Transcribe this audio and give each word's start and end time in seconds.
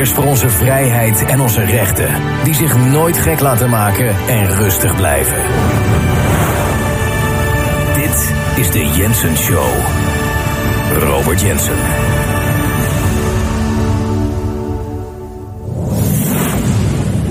Strijders 0.00 0.24
voor 0.24 0.48
onze 0.48 0.56
vrijheid 0.64 1.24
en 1.24 1.40
onze 1.40 1.64
rechten, 1.64 2.08
die 2.44 2.54
zich 2.54 2.76
nooit 2.76 3.18
gek 3.18 3.40
laten 3.40 3.70
maken 3.70 4.08
en 4.28 4.56
rustig 4.56 4.96
blijven. 4.96 5.36
Dit 7.94 8.32
is 8.56 8.70
de 8.70 8.90
Jensen 8.96 9.36
Show. 9.36 9.68
Robert 10.98 11.40
Jensen. 11.40 11.76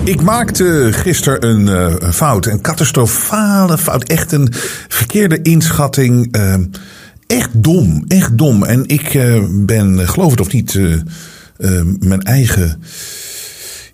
Ik 0.03 0.21
maakte 0.21 0.89
gisteren 0.91 1.45
een 1.49 1.67
uh, 2.01 2.11
fout, 2.11 2.45
een 2.45 2.61
catastrofale 2.61 3.77
fout. 3.77 4.03
Echt 4.03 4.31
een 4.31 4.47
verkeerde 4.87 5.41
inschatting. 5.41 6.37
Uh, 6.37 6.55
echt 7.27 7.49
dom, 7.53 8.03
echt 8.07 8.37
dom. 8.37 8.63
En 8.63 8.83
ik 8.87 9.13
uh, 9.13 9.43
ben, 9.49 10.07
geloof 10.07 10.31
het 10.31 10.39
of 10.39 10.51
niet, 10.51 10.79
mijn 11.99 12.21
eigen 12.21 12.81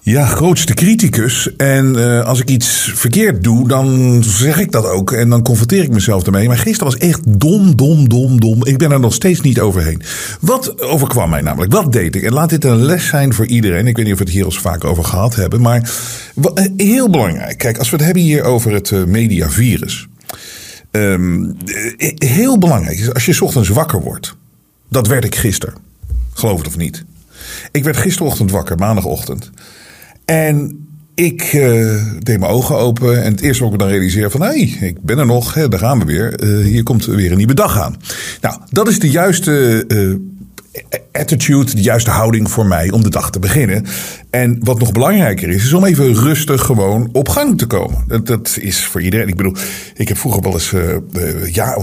ja, 0.06 0.26
grootste 0.26 0.74
criticus. 0.74 1.56
En 1.56 1.96
uh, 1.96 2.26
als 2.26 2.40
ik 2.40 2.50
iets 2.50 2.92
verkeerd 2.96 3.44
doe, 3.44 3.68
dan 3.68 4.24
zeg 4.24 4.60
ik 4.60 4.72
dat 4.72 4.86
ook. 4.86 5.12
En 5.12 5.30
dan 5.30 5.44
confronteer 5.44 5.84
ik 5.84 5.90
mezelf 5.92 6.26
ermee. 6.26 6.48
Maar 6.48 6.58
gisteren 6.58 6.94
was 6.94 6.98
echt 7.02 7.40
dom, 7.40 7.76
dom, 7.76 8.10
dom, 8.10 8.40
dom. 8.40 8.66
Ik 8.66 8.78
ben 8.78 8.92
er 8.92 9.00
nog 9.00 9.14
steeds 9.14 9.42
niet 9.42 9.60
overheen. 9.60 10.02
Wat 10.40 10.82
overkwam 10.82 11.30
mij 11.30 11.42
namelijk? 11.42 11.72
Wat 11.72 11.92
deed 11.92 12.16
ik? 12.16 12.24
En 12.24 12.34
laat 12.34 12.50
dit 12.50 12.64
een 12.64 12.86
les 12.86 13.08
zijn 13.08 13.34
voor 13.34 13.46
iedereen. 13.46 13.88
Ik 13.88 13.96
weet 13.96 14.06
niet 14.06 14.14
of 14.14 14.20
we 14.20 14.26
het 14.26 14.34
hier 14.34 14.46
al 14.46 14.52
vaak 14.52 14.84
over 14.84 15.04
gehad 15.04 15.36
hebben. 15.36 15.62
Maar 15.62 15.92
eh, 16.54 16.66
heel 16.78 17.10
belangrijk. 17.10 17.58
Kijk, 17.58 17.78
als 17.78 17.90
we 17.90 17.96
het 17.96 18.06
hebben 18.06 18.24
hier 18.24 18.44
over 18.44 18.74
het 18.74 18.92
uh, 18.92 19.04
mediavirus. 19.04 20.08
Um, 20.92 21.58
heel 22.18 22.58
belangrijk 22.58 22.98
is 22.98 23.14
als 23.14 23.26
je 23.26 23.44
ochtends 23.44 23.70
wakker 23.70 24.02
wordt. 24.02 24.36
Dat 24.90 25.08
werd 25.08 25.26
ik 25.26 25.36
gisteren. 25.36 25.76
Geloof 26.34 26.58
het 26.58 26.68
of 26.68 26.78
niet. 26.78 27.04
Ik 27.72 27.84
werd 27.84 27.98
gisterochtend 27.98 28.52
wakker, 28.52 28.78
maandagochtend. 28.78 29.50
En 30.26 30.86
ik 31.16 31.54
uh, 31.54 32.02
deed 32.20 32.40
mijn 32.40 32.52
ogen 32.52 32.78
open 32.78 33.24
en 33.24 33.32
het 33.32 33.42
eerste 33.42 33.64
wat 33.64 33.74
ik 33.74 33.80
dan 33.80 33.88
realiseer 33.88 34.32
van... 34.32 34.42
hé, 34.42 34.48
hey, 34.48 34.88
ik 34.88 35.02
ben 35.02 35.18
er 35.18 35.26
nog, 35.26 35.54
hè, 35.54 35.68
daar 35.68 35.80
gaan 35.80 36.00
we 36.00 36.06
weer. 36.06 36.44
Uh, 36.44 36.66
hier 36.66 36.84
komt 36.84 37.06
weer 37.06 37.32
een 37.32 37.38
nieuwe 37.38 37.54
dag 37.54 37.80
aan. 37.80 37.96
Nou, 38.42 38.58
dat 38.70 38.88
is 38.88 39.00
de 39.00 39.10
juiste 39.10 39.84
uh, 39.88 40.16
attitude, 41.12 41.76
de 41.76 41.82
juiste 41.82 42.10
houding 42.10 42.52
voor 42.52 42.66
mij 42.66 42.92
om 42.92 43.04
de 43.04 43.10
dag 43.10 43.32
te 43.32 43.40
beginnen. 43.40 43.86
En 44.36 44.58
wat 44.64 44.80
nog 44.80 44.92
belangrijker 44.92 45.50
is, 45.50 45.64
is 45.64 45.74
om 45.74 45.86
even 45.86 46.14
rustig 46.14 46.62
gewoon 46.62 47.10
op 47.12 47.30
gang 47.30 47.58
te 47.58 47.66
komen. 47.66 48.04
Dat, 48.08 48.28
dat 48.28 48.58
is 48.62 48.86
voor 48.86 49.02
iedereen. 49.02 49.28
Ik 49.28 49.36
bedoel, 49.36 49.56
ik 49.96 50.08
heb 50.08 50.18
vroeger 50.18 50.42
wel 50.42 50.54
eens, 50.54 50.72
uh, 50.72 50.82
uh, 51.14 51.54
ja, 51.54 51.78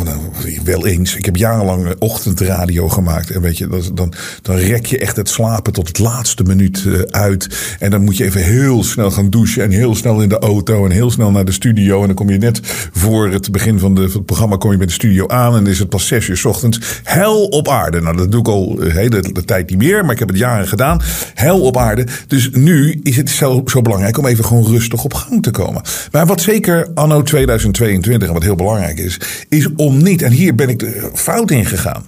wel 0.64 0.86
eens, 0.86 1.16
ik 1.16 1.24
heb 1.24 1.36
jarenlang 1.36 1.94
ochtendradio 1.98 2.88
gemaakt. 2.88 3.30
En 3.30 3.40
weet 3.40 3.58
je, 3.58 3.92
dan, 3.94 4.12
dan 4.42 4.56
rek 4.56 4.86
je 4.86 4.98
echt 4.98 5.16
het 5.16 5.28
slapen 5.28 5.72
tot 5.72 5.88
het 5.88 5.98
laatste 5.98 6.42
minuut 6.42 6.86
uit. 7.10 7.76
En 7.78 7.90
dan 7.90 8.04
moet 8.04 8.16
je 8.16 8.24
even 8.24 8.42
heel 8.42 8.84
snel 8.84 9.10
gaan 9.10 9.30
douchen 9.30 9.62
en 9.62 9.70
heel 9.70 9.94
snel 9.94 10.20
in 10.20 10.28
de 10.28 10.38
auto 10.38 10.84
en 10.84 10.90
heel 10.90 11.10
snel 11.10 11.30
naar 11.30 11.44
de 11.44 11.52
studio. 11.52 12.00
En 12.00 12.06
dan 12.06 12.16
kom 12.16 12.30
je 12.30 12.38
net 12.38 12.60
voor 12.92 13.30
het 13.30 13.50
begin 13.50 13.78
van, 13.78 13.94
de, 13.94 14.08
van 14.08 14.16
het 14.16 14.26
programma 14.26 14.56
kom 14.56 14.70
je 14.70 14.76
bij 14.76 14.86
de 14.86 14.92
studio 14.92 15.28
aan 15.28 15.56
en 15.56 15.66
is 15.66 15.78
het 15.78 15.88
pas 15.88 16.06
zes 16.06 16.28
uur 16.28 16.36
s 16.36 16.44
ochtends. 16.44 17.00
Hel 17.02 17.44
op 17.44 17.68
aarde. 17.68 18.00
Nou, 18.00 18.16
dat 18.16 18.30
doe 18.30 18.40
ik 18.40 18.48
al 18.48 18.80
hele 18.80 19.08
de, 19.08 19.32
de 19.32 19.44
tijd 19.44 19.70
niet 19.70 19.78
meer, 19.78 20.02
maar 20.02 20.12
ik 20.12 20.18
heb 20.18 20.28
het 20.28 20.38
jaren 20.38 20.68
gedaan. 20.68 21.00
Hel 21.34 21.60
op 21.60 21.76
aarde. 21.76 22.06
Dus 22.26 22.41
nu 22.52 23.00
is 23.02 23.16
het 23.16 23.30
zo, 23.30 23.62
zo 23.66 23.82
belangrijk 23.82 24.18
om 24.18 24.26
even 24.26 24.44
gewoon 24.44 24.66
rustig 24.66 25.04
op 25.04 25.14
gang 25.14 25.42
te 25.42 25.50
komen. 25.50 25.82
Maar 26.12 26.26
wat 26.26 26.40
zeker 26.40 26.90
anno 26.94 27.22
2022 27.22 28.28
en 28.28 28.34
wat 28.34 28.42
heel 28.42 28.54
belangrijk 28.54 28.98
is, 28.98 29.20
is 29.48 29.68
om 29.76 30.02
niet, 30.02 30.22
en 30.22 30.32
hier 30.32 30.54
ben 30.54 30.68
ik 30.68 30.78
de 30.78 31.10
fout 31.14 31.50
in 31.50 31.66
gegaan. 31.66 32.04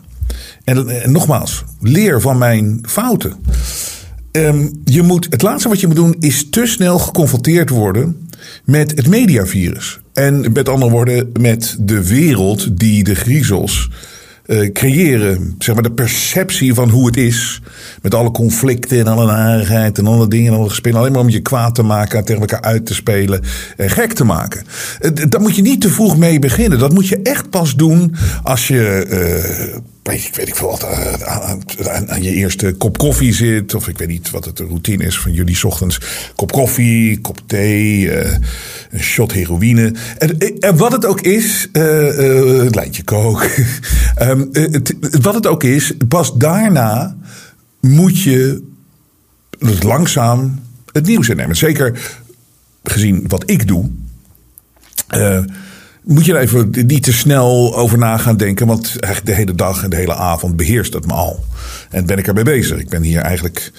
En, 0.64 0.86
nogmaals, 1.12 1.64
leer 1.80 2.20
van 2.20 2.38
mijn 2.38 2.80
fouten. 2.88 3.32
Um, 4.32 4.70
je 4.84 5.02
moet, 5.02 5.26
het 5.30 5.42
laatste 5.42 5.68
wat 5.68 5.80
je 5.80 5.86
moet 5.86 5.96
doen 5.96 6.16
is 6.18 6.50
te 6.50 6.66
snel 6.66 6.98
geconfronteerd 6.98 7.68
worden 7.68 8.28
met 8.64 8.90
het 8.90 9.08
mediavirus. 9.08 10.00
En 10.12 10.52
met 10.52 10.68
andere 10.68 10.90
woorden, 10.90 11.30
met 11.40 11.76
de 11.80 12.06
wereld 12.06 12.78
die 12.78 13.04
de 13.04 13.14
griezels 13.14 13.90
uh, 14.46 14.72
creëren. 14.72 15.54
Zeg 15.58 15.74
maar 15.74 15.82
de 15.82 15.92
perceptie 15.92 16.74
van 16.74 16.88
hoe 16.88 17.06
het 17.06 17.16
is. 17.16 17.62
Met 18.02 18.14
alle 18.14 18.30
conflicten 18.30 18.98
en 18.98 19.06
alle 19.06 19.26
narigheid 19.26 19.98
en 19.98 20.06
alle 20.06 20.28
dingen 20.28 20.52
en 20.52 20.58
alle 20.58 20.68
gespeeld. 20.68 20.94
Alleen 20.94 21.12
maar 21.12 21.20
om 21.20 21.28
je 21.28 21.40
kwaad 21.40 21.74
te 21.74 21.82
maken, 21.82 22.24
tegen 22.24 22.40
elkaar 22.40 22.62
uit 22.62 22.86
te 22.86 22.94
spelen 22.94 23.40
en 23.76 23.90
gek 23.90 24.12
te 24.12 24.24
maken. 24.24 24.64
Uh, 25.00 25.10
daar 25.28 25.40
moet 25.40 25.56
je 25.56 25.62
niet 25.62 25.80
te 25.80 25.90
vroeg 25.90 26.16
mee 26.16 26.38
beginnen. 26.38 26.78
Dat 26.78 26.92
moet 26.92 27.08
je 27.08 27.20
echt 27.22 27.50
pas 27.50 27.74
doen 27.74 28.14
als 28.42 28.68
je. 28.68 29.92
Ik 30.12 30.34
weet 30.34 30.48
ik 30.48 30.56
veel 30.56 30.68
wat, 30.68 30.84
aan, 31.24 31.64
aan, 32.10 32.22
je 32.22 32.30
eerste 32.30 32.72
kop 32.72 32.98
koffie 32.98 33.34
zit. 33.34 33.74
Of 33.74 33.88
ik 33.88 33.98
weet 33.98 34.08
niet 34.08 34.30
wat 34.30 34.44
het 34.44 34.56
de 34.56 34.64
routine 34.64 35.04
is 35.04 35.18
van 35.18 35.32
jullie 35.32 35.64
ochtends. 35.64 36.00
Kop 36.34 36.52
koffie, 36.52 37.20
kop 37.20 37.40
thee, 37.46 38.00
uh, 38.00 38.36
een 38.90 39.00
shot 39.00 39.32
heroïne. 39.32 39.94
En, 40.18 40.38
en 40.58 40.76
wat 40.76 40.92
het 40.92 41.04
ook 41.04 41.20
is, 41.20 41.68
een 41.72 42.70
lijntje 42.70 43.02
kook. 43.02 43.48
um, 44.22 44.48
het, 44.52 44.94
wat 45.20 45.34
het 45.34 45.46
ook 45.46 45.64
is, 45.64 45.92
pas 46.08 46.34
daarna 46.34 47.16
moet 47.80 48.22
je 48.22 48.62
dus 49.58 49.82
langzaam 49.82 50.60
het 50.92 51.06
nieuws 51.06 51.28
innemen. 51.28 51.56
Zeker 51.56 52.18
gezien 52.82 53.24
wat 53.28 53.50
ik 53.50 53.66
doe 53.66 53.90
moet 56.04 56.24
je 56.24 56.34
er 56.34 56.40
even 56.40 56.70
niet 56.86 57.02
te 57.02 57.12
snel 57.12 57.76
over 57.76 57.98
na 57.98 58.16
gaan 58.16 58.36
denken. 58.36 58.66
Want 58.66 58.96
de 59.24 59.32
hele 59.32 59.54
dag 59.54 59.82
en 59.82 59.90
de 59.90 59.96
hele 59.96 60.14
avond 60.14 60.56
beheerst 60.56 60.92
het 60.92 61.06
me 61.06 61.12
al. 61.12 61.44
En 61.90 62.06
ben 62.06 62.18
ik 62.18 62.26
erbij 62.26 62.42
bezig. 62.42 62.78
Ik 62.78 62.88
ben 62.88 63.02
hier 63.02 63.20
eigenlijk 63.20 63.72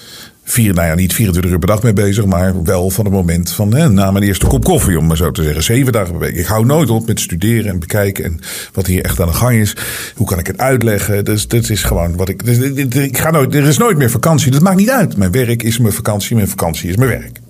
vier, 0.44 0.74
nou 0.74 0.86
ja, 0.86 0.94
niet 0.94 1.14
24 1.14 1.52
uur 1.52 1.58
per 1.58 1.68
dag 1.68 1.82
mee 1.82 1.92
bezig. 1.92 2.24
Maar 2.24 2.62
wel 2.62 2.90
van 2.90 3.04
het 3.04 3.14
moment 3.14 3.50
van 3.50 3.74
hè, 3.74 3.88
na 3.88 4.10
mijn 4.10 4.24
eerste 4.24 4.46
kop 4.46 4.64
koffie, 4.64 4.98
om 4.98 5.06
maar 5.06 5.16
zo 5.16 5.30
te 5.30 5.42
zeggen. 5.42 5.62
Zeven 5.62 5.92
dagen 5.92 6.10
per 6.10 6.20
week. 6.20 6.36
Ik 6.36 6.46
hou 6.46 6.64
nooit 6.64 6.90
op 6.90 7.06
met 7.06 7.20
studeren 7.20 7.70
en 7.70 7.78
bekijken. 7.78 8.24
En 8.24 8.40
wat 8.72 8.86
hier 8.86 9.04
echt 9.04 9.20
aan 9.20 9.26
de 9.26 9.34
gang 9.34 9.56
is. 9.56 9.76
Hoe 10.14 10.26
kan 10.26 10.38
ik 10.38 10.46
het 10.46 10.58
uitleggen? 10.58 11.24
Dus 11.24 11.48
dat 11.48 11.70
is 11.70 11.82
gewoon 11.82 12.16
wat 12.16 12.28
ik. 12.28 12.44
Dus, 12.44 12.58
ik 12.94 13.18
ga 13.18 13.30
nooit, 13.30 13.54
er 13.54 13.66
is 13.66 13.78
nooit 13.78 13.96
meer 13.96 14.10
vakantie. 14.10 14.50
Dat 14.50 14.62
maakt 14.62 14.76
niet 14.76 14.90
uit. 14.90 15.16
Mijn 15.16 15.32
werk 15.32 15.62
is 15.62 15.78
mijn 15.78 15.94
vakantie. 15.94 16.36
Mijn 16.36 16.48
vakantie 16.48 16.88
is 16.88 16.96
mijn 16.96 17.10
werk. 17.10 17.40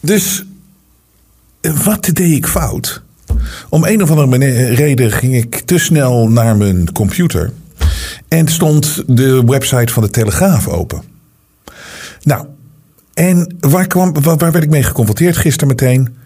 Dus 0.00 0.44
wat 1.84 2.04
deed 2.04 2.18
ik 2.18 2.46
fout? 2.46 3.06
Om 3.68 3.84
een 3.84 4.02
of 4.02 4.10
andere 4.10 4.66
reden 4.66 5.12
ging 5.12 5.34
ik 5.34 5.60
te 5.60 5.78
snel 5.78 6.28
naar 6.28 6.56
mijn 6.56 6.92
computer. 6.92 7.52
En 8.28 8.48
stond 8.48 9.02
de 9.06 9.44
website 9.44 9.92
van 9.92 10.02
de 10.02 10.10
Telegraaf 10.10 10.68
open. 10.68 11.02
Nou, 12.22 12.46
en 13.14 13.56
waar, 13.60 13.86
kwam, 13.86 14.22
waar, 14.22 14.38
werd 14.38 14.64
ik 14.64 14.70
mee 14.70 14.82
geconfronteerd 14.82 15.36
gisteren 15.36 15.68
meteen? 15.68 16.16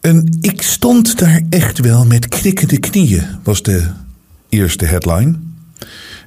En 0.00 0.38
ik 0.40 0.62
stond 0.62 1.18
daar 1.18 1.42
echt 1.50 1.78
wel 1.78 2.04
met 2.04 2.28
knikkende 2.28 2.78
knieën, 2.78 3.26
was 3.42 3.62
de 3.62 3.86
eerste 4.48 4.84
headline. 4.84 5.34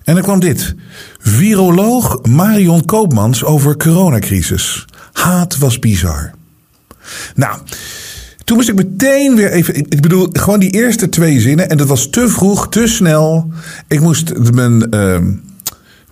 En 0.03 0.13
dan 0.13 0.23
kwam 0.23 0.39
dit. 0.39 0.75
Viroloog 1.19 2.22
Marion 2.22 2.85
Koopmans 2.85 3.43
over 3.43 3.78
coronacrisis. 3.78 4.85
Haat 5.11 5.58
was 5.58 5.79
bizar. 5.79 6.31
Nou, 7.35 7.59
toen 8.51 8.59
moest 8.59 8.71
ik 8.71 8.89
meteen 8.89 9.35
weer 9.35 9.51
even. 9.51 9.75
Ik 9.75 10.01
bedoel, 10.01 10.29
gewoon 10.31 10.59
die 10.59 10.69
eerste 10.69 11.09
twee 11.09 11.39
zinnen. 11.39 11.69
En 11.69 11.77
dat 11.77 11.87
was 11.87 12.09
te 12.09 12.29
vroeg, 12.29 12.69
te 12.69 12.87
snel. 12.87 13.51
Ik 13.87 13.99
moest 13.99 14.51
mijn. 14.53 14.87
Uh, 14.95 15.17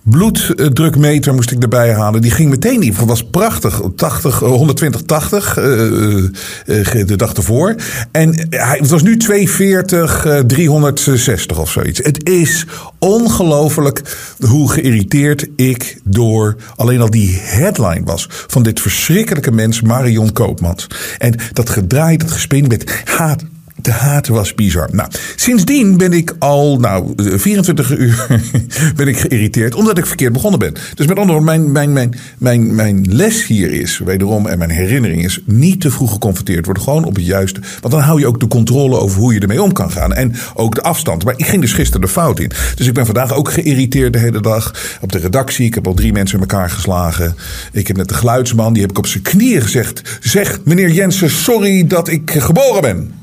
bloeddrukmeter 0.02 1.34
moest 1.34 1.50
ik 1.50 1.62
erbij 1.62 1.94
halen. 1.94 2.22
Die 2.22 2.30
ging 2.30 2.50
meteen. 2.50 2.94
Dat 2.98 3.06
was 3.06 3.24
prachtig. 3.24 3.80
80, 3.96 4.38
120, 4.38 5.02
80 5.02 5.58
uh, 5.58 5.64
uh, 5.64 7.06
de 7.06 7.16
dag 7.16 7.32
ervoor. 7.32 7.74
En 8.12 8.46
hij, 8.50 8.78
het 8.78 8.90
was 8.90 9.02
nu 9.02 9.16
240, 9.16 10.26
uh, 10.26 10.38
360 10.38 11.58
of 11.58 11.70
zoiets. 11.70 12.00
Het 12.02 12.28
is 12.28 12.66
ongelooflijk 12.98 14.02
hoe 14.46 14.70
geïrriteerd 14.70 15.46
ik 15.56 16.00
door 16.04 16.56
alleen 16.76 17.00
al 17.00 17.10
die 17.10 17.38
headline 17.42 18.04
was. 18.04 18.26
Van 18.28 18.62
dit 18.62 18.80
verschrikkelijke 18.80 19.50
mens 19.50 19.80
Marion 19.80 20.32
Koopmans. 20.32 20.86
En 21.18 21.34
dat 21.52 21.70
gedraaid, 21.70 22.20
dat 22.20 22.30
gespin 22.30 22.66
met 22.66 23.02
haat 23.04 23.42
de 23.84 23.92
haat 23.92 24.28
was 24.28 24.54
bizar. 24.54 24.88
Nou, 24.92 25.08
sindsdien 25.36 25.96
ben 25.96 26.12
ik 26.12 26.34
al, 26.38 26.78
nou, 26.78 27.12
24 27.16 27.98
uur 27.98 28.26
ben 28.96 29.08
ik 29.08 29.18
geïrriteerd, 29.18 29.74
omdat 29.74 29.98
ik 29.98 30.06
verkeerd 30.06 30.32
begonnen 30.32 30.58
ben. 30.58 30.74
Dus 30.94 31.06
met 31.06 31.18
andere 31.18 31.38
woorden, 31.38 31.72
mijn, 31.72 31.72
mijn, 31.72 31.92
mijn, 31.92 32.14
mijn, 32.38 32.74
mijn 32.74 33.06
les 33.08 33.46
hier 33.46 33.72
is, 33.72 33.98
wederom, 33.98 34.46
en 34.46 34.58
mijn 34.58 34.70
herinnering 34.70 35.24
is, 35.24 35.40
niet 35.44 35.80
te 35.80 35.90
vroeg 35.90 36.12
geconfronteerd 36.12 36.64
worden. 36.64 36.82
Gewoon 36.82 37.04
op 37.04 37.14
het 37.14 37.26
juiste. 37.26 37.60
Want 37.80 37.94
dan 37.94 38.02
hou 38.02 38.20
je 38.20 38.26
ook 38.26 38.40
de 38.40 38.48
controle 38.48 38.98
over 38.98 39.20
hoe 39.20 39.34
je 39.34 39.40
ermee 39.40 39.62
om 39.62 39.72
kan 39.72 39.90
gaan. 39.90 40.12
En 40.12 40.34
ook 40.54 40.74
de 40.74 40.82
afstand. 40.82 41.24
Maar 41.24 41.34
ik 41.36 41.46
ging 41.46 41.60
dus 41.60 41.72
gisteren 41.72 42.00
de 42.00 42.08
fout 42.08 42.40
in. 42.40 42.50
Dus 42.74 42.86
ik 42.86 42.94
ben 42.94 43.06
vandaag 43.06 43.34
ook 43.34 43.52
geïrriteerd 43.52 44.12
de 44.12 44.18
hele 44.18 44.40
dag. 44.40 44.74
Op 45.00 45.12
de 45.12 45.18
redactie. 45.18 45.66
Ik 45.66 45.74
heb 45.74 45.86
al 45.86 45.94
drie 45.94 46.12
mensen 46.12 46.34
in 46.34 46.40
elkaar 46.48 46.70
geslagen. 46.70 47.36
Ik 47.72 47.86
heb 47.86 47.96
net 47.96 48.08
de 48.08 48.14
geluidsman, 48.14 48.72
die 48.72 48.82
heb 48.82 48.90
ik 48.90 48.98
op 48.98 49.06
zijn 49.06 49.22
knieën 49.22 49.62
gezegd. 49.62 50.18
Zeg, 50.20 50.58
meneer 50.64 50.90
Jensen, 50.90 51.30
sorry 51.30 51.86
dat 51.86 52.08
ik 52.08 52.30
geboren 52.30 52.80
ben. 52.80 53.19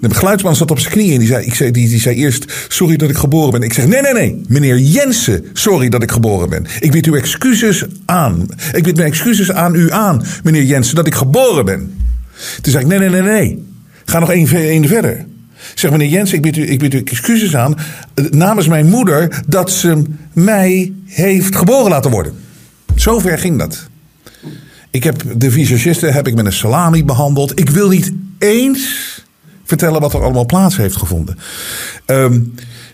De 0.00 0.14
geluidsman 0.14 0.56
zat 0.56 0.70
op 0.70 0.78
zijn 0.78 0.92
knieën 0.92 1.12
en 1.12 1.18
die 1.18 1.28
zei, 1.28 1.44
ik 1.46 1.54
zei, 1.54 1.70
die, 1.70 1.88
die 1.88 2.00
zei 2.00 2.16
eerst: 2.16 2.52
Sorry 2.68 2.96
dat 2.96 3.10
ik 3.10 3.16
geboren 3.16 3.50
ben. 3.50 3.62
Ik 3.62 3.72
zeg: 3.72 3.86
Nee, 3.86 4.00
nee, 4.00 4.12
nee. 4.12 4.42
Meneer 4.48 4.78
Jensen, 4.78 5.44
sorry 5.52 5.88
dat 5.88 6.02
ik 6.02 6.10
geboren 6.10 6.48
ben. 6.48 6.66
Ik 6.80 6.90
bied 6.90 7.06
uw 7.06 7.14
excuses 7.14 7.84
aan. 8.04 8.46
Ik 8.72 8.82
bied 8.82 8.96
mijn 8.96 9.08
excuses 9.08 9.52
aan 9.52 9.74
u 9.74 9.92
aan, 9.92 10.24
meneer 10.42 10.62
Jensen, 10.62 10.94
dat 10.94 11.06
ik 11.06 11.14
geboren 11.14 11.64
ben. 11.64 11.94
Toen 12.60 12.72
zei 12.72 12.84
ik: 12.84 12.90
Nee, 12.90 12.98
nee, 12.98 13.08
nee, 13.08 13.22
nee. 13.22 13.64
Ga 14.04 14.18
nog 14.18 14.30
één, 14.30 14.48
één 14.48 14.88
verder. 14.88 15.24
Zeg 15.74 15.90
meneer 15.90 16.08
Jensen, 16.08 16.36
ik 16.36 16.42
bied, 16.42 16.56
u, 16.56 16.70
ik 16.70 16.78
bied 16.78 16.94
u 16.94 16.98
excuses 16.98 17.56
aan 17.56 17.74
eh, 18.14 18.24
namens 18.30 18.68
mijn 18.68 18.86
moeder 18.86 19.42
dat 19.46 19.70
ze 19.70 20.02
mij 20.32 20.92
heeft 21.04 21.56
geboren 21.56 21.90
laten 21.90 22.10
worden. 22.10 22.32
Zover 22.94 23.38
ging 23.38 23.58
dat. 23.58 23.88
Ik 24.90 25.04
heb 25.04 25.22
de 25.36 25.50
visagisten 25.50 26.12
heb 26.12 26.26
ik 26.26 26.34
met 26.34 26.46
een 26.46 26.52
salami 26.52 27.04
behandeld. 27.04 27.60
Ik 27.60 27.70
wil 27.70 27.88
niet 27.88 28.12
eens 28.38 29.24
vertellen 29.66 30.00
wat 30.00 30.14
er 30.14 30.22
allemaal 30.22 30.46
plaats 30.46 30.76
heeft 30.76 30.96
gevonden. 30.96 31.38
Ehm, 32.06 32.40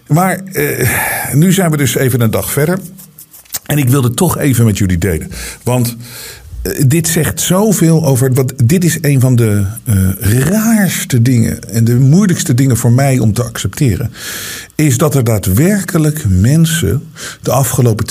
maar 0.07 0.37
eh, 0.37 0.89
nu 1.35 1.53
zijn 1.53 1.71
we 1.71 1.77
dus 1.77 1.95
even 1.95 2.21
een 2.21 2.31
dag 2.31 2.51
verder. 2.51 2.79
En 3.67 3.79
ik 3.79 3.89
wilde 3.89 4.15
toch 4.15 4.39
even 4.39 4.65
met 4.65 4.79
jullie 4.79 4.99
delen. 4.99 5.31
Want 5.63 5.97
eh, 6.63 6.85
dit 6.87 7.09
zegt 7.09 7.41
zoveel 7.41 8.07
over. 8.07 8.33
Wat, 8.35 8.53
dit 8.65 8.85
is 8.85 8.99
een 9.01 9.21
van 9.21 9.37
de 9.37 9.65
uh, 9.85 10.39
raarste 10.39 11.23
dingen. 11.23 11.69
En 11.69 11.85
de 11.85 11.95
moeilijkste 11.95 12.55
dingen 12.55 12.77
voor 12.77 12.93
mij 12.93 13.19
om 13.19 13.33
te 13.33 13.45
accepteren. 13.45 14.13
Is 14.75 14.99
dat 14.99 15.15
er 15.15 15.25
daadwerkelijk 15.25 16.25
mensen. 16.29 17.03
de 17.43 17.53
afgelopen 17.53 18.07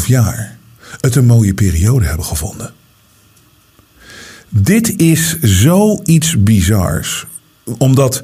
2,5 0.00 0.06
jaar. 0.06 0.56
het 1.00 1.14
een 1.14 1.26
mooie 1.26 1.54
periode 1.54 2.06
hebben 2.06 2.26
gevonden. 2.26 2.72
Dit 4.48 5.00
is 5.00 5.36
zoiets 5.40 6.42
bizars 6.42 7.26
omdat 7.78 8.22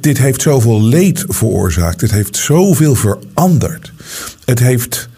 dit 0.00 0.18
heeft 0.18 0.42
zoveel 0.42 0.82
leed 0.82 1.24
veroorzaakt. 1.28 2.00
Het 2.00 2.10
heeft 2.10 2.36
zoveel 2.36 2.94
veranderd. 2.94 3.92
Het, 4.44 4.58
heeft, 4.58 5.08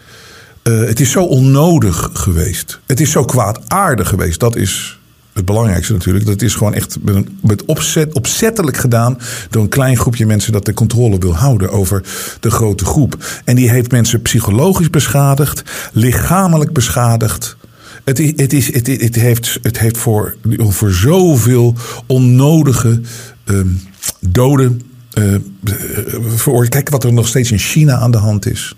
uh, 0.63 0.87
het 0.87 0.99
is 0.99 1.11
zo 1.11 1.23
onnodig 1.23 2.09
geweest. 2.13 2.79
Het 2.85 2.99
is 2.99 3.11
zo 3.11 3.25
kwaadaardig 3.25 4.09
geweest. 4.09 4.39
Dat 4.39 4.55
is 4.55 4.99
het 5.33 5.45
belangrijkste 5.45 5.93
natuurlijk. 5.93 6.25
Dat 6.25 6.41
is 6.41 6.55
gewoon 6.55 6.73
echt 6.73 6.97
met 7.41 7.65
opzet, 7.65 8.13
opzettelijk 8.13 8.77
gedaan 8.77 9.17
door 9.49 9.63
een 9.63 9.69
klein 9.69 9.97
groepje 9.97 10.25
mensen 10.25 10.51
dat 10.51 10.65
de 10.65 10.73
controle 10.73 11.17
wil 11.17 11.35
houden 11.35 11.71
over 11.71 12.03
de 12.39 12.51
grote 12.51 12.85
groep. 12.85 13.41
En 13.45 13.55
die 13.55 13.69
heeft 13.69 13.91
mensen 13.91 14.21
psychologisch 14.21 14.89
beschadigd, 14.89 15.63
lichamelijk 15.93 16.73
beschadigd. 16.73 17.55
Het, 18.03 18.19
is, 18.19 18.33
het, 18.35 18.53
is, 18.53 18.73
het, 18.73 19.15
heeft, 19.15 19.59
het 19.61 19.79
heeft 19.79 19.97
voor, 19.97 20.35
voor 20.57 20.91
zoveel 20.91 21.75
onnodige 22.05 23.01
doden 24.19 24.81
uh, 25.13 25.35
veroorzaakt. 26.35 26.73
Kijk 26.73 26.89
wat 26.89 27.03
er 27.03 27.13
nog 27.13 27.27
steeds 27.27 27.51
in 27.51 27.57
China 27.57 27.95
aan 27.95 28.11
de 28.11 28.17
hand 28.17 28.45
is. 28.45 28.75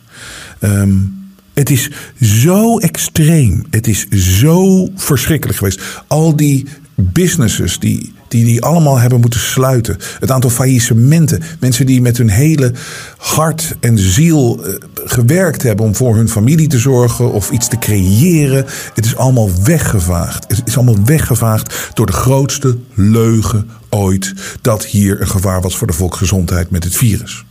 Um, 0.60 1.21
het 1.54 1.69
is 1.69 1.89
zo 2.21 2.77
extreem. 2.77 3.63
Het 3.69 3.88
is 3.88 4.07
zo 4.10 4.89
verschrikkelijk 4.95 5.57
geweest. 5.57 5.81
Al 6.07 6.36
die 6.36 6.65
businesses 6.95 7.80
die, 7.80 8.13
die 8.34 8.46
die 8.46 8.62
allemaal 8.62 9.00
hebben 9.00 9.20
moeten 9.20 9.40
sluiten. 9.40 9.98
Het 10.20 10.32
aantal 10.32 10.50
faillissementen. 10.50 11.42
Mensen 11.60 11.86
die 11.86 12.02
met 12.02 12.18
hun 12.18 12.30
hele 12.30 12.74
hart 13.18 13.76
en 13.80 13.98
ziel 13.98 14.68
uh, 14.68 14.76
gewerkt 14.96 15.64
hebben 15.64 15.86
om 15.86 15.96
voor 15.96 16.16
hun 16.16 16.30
familie 16.30 16.68
te 16.68 16.78
zorgen 16.78 17.32
of 17.32 17.52
iets 17.52 17.68
te 17.68 17.78
creëren. 17.78 18.66
Het 18.94 19.06
is 19.06 19.16
allemaal 19.16 19.50
weggevaagd. 19.64 20.46
Het 20.48 20.62
is 20.66 20.76
allemaal 20.76 21.06
weggevaagd 21.06 21.92
door 21.94 22.06
de 22.06 22.12
grootste 22.12 22.78
leugen 22.94 23.70
ooit 23.90 24.34
dat 24.62 24.86
hier 24.86 25.22
een 25.22 25.30
gevaar 25.30 25.62
was 25.62 25.78
voor 25.78 25.88
de 25.88 25.94
volksgezondheid 25.94 26.70
met 26.70 26.84
het 26.84 26.96
virus. 26.96 27.46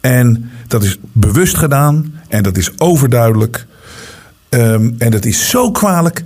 En 0.00 0.50
dat 0.66 0.82
is 0.82 0.98
bewust 1.12 1.56
gedaan 1.56 2.14
en 2.28 2.42
dat 2.42 2.56
is 2.56 2.70
overduidelijk. 2.78 3.66
Um, 4.48 4.94
en 4.98 5.10
dat 5.10 5.24
is 5.24 5.48
zo 5.48 5.70
kwalijk. 5.70 6.22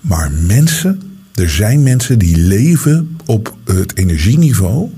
Maar 0.00 0.30
mensen, 0.46 1.09
er 1.34 1.50
zijn 1.50 1.82
mensen 1.82 2.18
die 2.18 2.36
leven 2.36 3.18
op 3.26 3.56
het 3.64 3.96
energieniveau 3.96 4.90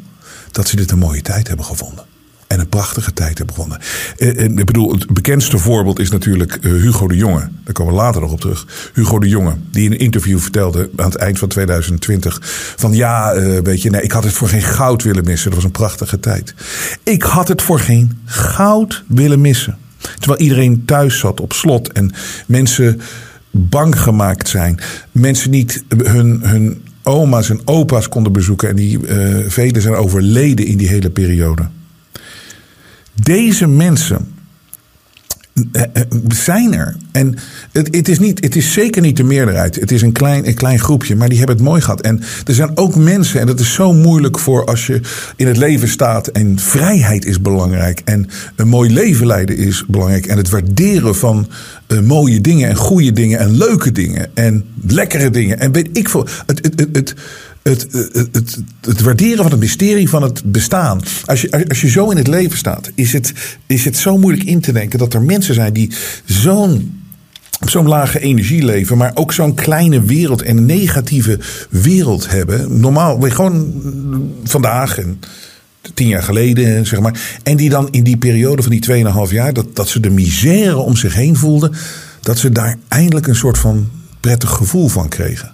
dat 0.50 0.68
ze 0.68 0.76
dit 0.76 0.90
een 0.90 0.98
mooie 0.98 1.22
tijd 1.22 1.48
hebben 1.48 1.66
gevonden 1.66 2.04
en 2.46 2.60
een 2.60 2.68
prachtige 2.68 3.12
tijd 3.12 3.38
hebben 3.38 3.56
begonnen. 3.56 3.78
Eh, 4.16 4.28
ik 4.58 4.64
bedoel, 4.64 4.92
het 4.92 5.06
bekendste 5.06 5.58
voorbeeld 5.58 5.98
is 5.98 6.10
natuurlijk 6.10 6.54
eh, 6.54 6.70
Hugo 6.70 7.08
de 7.08 7.16
Jonge. 7.16 7.48
Daar 7.64 7.72
komen 7.72 7.92
we 7.92 7.98
later 7.98 8.20
nog 8.20 8.32
op 8.32 8.40
terug. 8.40 8.90
Hugo 8.94 9.18
de 9.18 9.28
Jonge, 9.28 9.56
die 9.70 9.84
in 9.84 9.92
een 9.92 9.98
interview 9.98 10.38
vertelde 10.38 10.90
aan 10.96 11.04
het 11.04 11.14
eind 11.14 11.38
van 11.38 11.48
2020: 11.48 12.38
van 12.76 12.92
ja, 12.92 13.34
weet 13.62 13.82
je, 13.82 13.90
nee, 13.90 14.02
ik 14.02 14.12
had 14.12 14.24
het 14.24 14.32
voor 14.32 14.48
geen 14.48 14.62
goud 14.62 15.02
willen 15.02 15.24
missen. 15.24 15.46
Dat 15.46 15.54
was 15.54 15.64
een 15.64 15.70
prachtige 15.70 16.20
tijd. 16.20 16.54
Ik 17.02 17.22
had 17.22 17.48
het 17.48 17.62
voor 17.62 17.78
geen 17.78 18.18
goud 18.24 19.02
willen 19.06 19.40
missen. 19.40 19.78
Terwijl 20.18 20.40
iedereen 20.40 20.84
thuis 20.84 21.18
zat 21.18 21.40
op 21.40 21.52
slot 21.52 21.92
en 21.92 22.12
mensen 22.46 23.00
bang 23.52 24.00
gemaakt 24.00 24.48
zijn. 24.48 24.78
Mensen 25.12 25.50
niet 25.50 25.84
hun, 25.88 26.40
hun 26.42 26.82
oma's 27.02 27.50
en 27.50 27.60
opa's 27.64 28.08
konden 28.08 28.32
bezoeken. 28.32 28.68
En 28.68 28.76
die 28.76 28.98
uh, 28.98 29.36
velen 29.48 29.82
zijn 29.82 29.94
overleden 29.94 30.66
in 30.66 30.76
die 30.76 30.88
hele 30.88 31.10
periode. 31.10 31.68
Deze 33.14 33.66
mensen 33.66 34.34
zijn 36.28 36.74
er. 36.74 36.96
En 37.12 37.34
het, 37.72 37.94
het, 37.94 38.08
is 38.08 38.18
niet, 38.18 38.44
het 38.44 38.56
is 38.56 38.72
zeker 38.72 39.02
niet 39.02 39.16
de 39.16 39.22
meerderheid. 39.22 39.80
Het 39.80 39.90
is 39.90 40.02
een 40.02 40.12
klein, 40.12 40.46
een 40.46 40.54
klein 40.54 40.78
groepje, 40.78 41.16
maar 41.16 41.28
die 41.28 41.38
hebben 41.38 41.56
het 41.56 41.64
mooi 41.64 41.80
gehad. 41.80 42.00
En 42.00 42.20
er 42.44 42.54
zijn 42.54 42.70
ook 42.74 42.94
mensen, 42.94 43.40
en 43.40 43.46
dat 43.46 43.60
is 43.60 43.72
zo 43.72 43.92
moeilijk 43.92 44.38
voor 44.38 44.64
als 44.64 44.86
je 44.86 45.00
in 45.36 45.46
het 45.46 45.56
leven 45.56 45.88
staat. 45.88 46.26
En 46.26 46.58
vrijheid 46.58 47.24
is 47.24 47.40
belangrijk. 47.40 48.02
En 48.04 48.28
een 48.56 48.68
mooi 48.68 48.92
leven 48.92 49.26
leiden 49.26 49.56
is 49.56 49.84
belangrijk. 49.88 50.26
En 50.26 50.36
het 50.36 50.48
waarderen 50.48 51.16
van 51.16 51.48
uh, 51.88 52.00
mooie 52.00 52.40
dingen 52.40 52.68
en 52.68 52.76
goede 52.76 53.12
dingen 53.12 53.38
en 53.38 53.56
leuke 53.56 53.92
dingen. 53.92 54.30
En 54.34 54.64
lekkere 54.86 55.30
dingen. 55.30 55.60
En 55.60 55.72
weet 55.72 55.88
ik 55.92 56.08
veel. 56.08 56.26
Het, 56.46 56.58
het, 56.62 56.86
het 56.92 57.14
het, 57.62 57.86
het, 58.32 58.58
het, 58.80 59.00
waarderen 59.00 59.42
van 59.42 59.50
het 59.50 59.60
mysterie 59.60 60.08
van 60.08 60.22
het 60.22 60.42
bestaan. 60.44 61.00
Als 61.24 61.40
je, 61.40 61.64
als 61.68 61.80
je 61.80 61.88
zo 61.88 62.10
in 62.10 62.16
het 62.16 62.26
leven 62.26 62.58
staat, 62.58 62.90
is 62.94 63.12
het, 63.12 63.32
is 63.66 63.84
het 63.84 63.96
zo 63.96 64.18
moeilijk 64.18 64.48
in 64.48 64.60
te 64.60 64.72
denken 64.72 64.98
dat 64.98 65.14
er 65.14 65.22
mensen 65.22 65.54
zijn 65.54 65.72
die 65.72 65.92
zo'n 66.24 67.00
zo'n 67.68 67.88
lage 67.88 68.20
energie 68.20 68.64
leven, 68.64 68.96
maar 68.96 69.10
ook 69.14 69.32
zo'n 69.32 69.54
kleine 69.54 70.02
wereld 70.02 70.42
en 70.42 70.66
negatieve 70.66 71.38
wereld 71.70 72.30
hebben. 72.30 72.80
Normaal, 72.80 73.20
gewoon 73.20 73.82
vandaag 74.44 74.98
en 74.98 75.20
tien 75.94 76.08
jaar 76.08 76.22
geleden, 76.22 76.86
zeg 76.86 77.00
maar. 77.00 77.38
En 77.42 77.56
die 77.56 77.70
dan 77.70 77.88
in 77.90 78.04
die 78.04 78.16
periode 78.16 78.62
van 78.62 78.70
die 78.70 79.04
2,5 79.28 79.32
jaar, 79.32 79.52
dat, 79.52 79.76
dat 79.76 79.88
ze 79.88 80.00
de 80.00 80.10
misère 80.10 80.76
om 80.76 80.96
zich 80.96 81.14
heen 81.14 81.36
voelden, 81.36 81.72
dat 82.20 82.38
ze 82.38 82.50
daar 82.50 82.76
eindelijk 82.88 83.26
een 83.26 83.34
soort 83.34 83.58
van 83.58 83.88
prettig 84.20 84.50
gevoel 84.50 84.88
van 84.88 85.08
kregen. 85.08 85.52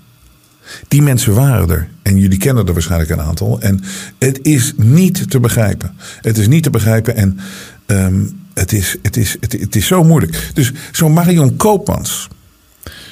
Die 0.89 1.03
mensen 1.03 1.35
waren 1.35 1.71
er. 1.71 1.89
En 2.03 2.19
jullie 2.19 2.39
kennen 2.39 2.67
er 2.67 2.73
waarschijnlijk 2.73 3.11
een 3.11 3.21
aantal. 3.21 3.61
En 3.61 3.81
het 4.19 4.39
is 4.43 4.73
niet 4.77 5.31
te 5.31 5.41
begrijpen. 5.41 5.93
Het 6.21 6.39
is 6.39 6.49
niet 6.49 6.63
te 6.63 6.71
begrijpen. 6.71 7.17
En 7.17 7.39
um, 7.87 8.41
het, 8.55 8.73
is, 8.73 8.97
het, 9.03 9.17
is, 9.17 9.37
het, 9.41 9.77
is 9.77 9.87
zo 9.87 10.05
moeilijk. 10.05 10.51
Dus 10.55 10.73
zo'n 10.93 11.13
Marion 11.13 11.57
Koopmans. 11.57 12.29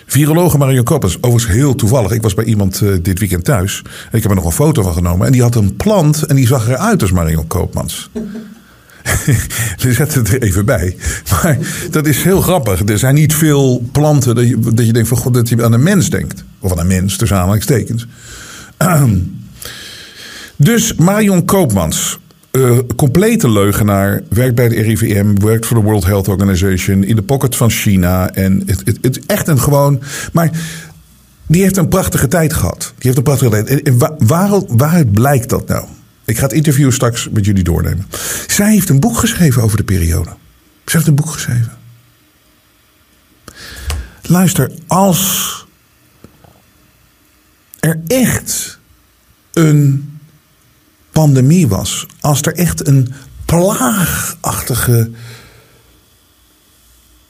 Virologe 0.07 0.59
Marion 0.59 0.85
Koopmans. 0.85 1.17
Overigens 1.21 1.53
heel 1.53 1.75
toevallig. 1.75 2.11
Ik 2.11 2.23
was 2.23 2.35
bij 2.35 2.45
iemand 2.45 2.81
uh, 2.81 2.97
dit 3.03 3.19
weekend 3.19 3.45
thuis. 3.45 3.83
En 3.85 4.17
ik 4.17 4.23
heb 4.23 4.31
er 4.31 4.37
nog 4.37 4.45
een 4.45 4.53
foto 4.53 4.83
van 4.83 4.93
genomen. 4.93 5.27
En 5.27 5.33
die 5.33 5.43
had 5.43 5.55
een 5.55 5.77
plant. 5.77 6.23
En 6.23 6.37
die 6.37 6.47
zag 6.47 6.69
eruit 6.69 7.03
als 7.03 7.13
Marion 7.13 7.47
Koopmans. 7.47 8.11
We 9.83 9.93
zetten 9.93 10.19
het 10.19 10.33
er 10.33 10.43
even 10.43 10.65
bij. 10.65 10.97
Maar 11.31 11.59
dat 11.91 12.07
is 12.07 12.23
heel 12.23 12.41
grappig. 12.41 12.89
Er 12.89 12.99
zijn 12.99 13.15
niet 13.15 13.35
veel 13.35 13.89
planten 13.93 14.35
dat 14.75 14.87
je, 14.87 14.93
denkt 14.93 15.09
van 15.09 15.17
god 15.17 15.35
dat 15.35 15.49
je 15.49 15.65
aan 15.65 15.73
een 15.73 15.83
mens 15.83 16.11
denkt. 16.11 16.45
Of 16.61 16.73
aan 16.73 16.79
een 16.79 16.87
mens, 16.87 17.17
tussen 17.17 17.37
aanhalingstekens. 17.37 18.07
Dus 20.59 20.95
Marion 20.95 21.45
Koopmans, 21.45 22.19
uh, 22.53 22.79
complete 22.97 23.51
leugenaar, 23.51 24.23
werkt 24.29 24.55
bij 24.55 24.69
de 24.69 24.83
RIVM, 24.83 25.35
werkt 25.35 25.67
voor 25.67 25.77
de 25.77 25.83
World 25.83 26.05
Health 26.05 26.29
Organization, 26.29 27.05
in 27.05 27.17
de 27.17 27.23
pocket 27.23 27.57
van 27.57 27.71
China. 27.71 28.31
En 28.31 28.63
het, 28.67 28.83
het, 28.85 28.99
het 29.01 29.27
echt 29.27 29.49
een 29.49 29.61
gewoon. 29.61 30.01
Maar 30.33 30.51
die 31.47 31.63
heeft 31.63 31.77
een 31.77 31.89
prachtige 31.89 32.29
tijd 32.29 32.53
gehad. 32.53 32.79
Die 32.79 32.95
heeft 32.99 33.17
een 33.17 33.23
prachtige 33.23 33.51
tijd. 33.51 33.83
En, 33.83 33.99
waar, 33.99 34.63
waaruit 34.69 35.13
blijkt 35.13 35.49
dat 35.49 35.69
nou? 35.69 35.87
Ik 36.27 36.39
ga 36.39 36.43
het 36.43 36.53
interview 36.53 36.93
straks 36.93 37.29
met 37.29 37.45
jullie 37.45 37.65
doornemen. 37.65 38.07
Zij 38.47 38.71
heeft 38.71 38.89
een 38.89 39.01
boek 39.01 39.19
geschreven 39.19 39.63
over 39.63 39.77
de 39.77 39.85
periode. 39.85 40.31
Zij 40.31 40.37
heeft 40.85 41.07
een 41.07 41.15
boek 41.15 41.31
geschreven. 41.31 41.73
Luister, 44.23 44.73
als 44.87 45.67
er 47.81 48.01
echt 48.07 48.79
een 49.53 50.19
pandemie 51.13 51.69
was, 51.69 52.07
als 52.21 52.43
er 52.43 52.55
echt 52.55 52.87
een 52.87 53.13
plaagachtige 53.45 55.11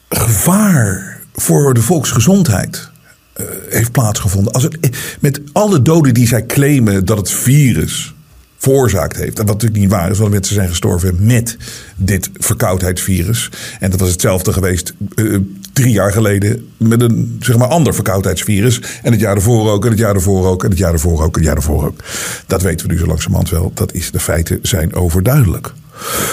gevaar 0.08 1.20
voor 1.34 1.74
de 1.74 1.82
volksgezondheid 1.82 2.90
uh, 3.36 3.46
heeft 3.68 3.92
plaatsgevonden. 3.92 4.52
Als 4.52 4.62
het, 4.62 4.78
met 5.20 5.40
alle 5.52 5.82
doden 5.82 6.14
die 6.14 6.26
zij 6.26 6.46
claimen 6.46 7.04
dat 7.04 7.16
het 7.16 7.30
virus 7.30 8.14
veroorzaakt 8.56 9.16
heeft. 9.16 9.38
En 9.38 9.46
wat 9.46 9.54
natuurlijk 9.54 9.80
niet 9.80 9.90
waar 9.90 10.10
is, 10.10 10.18
want 10.18 10.30
mensen 10.30 10.54
zijn 10.54 10.68
gestorven 10.68 11.16
met 11.18 11.56
dit 11.96 12.30
verkoudheidsvirus. 12.34 13.50
En 13.80 13.90
dat 13.90 14.00
was 14.00 14.10
hetzelfde 14.10 14.52
geweest 14.52 14.94
uh, 15.14 15.38
drie 15.72 15.92
jaar 15.92 16.12
geleden 16.12 16.68
met 16.76 17.00
een 17.00 17.36
zeg 17.40 17.56
maar, 17.56 17.68
ander 17.68 17.94
verkoudheidsvirus. 17.94 18.80
En 19.02 19.12
het 19.12 19.20
jaar 19.20 19.34
ervoor 19.34 19.70
ook, 19.70 19.84
en 19.84 19.90
het 19.90 19.98
jaar 19.98 20.14
ervoor 20.14 20.46
ook, 20.46 20.64
en 20.64 20.70
het 20.70 20.78
jaar 20.78 20.92
ervoor 20.92 21.22
ook, 21.22 21.36
en 21.36 21.40
het 21.40 21.48
jaar 21.48 21.56
ervoor 21.56 21.86
ook. 21.86 22.00
Dat 22.46 22.62
weten 22.62 22.86
we 22.86 22.92
nu 22.92 22.98
zo 22.98 23.06
langzamerhand 23.06 23.50
wel. 23.50 23.70
Dat 23.74 23.92
is, 23.92 24.10
de 24.10 24.20
feiten 24.20 24.58
zijn 24.62 24.94
overduidelijk. 24.94 25.72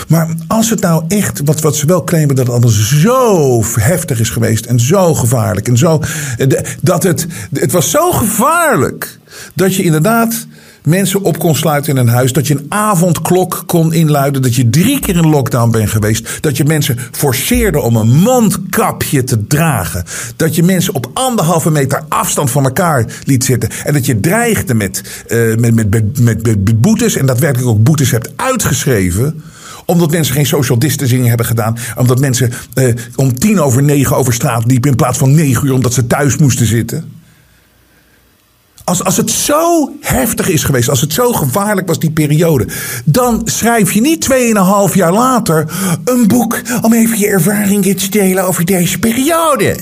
Maar 0.08 0.27
als 0.48 0.70
het 0.70 0.82
nou 0.82 1.03
echt, 1.08 1.42
wat, 1.46 1.62
wat 1.62 1.75
ze 1.75 1.86
wel 1.86 2.03
claimen, 2.03 2.36
dat 2.36 2.46
het 2.46 2.53
allemaal 2.53 2.70
zo 2.70 3.63
heftig 3.80 4.20
is 4.20 4.30
geweest 4.30 4.65
en 4.65 4.80
zo 4.80 5.13
gevaarlijk 5.13 5.68
en 5.68 5.77
zo. 5.77 6.01
Dat 6.82 7.03
het, 7.03 7.27
het 7.53 7.72
was 7.72 7.92
zo 7.92 8.12
gevaarlijk 8.12 9.20
dat 9.53 9.75
je 9.75 9.84
inderdaad 9.84 10.48
mensen 10.83 11.21
op 11.21 11.39
kon 11.39 11.55
sluiten 11.55 11.91
in 11.91 11.97
een 11.97 12.07
huis. 12.07 12.33
Dat 12.33 12.47
je 12.47 12.53
een 12.53 12.65
avondklok 12.69 13.63
kon 13.65 13.93
inluiden. 13.93 14.41
Dat 14.41 14.55
je 14.55 14.69
drie 14.69 14.99
keer 14.99 15.15
in 15.15 15.29
lockdown 15.29 15.71
bent 15.71 15.89
geweest. 15.89 16.37
Dat 16.41 16.57
je 16.57 16.63
mensen 16.63 16.97
forceerde 17.11 17.81
om 17.81 17.95
een 17.95 18.11
mondkapje 18.11 19.23
te 19.23 19.47
dragen. 19.47 20.03
Dat 20.35 20.55
je 20.55 20.63
mensen 20.63 20.95
op 20.95 21.09
anderhalve 21.13 21.71
meter 21.71 22.03
afstand 22.09 22.51
van 22.51 22.63
elkaar 22.63 23.05
liet 23.23 23.43
zitten. 23.43 23.69
En 23.83 23.93
dat 23.93 24.05
je 24.05 24.19
dreigde 24.19 24.73
met, 24.73 25.23
uh, 25.27 25.55
met, 25.55 25.75
met, 25.75 26.19
met, 26.19 26.81
boetes. 26.81 27.15
En 27.15 27.25
daadwerkelijk 27.25 27.69
ook 27.69 27.83
boetes 27.83 28.11
hebt 28.11 28.31
uitgeschreven 28.35 29.43
omdat 29.85 30.11
mensen 30.11 30.35
geen 30.35 30.45
social 30.45 30.79
distancing 30.79 31.27
hebben 31.27 31.45
gedaan. 31.45 31.77
Omdat 31.97 32.19
mensen 32.19 32.51
uh, 32.75 32.93
om 33.15 33.39
tien 33.39 33.59
over 33.59 33.83
negen 33.83 34.15
over 34.15 34.33
straat 34.33 34.65
liepen 34.65 34.89
in 34.89 34.95
plaats 34.95 35.17
van 35.17 35.35
negen 35.35 35.67
uur 35.67 35.73
omdat 35.73 35.93
ze 35.93 36.07
thuis 36.07 36.37
moesten 36.37 36.65
zitten. 36.65 37.12
Als, 38.83 39.03
als 39.03 39.17
het 39.17 39.31
zo 39.31 39.91
heftig 40.01 40.49
is 40.49 40.63
geweest, 40.63 40.89
als 40.89 41.01
het 41.01 41.13
zo 41.13 41.33
gevaarlijk 41.33 41.87
was, 41.87 41.99
die 41.99 42.11
periode, 42.11 42.67
dan 43.05 43.41
schrijf 43.45 43.91
je 43.91 44.01
niet 44.01 44.27
2,5 44.89 44.93
jaar 44.93 45.13
later 45.13 45.71
een 46.03 46.27
boek 46.27 46.61
om 46.81 46.93
even 46.93 47.19
je 47.19 47.27
ervaringen 47.27 47.95
te 47.95 48.09
delen 48.09 48.43
over 48.43 48.65
deze 48.65 48.99
periode. 48.99 49.77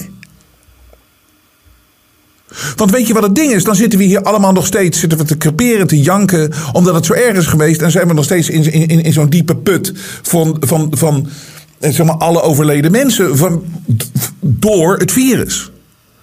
Want 2.76 2.92
weet 2.92 3.08
je 3.08 3.14
wat 3.14 3.24
het 3.24 3.36
ding 3.36 3.52
is? 3.52 3.64
Dan 3.64 3.76
zitten 3.76 4.00
we 4.00 4.06
hier 4.06 4.22
allemaal 4.22 4.52
nog 4.52 4.66
steeds 4.66 5.00
zitten 5.00 5.18
we 5.18 5.24
te 5.24 5.38
creperen, 5.38 5.88
te 5.88 6.02
janken, 6.02 6.52
omdat 6.74 6.96
het 6.96 7.06
zo 7.06 7.14
erg 7.14 7.38
is 7.38 7.46
geweest. 7.46 7.82
En 7.82 7.92
zijn 7.92 8.08
we 8.08 8.14
nog 8.14 8.26
steeds 8.26 8.50
in, 8.50 8.72
in, 8.72 9.04
in 9.04 9.14
zo'n 9.14 9.30
diepe 9.30 9.56
put 9.56 9.94
van, 10.22 10.58
van, 10.60 10.88
van 10.92 11.28
eh, 11.80 11.92
zeg 11.92 12.06
maar, 12.06 12.16
alle 12.18 12.42
overleden 12.42 12.92
mensen 12.92 13.38
van, 13.38 13.64
door 14.40 14.98
het 14.98 15.12
virus. 15.12 15.72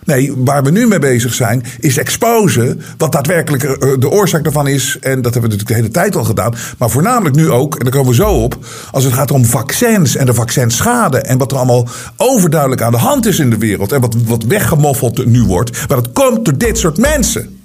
Nee, 0.09 0.33
waar 0.37 0.63
we 0.63 0.71
nu 0.71 0.87
mee 0.87 0.99
bezig 0.99 1.35
zijn, 1.35 1.63
is 1.81 1.99
exposen 1.99 2.83
wat 2.97 3.13
daadwerkelijk 3.13 3.63
eh, 3.63 3.93
de 3.99 4.09
oorzaak 4.09 4.43
daarvan 4.43 4.69
is. 4.69 4.97
En 5.01 5.23
dat 5.23 5.33
hebben 5.33 5.51
we 5.51 5.57
natuurlijk 5.57 5.69
de 5.69 5.75
hele 5.75 5.89
tijd 5.89 6.17
al 6.17 6.25
gedaan. 6.25 6.55
Maar 6.79 6.91
voornamelijk 6.91 7.37
nu 7.37 7.51
ook, 7.51 7.77
en 7.77 7.85
daar 7.85 7.93
komen 7.93 8.09
we 8.09 8.15
zo 8.15 8.31
op, 8.31 8.59
als 8.91 9.05
het 9.05 9.13
gaat 9.13 9.31
om 9.31 9.45
vaccins 9.45 10.17
en 10.17 10.27
de 10.27 10.35
vaccinschade. 10.35 11.19
En 11.19 11.39
wat 11.39 11.51
er 11.51 11.57
allemaal 11.57 11.89
overduidelijk 12.17 12.83
aan 12.83 12.93
de 12.93 12.99
hand 12.99 13.27
is 13.27 13.39
in 13.39 13.51
de 13.51 13.59
wereld. 13.59 13.93
En 13.93 14.01
wat, 14.01 14.17
wat 14.25 14.45
weggemoffeld 14.45 15.27
nu 15.27 15.43
wordt. 15.43 15.89
Maar 15.89 16.03
dat 16.03 16.13
komt 16.13 16.45
door 16.45 16.59
dit 16.59 16.79
soort 16.79 16.99
mensen. 16.99 17.59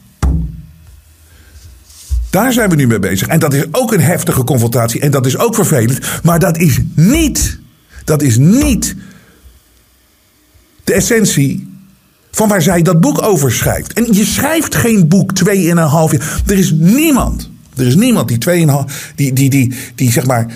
Daar 2.30 2.54
zijn 2.54 2.70
we 2.70 2.76
nu 2.76 2.88
mee 2.88 3.00
bezig. 3.00 3.28
En 3.28 3.40
dat 3.40 3.54
is 3.54 3.64
ook 3.72 3.94
een 3.94 4.02
heftige 4.02 4.44
confrontatie. 4.44 5.02
En 5.02 5.12
dat 5.12 5.26
is 5.26 5.38
ook 5.38 5.56
vervelend. 5.56 6.00
Maar 6.24 6.40
dat 6.40 6.58
is 6.58 6.80
niet, 6.96 7.60
dat 8.04 8.22
is 8.22 8.38
niet 8.38 8.96
de 10.84 10.94
essentie 10.94 11.72
van 12.36 12.48
waar 12.48 12.62
zij 12.62 12.82
dat 12.82 13.02
boek 13.02 13.22
over 13.22 13.52
schrijft. 13.52 13.94
En 13.94 14.08
je 14.12 14.25
schrijft 14.25 14.75
geen 14.75 15.08
boek 15.08 15.34
twee 15.34 15.70
en 15.70 15.78
een 15.78 15.88
half 15.88 16.12
jaar. 16.12 16.42
Er 16.46 16.58
is 16.58 16.72
niemand. 16.72 17.50
Er 17.75 17.88
is 17.88 17.96
niemand 17.96 18.28
die 18.28 18.38
twee 18.38 18.62
en 18.62 18.68
een 18.68 18.74
half. 18.74 19.12
Die, 19.16 19.34
die, 19.34 19.50
die, 19.50 19.74
die 19.96 20.12
zeg 20.12 20.25
maar. 20.25 20.54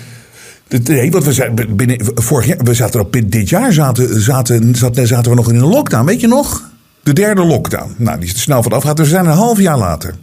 Nee, 0.84 1.10
want 1.10 1.24
we 1.24 1.32
zijn 1.32 1.54
binnen, 1.76 1.98
vorig 2.14 2.46
jaar, 2.46 2.56
we 2.56 2.74
zaten 2.74 3.00
op 3.00 3.16
dit 3.26 3.48
jaar 3.48 3.72
zaten, 3.72 4.20
zaten, 4.20 4.74
zaten, 4.74 5.06
zaten 5.06 5.30
we 5.30 5.36
nog 5.36 5.48
in 5.48 5.56
een 5.56 5.66
lockdown. 5.66 6.04
Weet 6.04 6.20
je 6.20 6.28
nog? 6.28 6.70
De 7.02 7.12
derde 7.12 7.44
lockdown. 7.44 7.94
Nou, 7.96 8.18
die 8.18 8.28
is 8.28 8.34
er 8.34 8.40
snel 8.40 8.62
vanaf 8.62 8.82
gaat. 8.82 8.96
Dus 8.96 9.06
we 9.06 9.12
zijn 9.12 9.26
een 9.26 9.32
half 9.32 9.58
jaar 9.58 9.78
later. 9.78 10.14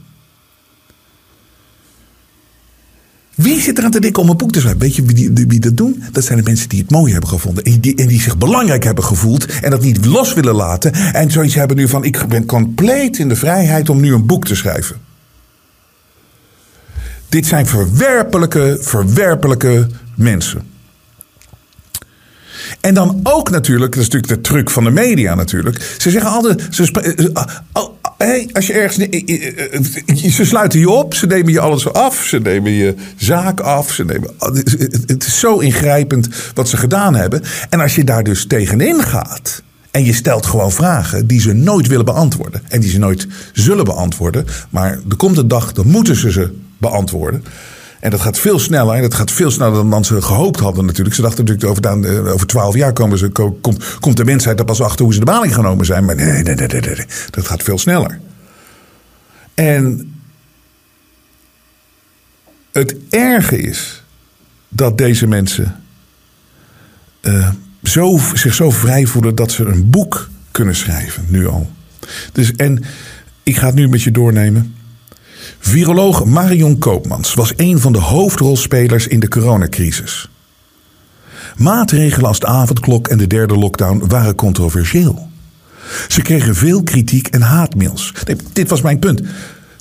Wie 3.36 3.62
zit 3.62 3.78
er 3.78 3.84
aan 3.84 3.92
te 3.92 4.00
denken 4.00 4.22
om 4.22 4.30
een 4.30 4.38
boek 4.38 4.52
te 4.52 4.60
schrijven? 4.60 4.82
Weet 4.82 4.96
je 4.96 5.04
wie, 5.04 5.32
wie, 5.48 5.60
dat 5.60 5.78
doen? 5.78 6.04
Dat 6.12 6.24
zijn 6.24 6.38
de 6.38 6.44
mensen 6.44 6.70
die 6.70 6.80
het 6.80 6.92
mooi 6.92 7.12
hebben 7.12 7.30
gevonden. 7.30 7.64
En 7.64 7.80
die, 7.80 7.96
en 7.96 8.08
die 8.08 8.22
zich 8.22 8.38
belangrijk 8.38 8.84
hebben 8.84 9.04
gevoeld. 9.04 9.46
En 9.46 9.70
dat 9.70 9.82
niet 9.82 10.06
los 10.06 10.34
willen 10.34 10.56
laten. 10.56 10.94
En 10.94 11.32
zoiets 11.32 11.56
hebben 11.56 11.78
nu 11.78 11.88
van: 11.88 12.04
ik 12.04 12.26
ben 12.28 12.46
compleet 12.46 13.18
in 13.18 13.30
de 13.30 13.36
vrijheid 13.36 13.90
om 13.90 14.00
nu 14.00 14.14
een 14.14 14.26
boek 14.26 14.46
te 14.46 14.56
schrijven. 14.56 14.96
Dit 17.30 17.46
zijn 17.46 17.66
verwerpelijke, 17.66 18.78
verwerpelijke 18.82 19.88
mensen. 20.16 20.62
En 22.82 22.94
dan 22.94 23.20
ook 23.24 23.50
natuurlijk, 23.50 23.92
dat 23.92 24.02
is 24.02 24.10
natuurlijk 24.10 24.44
de 24.44 24.50
truc 24.50 24.70
van 24.70 24.84
de 24.84 24.90
media 24.90 25.36
natuurlijk. 25.36 25.96
Ze 25.98 26.10
zeggen 26.10 26.32
altijd, 26.32 26.68
ze 26.70 26.92
eh, 26.92 27.26
eh, 27.34 27.84
hey, 28.18 28.50
als 28.54 28.68
je 28.68 28.74
ergens, 28.74 29.10
eh, 29.10 30.30
ze 30.30 30.46
sluiten 30.46 30.80
je 30.80 30.90
op, 30.90 31.14
ze 31.14 31.26
nemen 31.26 31.52
je 31.52 31.60
alles 31.60 31.94
af, 31.94 32.24
ze 32.24 32.40
nemen 32.40 32.72
je 32.72 32.96
zaak 33.16 33.60
af. 33.60 33.92
Ze 33.92 34.06
nemen, 34.06 34.32
het 35.06 35.26
is 35.26 35.40
zo 35.40 35.58
ingrijpend 35.58 36.28
wat 36.54 36.70
ze 36.70 36.78
gedaan 36.78 37.16
hebben. 37.16 37.42
En 37.70 37.80
als 37.80 37.96
je 37.96 38.04
daar 38.04 38.24
dus 38.24 38.48
tegenin 38.48 39.04
gaat. 39.04 39.64
En 39.92 40.06
je 40.06 40.14
stelt 40.14 40.46
gewoon 40.46 40.72
vragen 40.72 41.28
die 41.28 41.42
ze 41.42 41.54
nooit 41.54 41.88
willen 41.88 42.06
beantwoorden. 42.06 42.62
En 42.68 42.80
die 42.80 42.90
ze 42.90 43.00
nooit 43.00 43.28
zullen 43.54 43.86
beantwoorden. 43.86 44.46
Maar 44.70 44.92
er 45.10 45.16
komt 45.18 45.38
een 45.38 45.48
dag, 45.48 45.72
dan 45.72 45.88
moeten 45.88 46.16
ze 46.16 46.32
ze 46.32 46.54
beantwoorden. 46.78 47.44
En 48.06 48.12
dat 48.12 48.22
gaat 48.22 48.40
veel 48.40 48.60
sneller. 48.60 48.96
En 48.96 49.02
dat 49.02 49.14
gaat 49.14 49.32
veel 49.32 49.52
sneller 49.52 49.90
dan 49.90 50.06
ze 50.06 50.22
gehoopt 50.22 50.60
hadden 50.60 50.86
natuurlijk. 50.86 51.16
Ze 51.16 51.22
dachten 51.22 51.46
natuurlijk 51.46 51.70
over, 51.70 52.06
eh, 52.06 52.34
over 52.34 52.48
twaalf 52.48 52.76
jaar 52.76 52.94
komen 52.94 53.18
ze, 53.18 53.30
komt, 53.30 53.98
komt 54.00 54.18
de 54.18 54.26
mensheid 54.26 54.60
er 54.60 54.66
pas 54.66 54.82
achter 54.82 55.06
hoe 55.06 55.14
ze 55.14 55.20
de 55.20 55.26
baling 55.26 55.54
genomen 55.54 55.86
zijn. 55.86 56.06
Maar 56.06 56.16
nee, 56.16 56.26
nee, 56.26 56.56
nee, 56.56 56.68
nee, 56.68 56.82
nee. 56.82 57.06
dat 57.30 57.48
gaat 57.48 57.64
veel 57.64 57.78
sneller. 57.78 58.20
En 59.54 60.14
het 62.72 62.96
erge 63.10 63.58
is 63.58 64.04
dat 64.70 64.98
deze 64.98 65.28
mensen 65.28 65.84
uh, 67.22 67.50
zo, 67.84 68.20
zich 68.34 68.54
zo 68.54 68.70
vrij 68.70 69.06
voelen 69.06 69.36
dat 69.36 69.52
ze 69.52 69.66
een 69.66 69.90
boek 69.90 70.30
kunnen 70.52 70.76
schrijven, 70.76 71.26
nu 71.30 71.48
al. 71.48 71.72
Dus, 72.32 72.52
en 72.52 72.84
ik 73.44 73.58
ga 73.58 73.66
het 73.66 73.76
nu 73.76 73.88
met 73.88 74.02
je 74.02 74.12
doornemen. 74.12 74.76
Viroloog 75.66 76.26
Marion 76.26 76.78
Koopmans 76.78 77.34
was 77.34 77.54
een 77.56 77.80
van 77.80 77.92
de 77.92 78.00
hoofdrolspelers 78.00 79.08
in 79.08 79.20
de 79.20 79.28
coronacrisis. 79.28 80.30
Maatregelen 81.58 82.28
als 82.28 82.40
de 82.40 82.46
avondklok 82.46 83.08
en 83.08 83.18
de 83.18 83.28
derde 83.28 83.58
lockdown 83.58 84.04
waren 84.08 84.36
controversieel. 84.36 85.30
Ze 86.08 86.22
kregen 86.22 86.56
veel 86.56 86.84
kritiek 86.84 87.28
en 87.28 87.42
haatmails. 87.42 88.14
Nee, 88.26 88.36
dit 88.54 88.70
was 88.70 88.82
mijn 88.82 89.00
punt. 89.00 89.22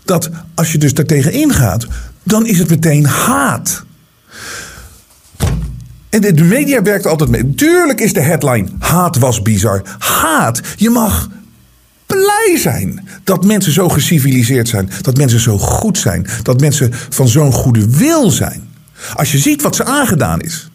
Dat 0.05 0.31
als 0.55 0.73
je 0.73 0.79
dus 0.79 0.95
daartegen 0.95 1.33
ingaat, 1.33 1.87
dan 2.23 2.47
is 2.47 2.59
het 2.59 2.71
meteen 2.71 3.07
haat. 3.07 3.85
En 6.11 6.21
de 6.21 6.45
media 6.45 6.83
werkt 6.83 7.07
altijd 7.07 7.31
mee. 7.31 7.55
Tuurlijk 7.55 8.00
is 8.00 8.12
de 8.12 8.21
headline: 8.21 8.69
haat 8.79 9.19
was 9.19 9.43
bizar. 9.43 9.83
Haat. 9.99 10.61
Je 10.76 10.91
mag 10.91 11.29
blij 12.06 12.56
zijn 12.58 13.08
dat 13.25 13.44
mensen 13.44 13.73
zo 13.73 13.88
geciviliseerd 13.88 14.68
zijn. 14.68 14.90
Dat 15.00 15.16
mensen 15.16 15.40
zo 15.40 15.58
goed 15.58 15.99
zijn. 15.99 16.26
Dat 16.42 16.61
mensen 16.61 16.90
van 16.92 17.28
zo'n 17.28 17.52
goede 17.52 17.96
wil 17.96 18.30
zijn. 18.30 18.68
Als 19.14 19.32
je 19.32 19.38
ziet 19.38 19.62
wat 19.62 19.76
ze 19.76 19.84
aangedaan 19.84 20.40
is. 20.40 20.68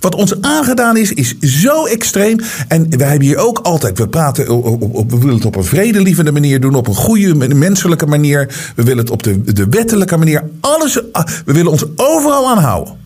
Wat 0.00 0.14
ons 0.14 0.40
aangedaan 0.40 0.96
is, 0.96 1.12
is 1.12 1.38
zo 1.38 1.84
extreem. 1.84 2.40
En 2.68 2.98
wij 2.98 3.08
hebben 3.08 3.26
hier 3.26 3.36
ook 3.36 3.58
altijd, 3.58 3.98
we 3.98 4.08
praten, 4.08 4.48
op, 4.48 5.10
we 5.10 5.18
willen 5.18 5.34
het 5.34 5.44
op 5.44 5.56
een 5.56 5.64
vredelievende 5.64 6.32
manier 6.32 6.60
doen, 6.60 6.74
op 6.74 6.86
een 6.86 6.94
goede 6.94 7.54
menselijke 7.54 8.06
manier. 8.06 8.72
We 8.76 8.82
willen 8.82 8.98
het 8.98 9.10
op 9.10 9.22
de, 9.22 9.52
de 9.52 9.66
wettelijke 9.70 10.16
manier. 10.16 10.50
Alles, 10.60 10.94
we 11.44 11.52
willen 11.52 11.70
ons 11.70 11.84
overal 11.96 12.50
aanhouden. 12.50 13.03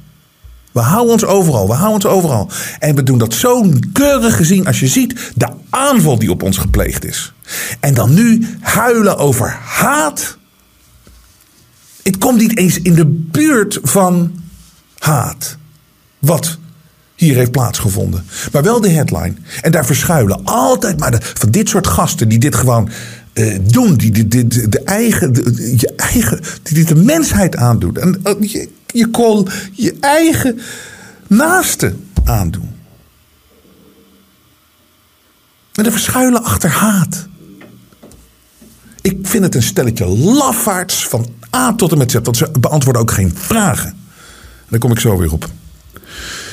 We 0.72 0.80
houden 0.80 1.12
ons 1.12 1.24
overal, 1.24 1.66
we 1.66 1.72
houden 1.72 1.94
ons 1.94 2.16
overal. 2.16 2.50
En 2.78 2.94
we 2.94 3.02
doen 3.02 3.18
dat 3.18 3.34
zo 3.34 3.72
keurig 3.92 4.36
gezien 4.36 4.66
als 4.66 4.80
je 4.80 4.86
ziet 4.86 5.32
de 5.34 5.48
aanval 5.70 6.18
die 6.18 6.30
op 6.30 6.42
ons 6.42 6.56
gepleegd 6.58 7.04
is. 7.04 7.32
En 7.80 7.94
dan 7.94 8.14
nu 8.14 8.46
huilen 8.60 9.18
over 9.18 9.58
haat. 9.64 10.36
Het 12.02 12.18
komt 12.18 12.38
niet 12.38 12.58
eens 12.58 12.80
in 12.80 12.94
de 12.94 13.06
buurt 13.06 13.78
van 13.82 14.40
haat. 14.98 15.56
Wat 16.18 16.58
hier 17.14 17.34
heeft 17.34 17.50
plaatsgevonden. 17.50 18.24
Maar 18.52 18.62
wel 18.62 18.80
de 18.80 18.90
headline. 18.90 19.34
En 19.60 19.70
daar 19.70 19.86
verschuilen 19.86 20.44
altijd 20.44 20.98
maar 20.98 21.10
de, 21.10 21.18
van 21.22 21.50
dit 21.50 21.68
soort 21.68 21.86
gasten 21.86 22.28
die 22.28 22.38
dit 22.38 22.54
gewoon 22.54 22.88
uh, 23.34 23.58
doen. 23.66 23.94
Die, 23.94 24.28
die, 24.28 24.46
de 24.68 24.82
eigen, 24.84 25.32
de, 25.32 25.74
je 25.76 25.92
eigen, 25.96 26.40
die 26.62 26.74
dit 26.74 26.88
de 26.88 26.94
mensheid 26.94 27.56
aandoen. 27.56 27.96
En 27.96 28.20
uh, 28.24 28.66
je 28.92 29.06
kon 29.06 29.48
je 29.72 29.96
eigen 30.00 30.60
naaste 31.26 31.94
aandoen. 32.24 32.76
En 35.72 35.84
de 35.84 35.90
verschuilen 35.90 36.44
achter 36.44 36.70
haat. 36.70 37.26
Ik 39.00 39.18
vind 39.22 39.44
het 39.44 39.54
een 39.54 39.62
stelletje 39.62 40.06
lafaards 40.06 41.06
van 41.06 41.26
A 41.56 41.74
tot 41.74 41.92
en 41.92 41.98
met 41.98 42.10
Z, 42.10 42.16
want 42.22 42.36
ze 42.36 42.50
beantwoorden 42.60 43.02
ook 43.02 43.10
geen 43.10 43.32
vragen. 43.36 43.96
Daar 44.68 44.78
kom 44.78 44.90
ik 44.90 45.00
zo 45.00 45.18
weer 45.18 45.32
op. 45.32 45.48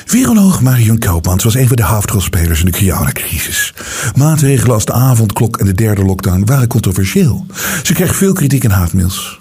Viroloog 0.06 0.62
Marion 0.62 1.00
Koopmans 1.00 1.44
was 1.44 1.56
een 1.56 1.68
van 1.68 1.76
de 1.76 1.84
hoofdrolspelers 1.84 2.60
in 2.60 2.66
de 2.66 2.72
coronacrisis. 2.72 3.74
Maatregelen 4.16 4.74
als 4.74 4.86
de 4.86 4.94
avondklok 4.94 5.58
en 5.58 5.66
de 5.66 5.74
derde 5.74 6.04
lockdown 6.04 6.46
waren 6.46 6.68
controversieel. 6.68 7.46
Ze 7.84 7.94
kreeg 7.94 8.16
veel 8.16 8.34
kritiek 8.34 8.64
en 8.64 8.72
haatmails. 8.72 9.40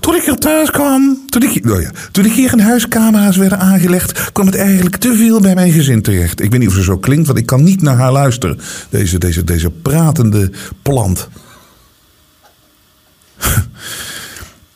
Toen 0.00 0.14
ik 0.14 0.22
hier 0.22 0.34
thuis 0.34 0.70
kwam, 0.70 1.24
toen 1.28 1.42
ik, 1.42 1.70
oh 1.70 1.88
toen 2.12 2.24
ik 2.24 2.32
hier 2.32 2.52
in 2.52 2.58
huis 2.58 2.88
camera's 2.88 3.36
werden 3.36 3.58
aangelegd, 3.60 4.32
kwam 4.32 4.46
het 4.46 4.56
eigenlijk 4.56 4.96
te 4.96 5.14
veel 5.14 5.40
bij 5.40 5.54
mijn 5.54 5.72
gezin 5.72 6.02
terecht. 6.02 6.40
Ik 6.40 6.50
weet 6.50 6.60
niet 6.60 6.68
of 6.68 6.74
ze 6.74 6.82
zo 6.82 6.98
klinkt, 6.98 7.26
want 7.26 7.38
ik 7.38 7.46
kan 7.46 7.62
niet 7.62 7.82
naar 7.82 7.96
haar 7.96 8.12
luisteren. 8.12 8.58
Deze, 8.90 9.18
deze, 9.18 9.44
deze 9.44 9.70
pratende 9.70 10.50
plant. 10.82 11.28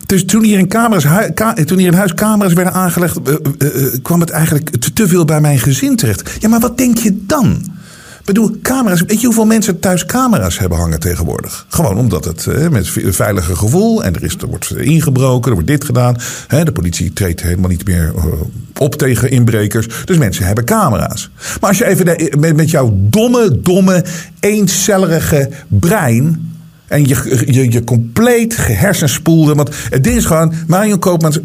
Dus 0.07 0.25
toen 0.25 0.45
hier 0.45 0.59
in, 0.59 0.69
camera's, 0.69 1.31
toen 1.65 1.79
hier 1.79 1.87
in 1.87 1.99
huis 1.99 2.15
camera's 2.15 2.53
werden 2.53 2.73
aangelegd, 2.73 3.19
uh, 3.29 3.35
uh, 3.59 3.95
kwam 4.03 4.21
het 4.21 4.31
eigenlijk 4.31 4.77
te, 4.95 5.09
veel 5.09 5.25
bij 5.25 5.41
mijn 5.41 5.59
gezin 5.59 5.97
terecht. 5.97 6.37
Ja, 6.39 6.49
maar 6.49 6.61
wat 6.61 6.79
denk 6.79 6.99
je 6.99 7.27
dan? 7.27 7.79
Bedoel, 8.25 8.57
camera's. 8.63 9.03
Weet 9.07 9.21
je 9.21 9.27
hoeveel 9.27 9.45
mensen 9.45 9.81
thuis 9.81 10.07
camera's 10.07 10.59
hebben 10.59 10.79
hangen 10.79 11.01
tegenwoordig? 11.01 11.67
Gewoon 11.69 11.97
omdat 11.97 12.25
het 12.25 12.47
uh, 12.47 12.69
met 12.69 12.91
een 12.97 13.15
veiliger 13.15 13.57
gevoel. 13.57 14.05
En 14.05 14.15
er, 14.15 14.23
is, 14.25 14.37
er 14.37 14.49
wordt 14.49 14.77
ingebroken, 14.77 15.49
er 15.49 15.55
wordt 15.55 15.71
dit 15.71 15.85
gedaan. 15.85 16.17
Hè, 16.47 16.65
de 16.65 16.73
politie 16.73 17.13
treedt 17.13 17.43
helemaal 17.43 17.71
niet 17.71 17.87
meer 17.87 18.15
op 18.79 18.95
tegen 18.95 19.31
inbrekers. 19.31 19.89
Dus 20.05 20.19
mensen 20.19 20.45
hebben 20.45 20.65
camera's. 20.65 21.31
Maar 21.61 21.69
als 21.69 21.79
je 21.79 21.87
even 21.87 22.05
de, 22.05 22.35
met, 22.39 22.57
met 22.57 22.71
jouw 22.71 22.93
domme, 22.97 23.61
domme, 23.61 24.05
eencellerige 24.41 25.51
brein 25.69 26.49
en 26.91 27.07
je, 27.07 27.45
je, 27.47 27.73
je 27.73 27.85
compleet 27.85 28.57
gehersenspoelde. 28.57 29.55
Want 29.55 29.71
het 29.91 30.05
ding 30.05 30.17
is 30.17 30.25
gewoon, 30.25 30.53
Marion 30.67 30.99
Koopmans 30.99 31.39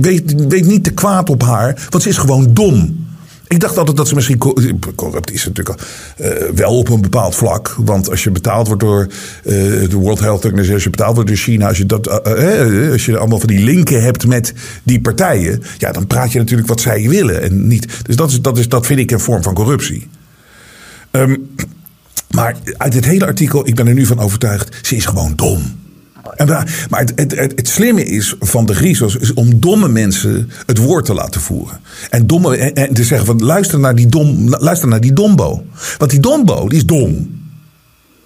weet, 0.00 0.46
weet 0.48 0.66
niet 0.66 0.84
te 0.84 0.90
kwaad 0.90 1.30
op 1.30 1.42
haar. 1.42 1.86
Want 1.88 2.02
ze 2.02 2.08
is 2.08 2.18
gewoon 2.18 2.54
dom. 2.54 3.06
Ik 3.52 3.60
dacht 3.60 3.78
altijd 3.78 3.96
dat 3.96 4.08
ze 4.08 4.14
misschien 4.14 4.38
corrupt 4.96 5.32
is 5.32 5.44
natuurlijk 5.44 5.82
uh, 6.20 6.28
wel 6.54 6.78
op 6.78 6.88
een 6.88 7.00
bepaald 7.00 7.34
vlak. 7.34 7.74
Want 7.78 8.10
als 8.10 8.24
je 8.24 8.30
betaald 8.30 8.66
wordt 8.66 8.82
door 8.82 9.06
uh, 9.44 9.52
de 9.88 9.96
World 9.96 10.20
Health 10.20 10.44
Organization, 10.44 10.74
als 10.74 10.84
je 10.84 10.90
betaald 10.90 11.14
wordt 11.14 11.28
door 11.28 11.38
China, 11.38 11.68
als 11.68 11.78
je, 11.78 11.86
dat, 11.86 12.08
als 12.92 13.06
je 13.06 13.18
allemaal 13.18 13.38
van 13.38 13.48
die 13.48 13.64
linken 13.64 14.02
hebt 14.02 14.26
met 14.26 14.52
die 14.82 15.00
partijen, 15.00 15.62
ja, 15.78 15.92
dan 15.92 16.06
praat 16.06 16.32
je 16.32 16.38
natuurlijk 16.38 16.68
wat 16.68 16.80
zij 16.80 17.08
willen 17.08 17.42
en 17.42 17.66
niet. 17.66 17.86
Dus 18.02 18.16
dat, 18.16 18.30
is, 18.30 18.40
dat, 18.40 18.58
is, 18.58 18.68
dat 18.68 18.86
vind 18.86 19.00
ik 19.00 19.10
een 19.10 19.20
vorm 19.20 19.42
van 19.42 19.54
corruptie. 19.54 20.08
Um, 21.10 21.54
maar 22.30 22.56
uit 22.76 22.94
het 22.94 23.04
hele 23.04 23.26
artikel, 23.26 23.66
ik 23.66 23.74
ben 23.74 23.86
er 23.86 23.94
nu 23.94 24.06
van 24.06 24.18
overtuigd, 24.18 24.76
ze 24.82 24.96
is 24.96 25.04
gewoon 25.04 25.32
dom. 25.36 25.80
Maar 26.90 27.00
het, 27.00 27.12
het, 27.14 27.52
het, 27.56 27.68
slimme 27.68 28.04
is 28.04 28.34
van 28.40 28.66
de 28.66 28.74
Griezels 28.74 29.16
is 29.16 29.34
om 29.34 29.60
domme 29.60 29.88
mensen 29.88 30.50
het 30.66 30.78
woord 30.78 31.04
te 31.04 31.14
laten 31.14 31.40
voeren. 31.40 31.80
En, 32.10 32.26
domme, 32.26 32.56
en, 32.56 32.94
te 32.94 33.04
zeggen 33.04 33.26
van 33.26 33.42
luister 33.42 33.78
naar, 33.78 33.94
die 33.94 34.06
dom, 34.06 34.48
luister 34.48 34.88
naar 34.88 35.00
die 35.00 35.12
dombo. 35.12 35.64
Want 35.98 36.10
die 36.10 36.20
dombo, 36.20 36.68
die 36.68 36.78
is 36.78 36.86
dom. 36.86 37.40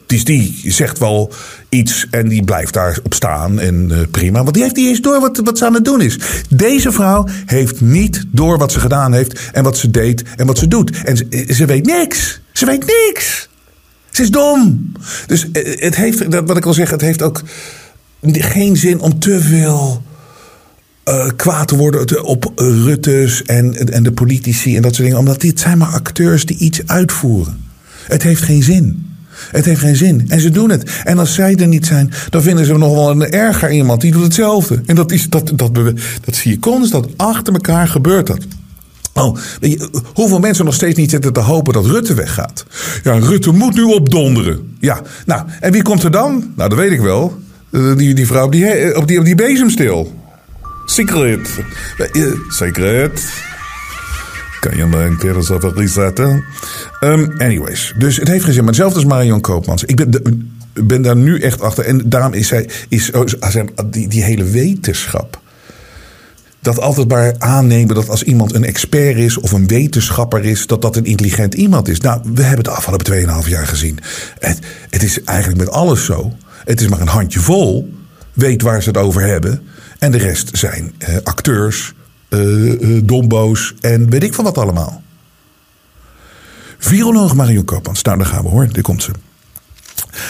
Die, 0.06 0.72
zegt 0.72 0.98
wel 0.98 1.32
iets 1.68 2.06
en 2.10 2.28
die 2.28 2.44
blijft 2.44 2.74
daar 2.74 2.98
op 3.02 3.14
staan 3.14 3.58
en 3.60 3.88
uh, 3.92 3.98
prima. 4.10 4.42
Want 4.42 4.54
die 4.54 4.62
heeft 4.62 4.76
niet 4.76 4.88
eens 4.88 5.00
door 5.00 5.20
wat, 5.20 5.40
wat 5.44 5.58
ze 5.58 5.66
aan 5.66 5.74
het 5.74 5.84
doen 5.84 6.00
is. 6.00 6.18
Deze 6.48 6.92
vrouw 6.92 7.26
heeft 7.46 7.80
niet 7.80 8.24
door 8.30 8.58
wat 8.58 8.72
ze 8.72 8.80
gedaan 8.80 9.12
heeft 9.12 9.50
en 9.52 9.62
wat 9.62 9.78
ze 9.78 9.90
deed 9.90 10.22
en 10.36 10.46
wat 10.46 10.58
ze 10.58 10.68
doet. 10.68 11.02
En 11.04 11.16
ze, 11.16 11.46
ze 11.48 11.64
weet 11.64 11.86
niks. 11.86 12.40
Ze 12.52 12.66
weet 12.66 12.86
niks. 12.86 13.48
Ze 14.10 14.22
is 14.22 14.30
dom. 14.30 14.92
Dus 15.26 15.50
eh, 15.50 15.80
het 15.80 15.96
heeft, 15.96 16.24
wat 16.46 16.56
ik 16.56 16.66
al 16.66 16.74
zeg, 16.74 16.90
het 16.90 17.00
heeft 17.00 17.22
ook 17.22 17.42
geen 18.34 18.76
zin 18.76 19.00
om 19.00 19.18
te 19.18 19.40
veel 19.40 20.02
uh, 21.08 21.26
kwaad 21.36 21.68
te 21.68 21.76
worden 21.76 22.24
op 22.24 22.52
Rutte's 22.56 23.42
en, 23.42 23.92
en 23.92 24.02
de 24.02 24.12
politici 24.12 24.76
en 24.76 24.82
dat 24.82 24.94
soort 24.94 25.02
dingen. 25.02 25.20
Omdat 25.20 25.40
dit 25.40 25.60
zijn 25.60 25.78
maar 25.78 25.88
acteurs 25.88 26.44
die 26.44 26.58
iets 26.58 26.80
uitvoeren. 26.86 27.64
Het 28.06 28.22
heeft 28.22 28.42
geen 28.42 28.62
zin. 28.62 29.06
Het 29.50 29.64
heeft 29.64 29.80
geen 29.80 29.96
zin. 29.96 30.24
En 30.28 30.40
ze 30.40 30.50
doen 30.50 30.70
het. 30.70 30.90
En 31.04 31.18
als 31.18 31.34
zij 31.34 31.56
er 31.56 31.66
niet 31.66 31.86
zijn, 31.86 32.12
dan 32.30 32.42
vinden 32.42 32.64
ze 32.64 32.78
nog 32.78 32.94
wel 32.94 33.10
een 33.10 33.30
erger 33.30 33.70
iemand 33.70 34.00
die 34.00 34.12
doet 34.12 34.22
hetzelfde. 34.22 34.82
En 34.86 34.94
dat, 34.94 35.12
is, 35.12 35.28
dat, 35.28 35.52
dat, 35.54 35.74
dat, 35.74 35.92
dat 36.24 36.34
zie 36.34 36.50
je 36.50 36.58
constant. 36.58 37.06
Achter 37.16 37.52
elkaar 37.52 37.88
gebeurt 37.88 38.26
dat. 38.26 38.46
Oh, 39.12 39.36
hoeveel 40.14 40.38
mensen 40.38 40.64
nog 40.64 40.74
steeds 40.74 40.98
niet 40.98 41.10
zitten 41.10 41.32
te 41.32 41.40
hopen 41.40 41.72
dat 41.72 41.86
Rutte 41.86 42.14
weggaat? 42.14 42.64
Ja, 43.02 43.18
Rutte 43.18 43.50
moet 43.52 43.74
nu 43.74 43.82
opdonderen. 43.82 44.76
Ja, 44.80 45.02
nou, 45.26 45.42
en 45.60 45.72
wie 45.72 45.82
komt 45.82 46.02
er 46.02 46.10
dan? 46.10 46.52
Nou, 46.56 46.68
dat 46.68 46.78
weet 46.78 46.92
ik 46.92 47.00
wel. 47.00 47.38
Eh, 47.70 47.96
die, 47.96 48.14
die 48.14 48.26
vrouw 48.26 48.44
op 48.44 48.52
die, 48.52 48.66
eh, 48.66 48.96
op 48.96 49.08
die, 49.08 49.18
op 49.18 49.24
die 49.24 49.34
bezemstil. 49.34 50.12
Secret. 50.84 51.50
Eh, 51.98 52.22
secret. 52.48 53.44
Kan 54.60 54.76
je 54.76 54.82
een 54.82 55.18
keer 55.18 55.36
eens 55.36 55.50
even 55.50 55.74
resetten? 55.74 56.44
Um, 57.00 57.34
anyways, 57.38 57.94
dus 57.98 58.16
het 58.16 58.28
heeft 58.28 58.44
geen 58.44 58.52
zin. 58.52 58.62
Maar 58.62 58.72
hetzelfde 58.72 58.98
als 58.98 59.08
Marion 59.08 59.40
Koopmans. 59.40 59.84
Ik 59.84 59.96
ben, 59.96 60.50
ben 60.72 61.02
daar 61.02 61.16
nu 61.16 61.40
echt 61.40 61.60
achter. 61.60 61.84
En 61.84 62.02
daarom 62.04 62.32
is 62.32 62.48
zij, 62.48 62.68
is, 62.88 63.10
oh, 63.10 63.24
die, 63.90 64.08
die 64.08 64.22
hele 64.22 64.44
wetenschap 64.44 65.40
dat 66.66 66.80
altijd 66.80 67.08
maar 67.08 67.34
aannemen 67.38 67.94
dat 67.94 68.08
als 68.08 68.22
iemand 68.22 68.54
een 68.54 68.64
expert 68.64 69.16
is 69.16 69.38
of 69.38 69.52
een 69.52 69.66
wetenschapper 69.66 70.44
is, 70.44 70.66
dat 70.66 70.82
dat 70.82 70.96
een 70.96 71.04
intelligent 71.04 71.54
iemand 71.54 71.88
is. 71.88 72.00
Nou, 72.00 72.20
we 72.34 72.42
hebben 72.42 72.64
het 72.64 72.74
afgelopen 72.74 73.42
2,5 73.44 73.48
jaar 73.48 73.66
gezien. 73.66 73.98
Het, 74.38 74.58
het 74.90 75.02
is 75.02 75.22
eigenlijk 75.24 75.58
met 75.58 75.70
alles 75.70 76.04
zo. 76.04 76.32
Het 76.66 76.80
is 76.80 76.88
maar 76.88 77.00
een 77.00 77.08
handje 77.08 77.40
vol. 77.40 77.94
Weet 78.32 78.62
waar 78.62 78.82
ze 78.82 78.88
het 78.88 78.98
over 78.98 79.22
hebben. 79.22 79.62
En 79.98 80.10
de 80.10 80.18
rest 80.18 80.56
zijn 80.56 80.94
eh, 80.98 81.16
acteurs, 81.22 81.94
uh, 82.28 83.00
dombo's 83.04 83.74
en 83.80 84.10
weet 84.10 84.22
ik 84.22 84.34
van 84.34 84.44
wat 84.44 84.58
allemaal. 84.58 85.02
Viroloog 86.78 87.34
Marion 87.34 87.64
Koopmans. 87.64 88.02
Nou, 88.02 88.18
daar 88.18 88.26
gaan 88.26 88.42
we 88.42 88.48
hoor. 88.48 88.68
Daar 88.72 88.82
komt 88.82 89.02
ze. 89.02 89.10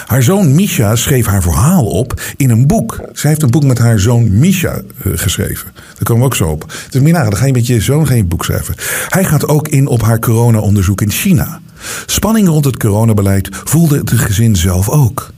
Haar 0.07 0.23
zoon 0.23 0.55
Misha 0.55 0.97
schreef 0.97 1.27
haar 1.27 1.43
verhaal 1.43 1.87
op 1.87 2.21
in 2.37 2.51
een 2.51 2.67
boek. 2.67 3.01
Zij 3.13 3.31
heeft 3.31 3.43
een 3.43 3.51
boek 3.51 3.65
met 3.65 3.79
haar 3.79 3.99
zoon 3.99 4.39
Misha 4.39 4.81
geschreven. 5.15 5.73
Daar 5.75 6.03
komen 6.03 6.23
we 6.23 6.29
ook 6.29 6.37
zo 6.37 6.49
op. 6.49 6.73
Dus 6.91 7.03
Mina, 7.03 7.23
dan 7.23 7.37
ga 7.37 7.47
je 7.47 7.53
met 7.53 7.67
je 7.67 7.81
zoon 7.81 8.07
geen 8.07 8.29
boek 8.29 8.45
schrijven. 8.45 8.75
Hij 9.09 9.25
gaat 9.25 9.49
ook 9.49 9.69
in 9.69 9.87
op 9.87 10.03
haar 10.03 10.19
corona-onderzoek 10.19 11.01
in 11.01 11.11
China. 11.11 11.61
Spanning 12.07 12.49
rond 12.49 12.65
het 12.65 12.77
coronabeleid 12.77 13.49
voelde 13.51 13.99
het 13.99 14.11
gezin 14.11 14.57
zelf 14.57 14.89
ook. 14.89 15.35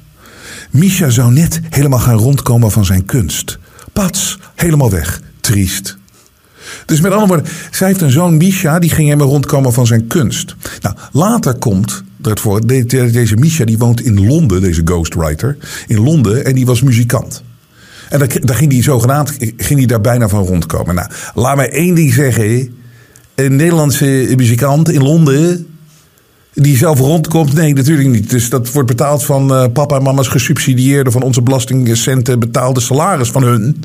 Misha 0.70 1.08
zou 1.08 1.32
net 1.32 1.60
helemaal 1.68 1.98
gaan 1.98 2.16
rondkomen 2.16 2.70
van 2.70 2.84
zijn 2.84 3.04
kunst. 3.04 3.58
Pats, 3.92 4.38
helemaal 4.54 4.90
weg. 4.90 5.20
Triest. 5.40 5.96
Dus 6.86 7.00
met 7.00 7.12
andere 7.12 7.32
woorden, 7.32 7.52
zij 7.70 7.86
heeft 7.88 8.00
een 8.00 8.10
zoon 8.10 8.36
Misha, 8.36 8.78
die 8.78 8.90
ging 8.90 9.08
helemaal 9.08 9.28
rondkomen 9.28 9.72
van 9.72 9.86
zijn 9.86 10.06
kunst. 10.06 10.56
Nou, 10.80 10.96
later 11.12 11.54
komt 11.54 12.04
dat 12.16 12.40
voor, 12.40 12.66
deze 12.66 13.36
Misha 13.36 13.64
die 13.64 13.78
woont 13.78 14.00
in 14.00 14.26
Londen, 14.26 14.60
deze 14.60 14.82
ghostwriter, 14.84 15.56
in 15.86 16.00
Londen 16.00 16.44
en 16.44 16.54
die 16.54 16.66
was 16.66 16.82
muzikant. 16.82 17.42
En 18.08 18.18
daar, 18.18 18.56
ging 18.56 18.72
hij 18.72 18.82
zogenaamd 18.82 19.36
ging 19.56 19.78
hij 19.78 19.86
daar 19.86 20.00
bijna 20.00 20.28
van 20.28 20.44
rondkomen. 20.44 20.94
Nou, 20.94 21.10
laat 21.34 21.56
mij 21.56 21.70
één 21.70 21.94
ding 21.94 22.12
zeggen. 22.12 22.74
Een 23.34 23.56
Nederlandse 23.56 24.32
muzikant 24.36 24.90
in 24.90 25.02
Londen 25.02 25.66
die 26.54 26.76
zelf 26.76 26.98
rondkomt? 26.98 27.52
Nee, 27.52 27.74
natuurlijk 27.74 28.08
niet. 28.08 28.30
Dus 28.30 28.48
dat 28.48 28.72
wordt 28.72 28.88
betaald 28.88 29.24
van 29.24 29.52
uh, 29.52 29.64
papa 29.72 29.96
en 29.96 30.02
mama's 30.02 30.28
gesubsidieerde, 30.28 31.10
van 31.10 31.22
onze 31.22 31.42
belastingcenten 31.42 32.38
betaalde 32.38 32.80
salaris 32.80 33.30
van 33.30 33.42
hun. 33.42 33.84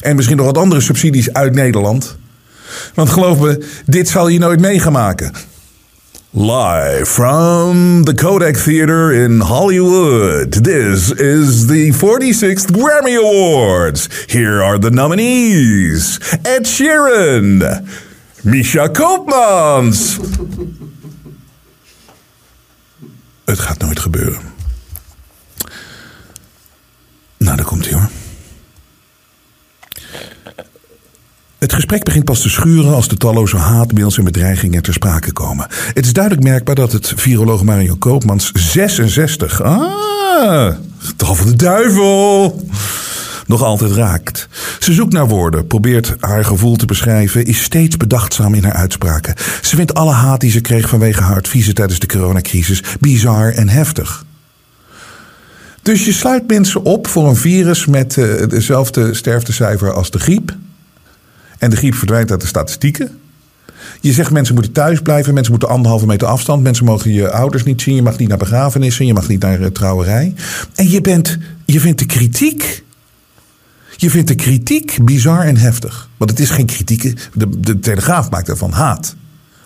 En 0.00 0.16
misschien 0.16 0.36
nog 0.36 0.46
wat 0.46 0.58
andere 0.58 0.80
subsidies 0.80 1.32
uit 1.32 1.54
Nederland. 1.54 2.16
Want 2.94 3.10
geloof 3.10 3.38
me, 3.38 3.66
dit 3.86 4.08
zal 4.08 4.28
je 4.28 4.38
nooit 4.38 4.60
meegemaken. 4.60 5.32
Live 6.34 7.04
from 7.04 8.04
the 8.04 8.14
Kodak 8.14 8.56
Theater 8.56 9.12
in 9.12 9.40
Hollywood, 9.40 10.64
this 10.64 11.10
is 11.10 11.66
the 11.66 11.92
46th 11.92 12.70
Grammy 12.72 13.16
Awards. 13.16 14.08
Here 14.28 14.62
are 14.62 14.78
the 14.78 14.90
nominees 14.90 16.18
Ed 16.42 16.66
Sheeran, 16.66 17.84
Misha 18.42 18.88
Koopmans. 18.88 20.18
Het 23.44 23.58
gaat 23.58 23.78
nooit 23.78 23.98
gebeuren. 23.98 24.40
Nou, 27.36 27.56
daar 27.56 27.66
komt 27.66 27.88
hij 27.88 27.98
hoor. 27.98 28.10
Het 31.58 31.72
gesprek 31.72 32.04
begint 32.04 32.24
pas 32.24 32.40
te 32.40 32.48
schuren 32.48 32.94
als 32.94 33.08
de 33.08 33.16
talloze 33.16 33.56
haatmails 33.56 34.18
en 34.18 34.24
bedreigingen 34.24 34.82
ter 34.82 34.92
sprake 34.92 35.32
komen. 35.32 35.66
Het 35.70 36.04
is 36.04 36.12
duidelijk 36.12 36.44
merkbaar 36.44 36.74
dat 36.74 36.92
het 36.92 37.12
viroloog 37.16 37.62
Mario 37.62 37.96
Koopmans 37.96 38.50
66, 38.54 39.62
ah, 39.62 40.74
tal 41.16 41.34
van 41.34 41.46
de 41.46 41.56
duivel, 41.56 42.66
nog 43.52 43.62
altijd 43.62 43.92
raakt. 43.92 44.48
Ze 44.78 44.92
zoekt 44.92 45.12
naar 45.12 45.28
woorden, 45.28 45.66
probeert 45.66 46.14
haar 46.20 46.44
gevoel 46.44 46.76
te 46.76 46.86
beschrijven, 46.86 47.44
is 47.44 47.62
steeds 47.62 47.96
bedachtzaam 47.96 48.54
in 48.54 48.64
haar 48.64 48.72
uitspraken. 48.72 49.34
Ze 49.62 49.76
vindt 49.76 49.94
alle 49.94 50.12
haat 50.12 50.40
die 50.40 50.50
ze 50.50 50.60
kreeg 50.60 50.88
vanwege 50.88 51.22
haar 51.22 51.36
adviezen 51.36 51.74
tijdens 51.74 51.98
de 51.98 52.06
coronacrisis 52.06 52.82
bizar 53.00 53.52
en 53.52 53.68
heftig. 53.68 54.24
Dus 55.82 56.04
je 56.04 56.12
sluit 56.12 56.48
mensen 56.48 56.84
op 56.84 57.06
voor 57.06 57.28
een 57.28 57.36
virus 57.36 57.86
met 57.86 58.16
uh, 58.16 58.46
dezelfde 58.48 59.14
sterftecijfer 59.14 59.92
als 59.92 60.10
de 60.10 60.18
griep. 60.18 60.56
En 61.58 61.70
de 61.70 61.76
griep 61.76 61.94
verdwijnt 61.94 62.30
uit 62.30 62.40
de 62.40 62.46
statistieken. 62.46 63.10
Je 64.00 64.12
zegt 64.12 64.30
mensen 64.30 64.54
moeten 64.54 64.72
thuis 64.72 65.00
blijven, 65.00 65.34
mensen 65.34 65.52
moeten 65.52 65.70
anderhalve 65.70 66.06
meter 66.06 66.28
afstand, 66.28 66.62
mensen 66.62 66.84
mogen 66.84 67.12
je 67.12 67.30
ouders 67.30 67.62
niet 67.62 67.82
zien, 67.82 67.94
je 67.94 68.02
mag 68.02 68.18
niet 68.18 68.28
naar 68.28 68.38
begrafenissen, 68.38 69.06
je 69.06 69.14
mag 69.14 69.28
niet 69.28 69.40
naar 69.40 69.60
uh, 69.60 69.66
trouwerij. 69.66 70.34
En 70.74 70.90
je, 70.90 71.00
bent, 71.00 71.38
je 71.64 71.80
vindt 71.80 71.98
de 71.98 72.06
kritiek. 72.06 72.84
Je 74.02 74.10
vindt 74.10 74.28
de 74.28 74.34
kritiek 74.34 74.98
bizar 75.02 75.40
en 75.40 75.56
heftig. 75.56 76.08
Want 76.16 76.30
het 76.30 76.40
is 76.40 76.50
geen 76.50 76.66
kritiek. 76.66 77.02
De, 77.34 77.60
de 77.60 77.78
Telegraaf 77.78 78.30
maakt 78.30 78.48
ervan 78.48 78.72
haat. 78.72 79.16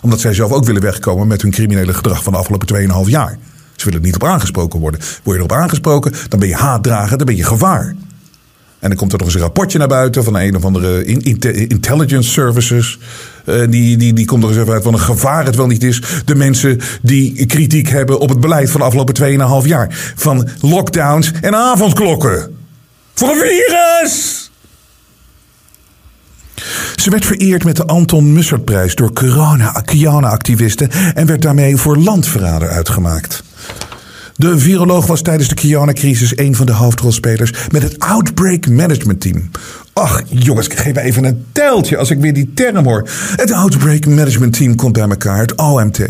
Omdat 0.01 0.21
zij 0.21 0.35
zelf 0.35 0.51
ook 0.51 0.65
willen 0.65 0.83
wegkomen 0.83 1.27
met 1.27 1.43
hun 1.43 1.51
criminele 1.51 1.95
gedrag 1.95 2.23
van 2.23 2.33
de 2.33 2.39
afgelopen 2.39 3.05
2,5 3.05 3.11
jaar. 3.11 3.39
Ze 3.77 3.85
willen 3.85 4.01
er 4.01 4.07
niet 4.07 4.15
op 4.15 4.25
aangesproken 4.25 4.81
worden. 4.81 5.01
Word 5.01 5.37
je 5.37 5.45
erop 5.45 5.59
aangesproken, 5.59 6.13
dan 6.29 6.39
ben 6.39 6.49
je 6.49 6.55
haatdrager, 6.55 7.17
dan 7.17 7.27
ben 7.27 7.37
je 7.37 7.45
gevaar. 7.45 7.95
En 8.79 8.89
dan 8.89 8.97
komt 8.97 9.13
er 9.13 9.19
nog 9.19 9.27
eens 9.27 9.37
een 9.37 9.43
rapportje 9.43 9.79
naar 9.79 9.89
buiten 9.89 10.25
van 10.25 10.37
een 10.37 10.57
of 10.57 10.65
andere 10.65 11.05
intelligence 11.69 12.31
services. 12.31 12.99
Uh, 13.47 13.71
die, 13.71 13.97
die, 13.97 14.13
die 14.13 14.27
komt 14.27 14.43
er 14.43 14.49
eens 14.49 14.59
even 14.59 14.73
uit 14.73 14.85
wat 14.85 14.93
een 14.93 14.99
gevaar 14.99 15.45
het 15.45 15.57
wel 15.57 15.67
niet 15.67 15.83
is. 15.83 16.03
De 16.25 16.35
mensen 16.35 16.81
die 17.03 17.47
kritiek 17.47 17.89
hebben 17.89 18.21
op 18.21 18.29
het 18.29 18.41
beleid 18.41 18.71
van 18.71 18.81
de 18.81 18.87
afgelopen 18.87 19.63
2,5 19.63 19.69
jaar. 19.69 20.13
Van 20.17 20.49
lockdowns 20.61 21.33
en 21.41 21.55
avondklokken. 21.55 22.56
Voor 23.17 23.29
een 23.29 23.39
virus! 23.39 24.51
Ze 26.97 27.11
werd 27.11 27.25
vereerd 27.25 27.65
met 27.65 27.77
de 27.77 27.87
Anton 27.87 28.33
Mussertprijs 28.33 28.95
door 28.95 29.13
corona-activisten 29.13 30.91
en 31.15 31.27
werd 31.27 31.43
daarmee 31.43 31.77
voor 31.77 31.97
landverrader 31.97 32.69
uitgemaakt. 32.69 33.43
De 34.35 34.59
viroloog 34.59 35.07
was 35.07 35.23
tijdens 35.23 35.49
de 35.49 35.55
Kiana-crisis 35.55 36.39
een 36.39 36.55
van 36.55 36.67
de 36.67 36.73
hoofdrolspelers 36.73 37.53
met 37.71 37.83
het 37.83 37.99
Outbreak 37.99 38.67
Management 38.69 39.21
Team. 39.21 39.51
Ach, 39.93 40.23
jongens, 40.29 40.69
geef 40.75 40.95
me 40.95 41.01
even 41.01 41.25
een 41.25 41.45
teltje 41.53 41.97
als 41.97 42.11
ik 42.11 42.19
weer 42.19 42.35
die 42.35 42.53
term 42.55 42.85
hoor. 42.85 43.09
Het 43.37 43.53
Outbreak 43.53 44.07
Management 44.07 44.53
Team 44.53 44.75
komt 44.75 44.93
bij 44.93 45.09
elkaar, 45.09 45.39
het 45.39 45.55
OMT. 45.55 46.01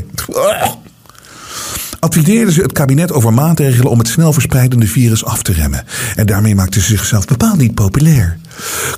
Adviseerden 2.06 2.52
ze 2.52 2.62
het 2.62 2.72
kabinet 2.72 3.12
over 3.12 3.32
maatregelen 3.32 3.90
om 3.90 3.98
het 3.98 4.08
snel 4.08 4.32
verspreidende 4.32 4.86
virus 4.86 5.24
af 5.24 5.42
te 5.42 5.52
remmen. 5.52 5.84
En 6.16 6.26
daarmee 6.26 6.54
maakten 6.54 6.80
ze 6.80 6.86
zichzelf 6.86 7.24
bepaald 7.24 7.58
niet 7.58 7.74
populair. 7.74 8.38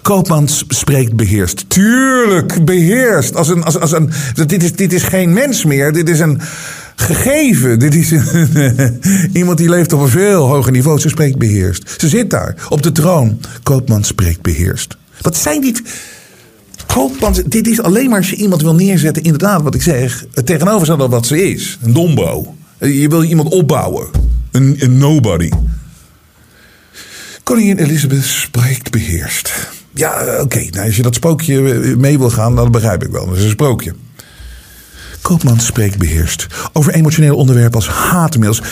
Koopmans 0.02 0.64
spreekt 0.68 1.14
beheerst. 1.14 1.64
Tuurlijk, 1.68 2.64
beheerst. 2.64 3.36
Als 3.36 3.48
een, 3.48 3.62
als, 3.62 3.78
als 3.78 3.92
een, 3.92 4.10
dit, 4.46 4.62
is, 4.62 4.72
dit 4.72 4.92
is 4.92 5.02
geen 5.02 5.32
mens 5.32 5.64
meer. 5.64 5.92
Dit 5.92 6.08
is 6.08 6.20
een 6.20 6.40
gegeven. 6.96 7.78
Dit 7.78 7.94
is 7.94 8.12
iemand 9.40 9.58
die 9.58 9.68
leeft 9.68 9.92
op 9.92 10.00
een 10.00 10.08
veel 10.08 10.46
hoger 10.46 10.72
niveau. 10.72 10.98
Ze 10.98 11.08
spreekt 11.08 11.38
beheerst. 11.38 11.94
Ze 11.98 12.08
zit 12.08 12.30
daar 12.30 12.54
op 12.68 12.82
de 12.82 12.92
troon. 12.92 13.40
Koopman 13.62 14.04
spreekt 14.04 14.42
beheerst. 14.42 14.96
Wat 15.20 15.36
zijn 15.36 15.60
dit? 15.60 15.82
Koopman, 16.86 17.34
dit 17.46 17.66
is 17.66 17.82
alleen 17.82 18.08
maar 18.08 18.18
als 18.18 18.30
je 18.30 18.36
iemand 18.36 18.62
wil 18.62 18.74
neerzetten, 18.74 19.22
inderdaad, 19.22 19.62
wat 19.62 19.74
ik 19.74 19.82
zeg, 19.82 20.24
het 20.34 20.46
tegenovergestelde 20.46 21.08
wat 21.08 21.26
ze 21.26 21.50
is. 21.50 21.78
Een 21.82 21.92
dombo. 21.92 22.56
Je 22.80 23.08
wil 23.08 23.22
iemand 23.22 23.48
opbouwen. 23.48 24.08
Een, 24.52 24.98
nobody. 24.98 25.50
Koningin 27.42 27.78
Elizabeth 27.78 28.24
spreekt 28.24 28.90
beheerst. 28.90 29.70
Ja, 29.94 30.40
oké. 30.40 30.66
Nou, 30.70 30.86
als 30.86 30.96
je 30.96 31.02
dat 31.02 31.14
sprookje 31.14 31.60
mee 31.96 32.18
wil 32.18 32.30
gaan, 32.30 32.56
dan 32.56 32.70
begrijp 32.70 33.04
ik 33.04 33.10
wel. 33.10 33.26
Dat 33.26 33.36
is 33.36 33.44
een 33.44 33.50
sprookje. 33.50 33.94
Koopman 35.22 35.60
spreekt 35.60 35.98
beheerst 35.98 36.46
over 36.72 36.94
emotionele 36.94 37.34
onderwerpen 37.34 37.74
als 37.74 37.88
haatmails. 37.88 38.62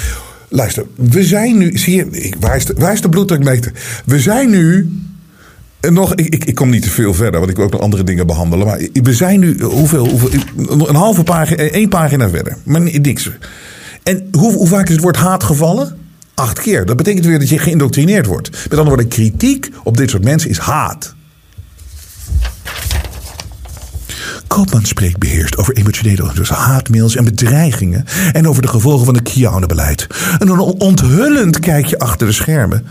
Luister, 0.49 0.85
we 0.95 1.25
zijn 1.25 1.59
nu. 1.59 1.79
Zie 1.79 1.97
je, 1.97 2.33
waar 2.40 2.57
is 2.57 2.64
de, 2.64 2.75
waar 2.79 2.92
is 2.92 3.01
bloeddrukmeter? 3.01 3.73
We 4.05 4.21
zijn 4.21 4.51
nu. 4.51 4.90
Nog, 5.81 6.14
ik, 6.14 6.35
ik, 6.35 6.45
ik, 6.45 6.55
kom 6.55 6.71
niet 6.71 6.83
te 6.83 6.90
veel 6.90 7.14
verder, 7.14 7.38
want 7.38 7.51
ik 7.51 7.57
wil 7.57 7.64
ook 7.64 7.73
nog 7.73 7.81
andere 7.81 8.05
dingen 8.05 8.27
behandelen. 8.27 8.66
Maar 8.66 8.88
we 8.92 9.14
zijn 9.14 9.40
nu 9.40 9.62
hoeveel, 9.62 10.09
hoeveel 10.09 10.31
een 10.66 10.95
halve 10.95 11.23
pagina, 11.23 11.62
één 11.62 11.88
pagina 11.88 12.29
verder. 12.29 12.57
Maar 12.64 12.81
niks. 12.81 13.31
En 14.07 14.29
hoe, 14.31 14.53
hoe 14.53 14.66
vaak 14.66 14.87
is 14.87 14.92
het 14.92 15.03
woord 15.03 15.16
haat 15.16 15.45
gevallen? 15.45 15.97
Acht 16.35 16.61
keer. 16.61 16.87
Dat 16.87 16.97
betekent 16.97 17.25
weer 17.25 17.38
dat 17.38 17.49
je 17.49 17.59
geïndoctrineerd 17.59 18.27
wordt. 18.27 18.51
Met 18.51 18.71
andere 18.71 18.88
woorden, 18.88 19.09
kritiek 19.09 19.71
op 19.83 19.97
dit 19.97 20.11
soort 20.11 20.25
mensen 20.25 20.51
is 20.51 20.59
haat. 20.59 21.14
Koopman 24.47 24.85
spreekt 24.85 25.19
beheerst 25.19 25.57
over 25.57 25.77
emotionele 25.77 26.31
dus 26.35 26.49
haatmails 26.49 27.16
en 27.16 27.25
bedreigingen. 27.25 28.05
En 28.33 28.49
over 28.49 28.62
de 28.62 28.69
gevolgen 28.69 29.05
van 29.05 29.14
het 29.14 29.33
Kiane-beleid. 29.33 30.07
En 30.38 30.49
een 30.49 30.59
onthullend 30.59 31.59
kijkje 31.59 31.99
achter 31.99 32.27
de 32.27 32.33
schermen. 32.33 32.87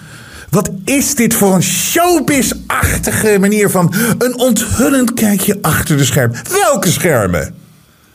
Wat 0.49 0.69
is 0.84 1.15
dit 1.15 1.34
voor 1.34 1.54
een 1.56 1.63
showbiz-achtige 1.63 3.38
manier 3.39 3.69
van 3.69 3.93
een 4.17 4.38
onthullend 4.38 5.13
kijkje 5.13 5.58
achter 5.62 5.97
de 5.97 6.06
schermen? 6.06 6.41
Welke 6.49 6.91
schermen? 6.91 7.54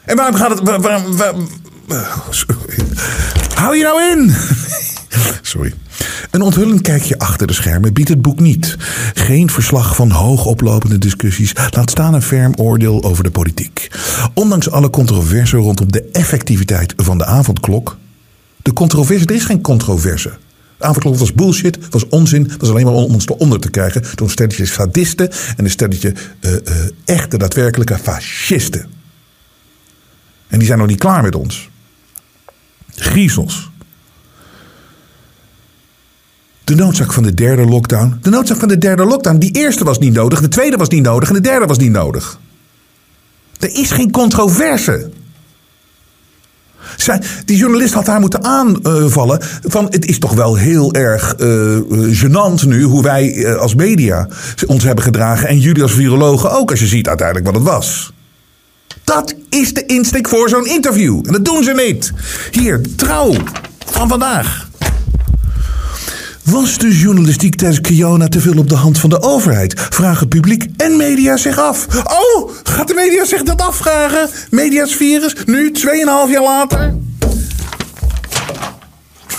En 0.04 0.16
waarom 0.16 0.34
gaat 0.34 0.50
het. 0.50 0.80
Waarom, 0.80 1.48
hou 3.61 3.76
je 3.76 3.83
nou 3.83 4.03
in? 4.11 4.35
Sorry. 5.42 5.74
Een 6.31 6.42
onthullend 6.42 6.81
kijkje 6.81 7.18
achter 7.18 7.46
de 7.46 7.53
schermen 7.53 7.92
biedt 7.92 8.09
het 8.09 8.22
boek 8.22 8.40
niet. 8.40 8.76
Geen 9.14 9.50
verslag 9.50 9.96
van 9.96 10.11
hoogoplopende 10.11 10.98
discussies, 10.98 11.53
laat 11.70 11.90
staan 11.90 12.14
een 12.14 12.22
ferm 12.22 12.55
oordeel 12.57 13.03
over 13.05 13.24
de 13.24 13.31
politiek. 13.31 13.90
Ondanks 14.35 14.70
alle 14.70 14.90
controverse 14.90 15.57
rondom 15.57 15.92
de 15.92 16.09
effectiviteit 16.12 16.94
van 16.96 17.18
de 17.18 17.24
avondklok. 17.24 17.96
De 18.62 18.72
controverse, 18.72 19.26
er 19.26 19.35
is 19.35 19.44
geen 19.44 19.61
controverse. 19.61 20.33
De 20.76 20.85
avondklok 20.85 21.16
was 21.16 21.33
bullshit, 21.33 21.79
was 21.90 22.09
onzin, 22.09 22.50
was 22.59 22.70
alleen 22.70 22.85
maar 22.85 22.94
om 22.94 23.14
ons 23.14 23.29
eronder 23.29 23.61
te 23.61 23.70
krijgen 23.70 24.03
door 24.14 24.26
een 24.26 24.33
stelletje 24.33 24.66
sadisten 24.66 25.31
en 25.57 25.64
een 25.64 25.70
stelletje 25.70 26.14
uh, 26.40 26.53
uh, 26.53 26.59
echte, 27.05 27.38
daadwerkelijke 27.38 27.98
fascisten. 27.98 28.87
En 30.48 30.59
die 30.59 30.66
zijn 30.66 30.79
nog 30.79 30.88
niet 30.88 30.98
klaar 30.98 31.22
met 31.22 31.35
ons. 31.35 31.68
Griezels. 32.94 33.70
De 36.64 36.74
noodzaak 36.74 37.12
van 37.12 37.22
de 37.22 37.35
derde 37.35 37.64
lockdown. 37.64 38.18
De 38.22 38.31
noodzaak 38.31 38.59
van 38.59 38.68
de 38.68 38.79
derde 38.79 39.05
lockdown. 39.05 39.38
Die 39.38 39.50
eerste 39.53 39.85
was 39.85 39.98
niet 39.98 40.12
nodig, 40.12 40.40
de 40.40 40.48
tweede 40.48 40.76
was 40.76 40.88
niet 40.88 41.03
nodig 41.03 41.29
en 41.29 41.35
de 41.35 41.40
derde 41.40 41.66
was 41.66 41.79
niet 41.79 41.90
nodig. 41.90 42.38
Er 43.59 43.74
is 43.74 43.90
geen 43.90 44.11
controverse. 44.11 45.11
Zij, 46.96 47.22
die 47.44 47.57
journalist 47.57 47.94
had 47.94 48.07
haar 48.07 48.20
moeten 48.20 48.44
aanvallen. 48.44 49.38
Van 49.62 49.87
het 49.90 50.07
is 50.07 50.18
toch 50.18 50.33
wel 50.33 50.55
heel 50.55 50.92
erg 50.92 51.35
uh, 51.38 51.79
gênant 52.22 52.66
nu 52.66 52.83
hoe 52.83 53.03
wij 53.03 53.35
uh, 53.35 53.55
als 53.55 53.74
media 53.74 54.29
ons 54.66 54.85
hebben 54.85 55.05
gedragen. 55.05 55.48
En 55.48 55.59
jullie 55.59 55.83
als 55.83 55.92
virologen 55.92 56.50
ook, 56.50 56.70
als 56.70 56.81
je 56.81 56.87
ziet 56.87 57.09
uiteindelijk 57.09 57.46
wat 57.46 57.55
het 57.55 57.64
was. 57.64 58.12
Dat 59.11 59.35
is 59.49 59.75
de 59.75 59.87
insteek 59.87 60.29
voor 60.29 60.49
zo'n 60.49 60.66
interview. 60.66 61.20
En 61.27 61.33
dat 61.33 61.44
doen 61.44 61.64
ze 61.64 61.73
niet. 61.73 62.12
Hier, 62.51 62.81
trouw 62.96 63.35
van 63.87 64.09
vandaag. 64.09 64.68
Was 66.42 66.79
de 66.79 66.99
journalistiek 66.99 67.55
tijdens 67.55 67.81
Kiona 67.81 68.29
te 68.29 68.40
veel 68.40 68.59
op 68.59 68.68
de 68.68 68.75
hand 68.75 68.99
van 68.99 69.11
de 69.11 69.23
overheid? 69.23 69.81
Vragen 69.90 70.29
publiek 70.29 70.66
en 70.77 70.96
media 70.96 71.37
zich 71.37 71.59
af. 71.59 71.87
Oh, 72.05 72.51
gaat 72.62 72.88
de 72.88 72.94
media 72.94 73.25
zich 73.25 73.42
dat 73.42 73.61
afvragen? 73.61 74.29
Media's 74.51 74.94
virus, 74.94 75.35
nu 75.46 75.73
2,5 75.79 75.83
jaar 76.31 76.42
later? 76.42 76.94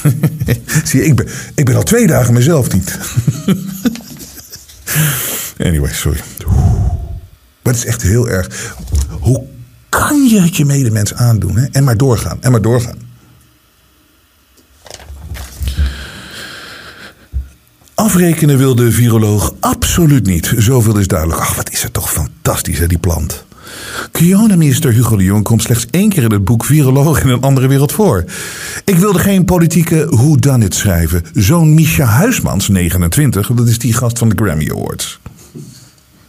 Zie 0.84 1.00
je, 1.00 1.06
ik 1.06 1.16
ben, 1.16 1.28
ik 1.56 1.66
ben 1.66 1.76
al 1.76 1.84
twee 1.84 2.08
dagen 2.08 2.34
mezelf 2.34 2.74
niet. 2.74 2.98
anyway, 5.68 5.94
sorry. 5.94 6.20
Maar 7.64 7.74
het 7.74 7.84
is 7.84 7.86
echt 7.86 8.02
heel 8.02 8.30
erg. 8.30 8.76
Hoe 9.20 9.50
kan 9.92 10.28
je 10.28 10.42
het 10.42 10.58
je 10.58 10.66
medemens 10.66 11.14
aandoen? 11.14 11.58
Hè? 11.58 11.66
En 11.66 11.84
maar 11.84 11.98
doorgaan, 11.98 12.38
en 12.42 12.52
maar 12.52 12.62
doorgaan. 12.62 12.98
Afrekenen 17.94 18.58
wil 18.58 18.76
de 18.76 18.92
viroloog 18.92 19.54
absoluut 19.60 20.26
niet. 20.26 20.54
Zoveel 20.58 20.98
is 20.98 21.08
duidelijk. 21.08 21.40
Ach, 21.40 21.56
wat 21.56 21.72
is 21.72 21.84
het 21.84 21.94
toch 21.94 22.12
fantastisch, 22.12 22.80
hè, 22.80 22.88
die 22.88 22.98
plant. 22.98 23.46
Kiona-minister 24.12 24.94
Hugo 24.94 25.16
de 25.16 25.24
Jong 25.24 25.44
komt 25.44 25.62
slechts 25.62 25.86
één 25.92 26.10
keer 26.10 26.24
in 26.24 26.32
het 26.32 26.46
boek 26.46 26.66
Viroloog 26.66 27.24
in 27.24 27.30
een 27.30 27.42
andere 27.42 27.68
wereld 27.68 27.92
voor. 27.92 28.24
Ik 28.86 28.96
wilde 28.96 29.20
geen 29.20 29.46
politieke 29.46 30.08
who 30.10 30.36
done 30.36 30.66
it 30.66 30.76
schrijven. 30.76 31.24
Zo'n 31.34 31.74
Misha 31.74 32.06
Huismans, 32.06 32.68
29, 32.68 33.48
dat 33.48 33.68
is 33.68 33.80
die 33.80 33.94
gast 33.94 34.18
van 34.18 34.30
de 34.30 34.36
Grammy 34.44 34.70
Awards. 34.72 35.21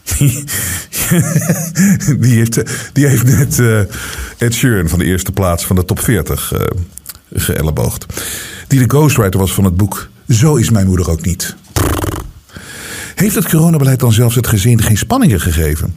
Die, 2.19 2.33
heeft, 2.33 2.61
die 2.93 3.07
heeft 3.07 3.23
net 3.23 3.57
uh, 3.57 3.79
Ed 4.37 4.53
Sheeran 4.53 4.89
van 4.89 4.99
de 4.99 5.05
eerste 5.05 5.31
plaats 5.31 5.65
van 5.65 5.75
de 5.75 5.85
top 5.85 5.99
40 5.99 6.53
uh, 6.53 6.59
geëlleboogd. 7.33 8.05
Die 8.67 8.79
de 8.79 8.97
ghostwriter 8.97 9.39
was 9.39 9.53
van 9.53 9.63
het 9.63 9.77
boek 9.77 10.09
Zo 10.29 10.55
is 10.55 10.69
mijn 10.69 10.87
moeder 10.87 11.09
ook 11.09 11.25
niet. 11.25 11.55
Heeft 13.15 13.35
het 13.35 13.49
coronabeleid 13.49 13.99
dan 13.99 14.13
zelfs 14.13 14.35
het 14.35 14.47
gezin 14.47 14.81
geen 14.81 14.97
spanningen 14.97 15.39
gegeven? 15.39 15.95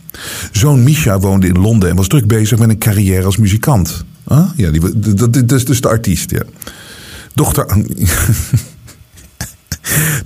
Zoon 0.53 0.83
Misha 0.83 1.19
woonde 1.19 1.47
in 1.47 1.59
Londen 1.59 1.91
en 1.91 1.97
was 1.97 2.09
druk 2.09 2.27
bezig 2.27 2.59
met 2.59 2.69
een 2.69 2.79
carrière 2.79 3.25
als 3.25 3.37
muzikant. 3.37 4.05
Ja, 4.57 4.71
die, 4.71 5.15
dat, 5.47 5.53
is 5.53 5.65
dus 5.65 5.81
de 5.81 5.89
artiest, 5.89 6.31
ja. 6.31 6.43
Dochter... 7.35 7.67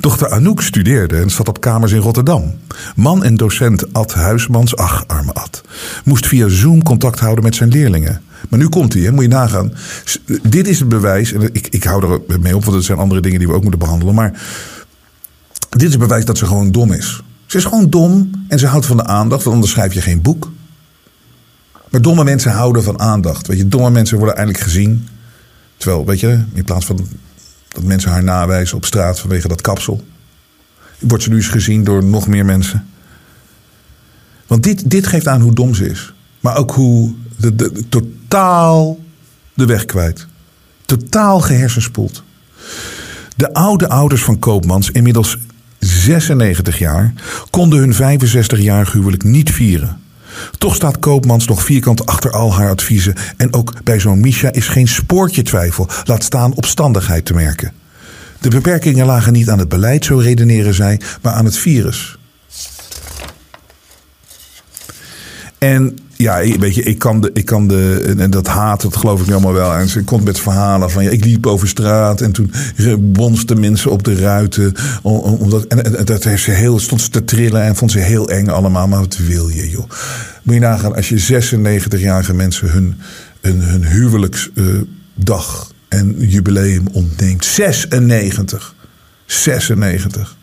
Dochter 0.00 0.30
Anouk 0.30 0.62
studeerde 0.62 1.16
en 1.16 1.30
zat 1.30 1.48
op 1.48 1.60
kamers 1.60 1.92
in 1.92 2.00
Rotterdam. 2.00 2.54
Man 2.96 3.24
en 3.24 3.36
docent 3.36 3.92
Ad 3.92 4.14
Huismans, 4.14 4.76
ach 4.76 5.04
arme 5.06 5.32
Ad, 5.32 5.62
moest 6.04 6.26
via 6.26 6.48
Zoom 6.48 6.82
contact 6.82 7.20
houden 7.20 7.44
met 7.44 7.54
zijn 7.54 7.70
leerlingen. 7.70 8.22
Maar 8.48 8.58
nu 8.58 8.68
komt 8.68 8.94
hij, 8.94 9.10
moet 9.10 9.22
je 9.22 9.28
nagaan. 9.28 9.72
Dit 10.42 10.68
is 10.68 10.78
het 10.78 10.88
bewijs, 10.88 11.32
en 11.32 11.42
ik, 11.52 11.66
ik 11.70 11.84
hou 11.84 12.20
er 12.28 12.40
mee 12.40 12.56
op, 12.56 12.64
want 12.64 12.76
er 12.76 12.82
zijn 12.82 12.98
andere 12.98 13.20
dingen 13.20 13.38
die 13.38 13.48
we 13.48 13.54
ook 13.54 13.62
moeten 13.62 13.80
behandelen. 13.80 14.14
Maar 14.14 14.42
dit 15.70 15.82
is 15.82 15.90
het 15.90 15.98
bewijs 15.98 16.24
dat 16.24 16.38
ze 16.38 16.46
gewoon 16.46 16.72
dom 16.72 16.92
is. 16.92 17.22
Ze 17.46 17.56
is 17.56 17.64
gewoon 17.64 17.90
dom 17.90 18.30
en 18.48 18.58
ze 18.58 18.66
houdt 18.66 18.86
van 18.86 18.96
de 18.96 19.04
aandacht, 19.04 19.42
want 19.42 19.54
anders 19.54 19.72
schrijf 19.72 19.94
je 19.94 20.00
geen 20.00 20.22
boek. 20.22 20.50
Maar 21.90 22.02
domme 22.02 22.24
mensen 22.24 22.52
houden 22.52 22.82
van 22.82 23.00
aandacht. 23.00 23.46
Weet 23.46 23.58
je, 23.58 23.68
domme 23.68 23.90
mensen 23.90 24.16
worden 24.16 24.36
eindelijk 24.36 24.64
gezien. 24.64 25.08
Terwijl, 25.76 26.06
weet 26.06 26.20
je, 26.20 26.44
in 26.52 26.64
plaats 26.64 26.86
van 26.86 27.08
dat 27.72 27.82
mensen 27.82 28.10
haar 28.10 28.22
nawijzen 28.22 28.76
op 28.76 28.84
straat 28.84 29.20
vanwege 29.20 29.48
dat 29.48 29.60
kapsel, 29.60 30.04
wordt 30.98 31.22
ze 31.22 31.30
nu 31.30 31.36
eens 31.36 31.48
gezien 31.48 31.84
door 31.84 32.04
nog 32.04 32.26
meer 32.26 32.44
mensen. 32.44 32.88
Want 34.46 34.62
dit, 34.62 34.90
dit 34.90 35.06
geeft 35.06 35.28
aan 35.28 35.40
hoe 35.40 35.54
dom 35.54 35.74
ze 35.74 35.90
is. 35.90 36.12
Maar 36.40 36.56
ook 36.56 36.70
hoe 36.70 37.14
de, 37.36 37.54
de, 37.54 37.88
totaal 37.88 38.98
de 39.54 39.66
weg 39.66 39.84
kwijt. 39.84 40.26
Totaal 40.84 41.40
gehersenspoeld. 41.40 42.22
De 43.36 43.54
oude 43.54 43.88
ouders 43.88 44.22
van 44.22 44.38
Koopmans, 44.38 44.90
inmiddels 44.90 45.36
96 45.78 46.78
jaar, 46.78 47.12
konden 47.50 47.78
hun 47.78 48.20
65-jarig 48.20 48.92
huwelijk 48.92 49.22
niet 49.22 49.50
vieren. 49.50 49.99
Toch 50.58 50.74
staat 50.74 50.98
Koopmans 50.98 51.46
nog 51.46 51.62
vierkant 51.62 52.06
achter 52.06 52.30
al 52.30 52.54
haar 52.54 52.70
adviezen. 52.70 53.14
En 53.36 53.54
ook 53.54 53.84
bij 53.84 54.00
zo'n 54.00 54.20
Misha 54.20 54.52
is 54.52 54.68
geen 54.68 54.88
spoortje 54.88 55.42
twijfel, 55.42 55.88
laat 56.04 56.24
staan 56.24 56.54
opstandigheid 56.54 57.24
te 57.24 57.34
merken. 57.34 57.72
De 58.40 58.48
beperkingen 58.48 59.06
lagen 59.06 59.32
niet 59.32 59.50
aan 59.50 59.58
het 59.58 59.68
beleid, 59.68 60.04
zo 60.04 60.16
redeneren 60.16 60.74
zij, 60.74 61.00
maar 61.22 61.32
aan 61.32 61.44
het 61.44 61.56
virus. 61.56 62.18
En 65.58 65.98
ja, 66.20 66.58
weet 66.58 66.74
je, 66.74 66.82
ik 66.82 66.98
kan 66.98 67.20
de, 67.20 67.30
ik 67.32 67.44
kan 67.44 67.68
de, 67.68 68.14
en 68.18 68.30
dat 68.30 68.46
haat, 68.46 68.82
dat 68.82 68.96
geloof 68.96 69.20
ik 69.20 69.26
nu 69.26 69.32
allemaal 69.32 69.52
wel. 69.52 69.74
En 69.74 69.88
ze 69.88 70.04
komt 70.04 70.24
met 70.24 70.40
verhalen 70.40 70.90
van, 70.90 71.04
ja, 71.04 71.10
ik 71.10 71.24
liep 71.24 71.46
over 71.46 71.68
straat 71.68 72.20
en 72.20 72.32
toen 72.32 72.52
bonsten 72.98 73.60
mensen 73.60 73.90
op 73.90 74.04
de 74.04 74.14
ruiten. 74.14 74.74
Omdat, 75.02 75.64
en, 75.64 76.04
dat 76.04 76.24
heeft 76.24 76.42
ze 76.42 76.50
heel, 76.50 76.78
stond 76.78 77.00
ze 77.00 77.10
te 77.10 77.24
trillen 77.24 77.62
en 77.62 77.76
vond 77.76 77.90
ze 77.90 77.98
heel 77.98 78.28
eng 78.28 78.48
allemaal. 78.48 78.88
Maar 78.88 79.00
wat 79.00 79.16
wil 79.16 79.48
je, 79.48 79.70
joh? 79.70 79.88
Moet 80.42 80.54
je 80.54 80.60
nagaan, 80.60 80.94
als 80.94 81.08
je 81.08 81.42
96-jarige 81.50 82.34
mensen 82.34 82.70
hun, 82.70 83.00
hun, 83.40 83.60
hun 83.60 83.86
huwelijksdag 83.86 85.72
en 85.88 86.14
jubileum 86.18 86.86
ontneemt. 86.92 87.44
96. 87.44 88.74
96. 89.26 90.36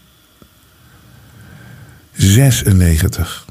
96. 2.13 3.46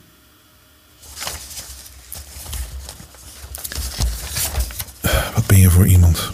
Ben 5.46 5.59
je 5.59 5.70
voor 5.70 5.87
iemand? 5.87 6.32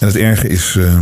En 0.00 0.06
het 0.06 0.16
erge 0.16 0.48
is, 0.48 0.74
uh, 0.74 0.98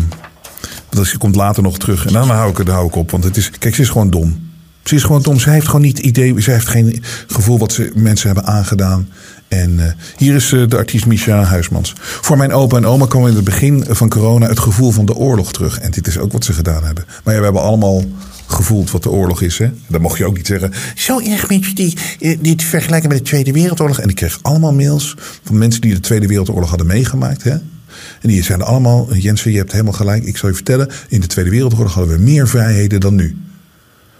dat 0.88 1.06
ze 1.06 1.18
komt 1.18 1.36
later 1.36 1.62
nog 1.62 1.78
terug. 1.78 2.06
En 2.06 2.12
dan 2.12 2.30
hou 2.30 2.50
ik, 2.50 2.66
daar 2.66 2.74
hou 2.74 2.86
ik 2.86 2.96
op. 2.96 3.10
Want 3.10 3.24
het 3.24 3.36
is, 3.36 3.50
kijk, 3.50 3.74
ze 3.74 3.82
is 3.82 3.88
gewoon 3.88 4.10
dom. 4.10 4.41
Ze 4.84 4.94
is 4.94 5.02
gewoon 5.02 5.22
dom. 5.22 5.38
Ze 5.38 5.50
heeft 5.50 5.66
gewoon 5.66 5.80
niet 5.80 5.98
idee. 5.98 6.42
Ze 6.42 6.50
heeft 6.50 6.68
geen 6.68 7.02
gevoel 7.26 7.58
wat 7.58 7.72
ze 7.72 7.92
mensen 7.94 8.26
hebben 8.26 8.46
aangedaan. 8.46 9.08
En 9.48 9.70
uh, 9.70 9.84
hier 10.16 10.34
is 10.34 10.52
uh, 10.52 10.68
de 10.68 10.76
artiest 10.76 11.06
Micha 11.06 11.42
Huismans. 11.42 11.92
Voor 11.98 12.36
mijn 12.36 12.52
opa 12.52 12.76
en 12.76 12.86
oma 12.86 13.06
kwam 13.06 13.26
in 13.26 13.34
het 13.34 13.44
begin 13.44 13.84
van 13.88 14.08
corona 14.08 14.48
het 14.48 14.60
gevoel 14.60 14.90
van 14.90 15.06
de 15.06 15.14
oorlog 15.14 15.52
terug. 15.52 15.78
En 15.78 15.90
dit 15.90 16.06
is 16.06 16.18
ook 16.18 16.32
wat 16.32 16.44
ze 16.44 16.52
gedaan 16.52 16.84
hebben. 16.84 17.04
Maar 17.24 17.34
ja, 17.34 17.38
we 17.38 17.44
hebben 17.44 17.62
allemaal 17.62 18.04
gevoeld 18.46 18.90
wat 18.90 19.02
de 19.02 19.10
oorlog 19.10 19.42
is. 19.42 19.58
Hè? 19.58 19.70
Dan 19.86 20.00
mocht 20.00 20.18
je 20.18 20.26
ook 20.26 20.36
niet 20.36 20.46
zeggen. 20.46 20.72
Zo 20.94 21.20
erg 21.20 21.48
mensen 21.48 21.74
die 21.74 21.96
dit 22.40 22.62
vergelijken 22.62 23.08
met 23.08 23.18
de 23.18 23.24
Tweede 23.24 23.52
Wereldoorlog. 23.52 24.00
En 24.00 24.08
ik 24.08 24.14
kreeg 24.14 24.38
allemaal 24.42 24.72
mails 24.72 25.14
van 25.44 25.58
mensen 25.58 25.80
die 25.80 25.94
de 25.94 26.00
Tweede 26.00 26.26
Wereldoorlog 26.26 26.68
hadden 26.68 26.86
meegemaakt. 26.86 27.42
Hè? 27.42 27.50
En 28.20 28.28
die 28.28 28.42
zeiden 28.42 28.66
allemaal: 28.66 29.14
Jensen, 29.14 29.50
je 29.50 29.58
hebt 29.58 29.72
helemaal 29.72 29.92
gelijk. 29.92 30.24
Ik 30.24 30.36
zal 30.36 30.48
je 30.48 30.54
vertellen. 30.54 30.88
In 31.08 31.20
de 31.20 31.26
Tweede 31.26 31.50
Wereldoorlog 31.50 31.94
hadden 31.94 32.16
we 32.16 32.22
meer 32.22 32.48
vrijheden 32.48 33.00
dan 33.00 33.14
nu. 33.14 33.36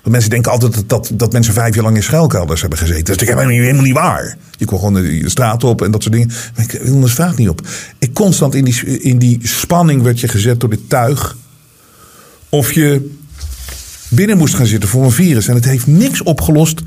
Want 0.03 0.15
mensen 0.15 0.31
denken 0.31 0.53
altijd 0.53 0.75
dat, 0.75 0.88
dat, 0.88 1.11
dat 1.15 1.33
mensen 1.33 1.55
vijf 1.55 1.75
jaar 1.75 1.85
lang 1.85 1.97
in 1.97 2.03
schuilkelders 2.03 2.61
hebben 2.61 2.79
gezeten. 2.79 3.05
Dat 3.05 3.23
is 3.23 3.29
helemaal 3.29 3.83
niet, 3.83 3.93
waar. 3.93 4.37
Je 4.57 4.65
kwam 4.65 4.79
gewoon 4.79 5.03
de 5.03 5.31
straat 5.31 5.65
op 5.65 5.83
en 5.83 5.91
dat 5.91 6.03
soort 6.03 6.15
dingen. 6.15 6.31
Maar 6.57 6.65
ik 6.65 6.81
wil 6.83 7.01
de 7.01 7.09
straat 7.09 7.37
niet 7.37 7.49
op. 7.49 7.61
Ik 7.99 8.15
constant 8.15 8.55
in 8.55 8.65
die, 8.65 9.01
in 9.01 9.19
die 9.19 9.38
spanning 9.43 10.03
werd 10.03 10.21
je 10.21 10.29
gezet 10.29 10.61
door 10.61 10.71
dit 10.71 10.88
tuig. 10.88 11.37
Of 12.49 12.73
je 12.73 13.11
binnen 14.09 14.38
moest 14.38 14.55
gaan 14.55 14.67
zitten 14.67 14.88
voor 14.88 15.05
een 15.05 15.11
virus. 15.11 15.49
En 15.49 15.55
het 15.55 15.65
heeft 15.65 15.87
niks 15.87 16.23
opgelost. 16.23 16.82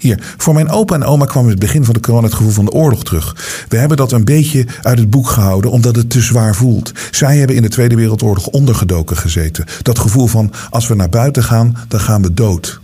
Hier, 0.00 0.34
voor 0.36 0.54
mijn 0.54 0.68
opa 0.68 0.94
en 0.94 1.04
oma 1.04 1.24
kwam 1.24 1.44
in 1.44 1.50
het 1.50 1.58
begin 1.58 1.84
van 1.84 1.94
de 1.94 2.00
corona 2.00 2.26
het 2.26 2.34
gevoel 2.34 2.52
van 2.52 2.64
de 2.64 2.70
oorlog 2.70 3.04
terug. 3.04 3.36
We 3.68 3.76
hebben 3.76 3.96
dat 3.96 4.12
een 4.12 4.24
beetje 4.24 4.66
uit 4.82 4.98
het 4.98 5.10
boek 5.10 5.28
gehouden 5.28 5.70
omdat 5.70 5.96
het 5.96 6.10
te 6.10 6.20
zwaar 6.20 6.54
voelt. 6.54 6.92
Zij 7.10 7.36
hebben 7.36 7.56
in 7.56 7.62
de 7.62 7.68
Tweede 7.68 7.94
Wereldoorlog 7.94 8.46
ondergedoken 8.46 9.16
gezeten. 9.16 9.64
Dat 9.82 9.98
gevoel 9.98 10.26
van 10.26 10.52
als 10.70 10.88
we 10.88 10.94
naar 10.94 11.08
buiten 11.08 11.44
gaan, 11.44 11.76
dan 11.88 12.00
gaan 12.00 12.22
we 12.22 12.34
dood. 12.34 12.80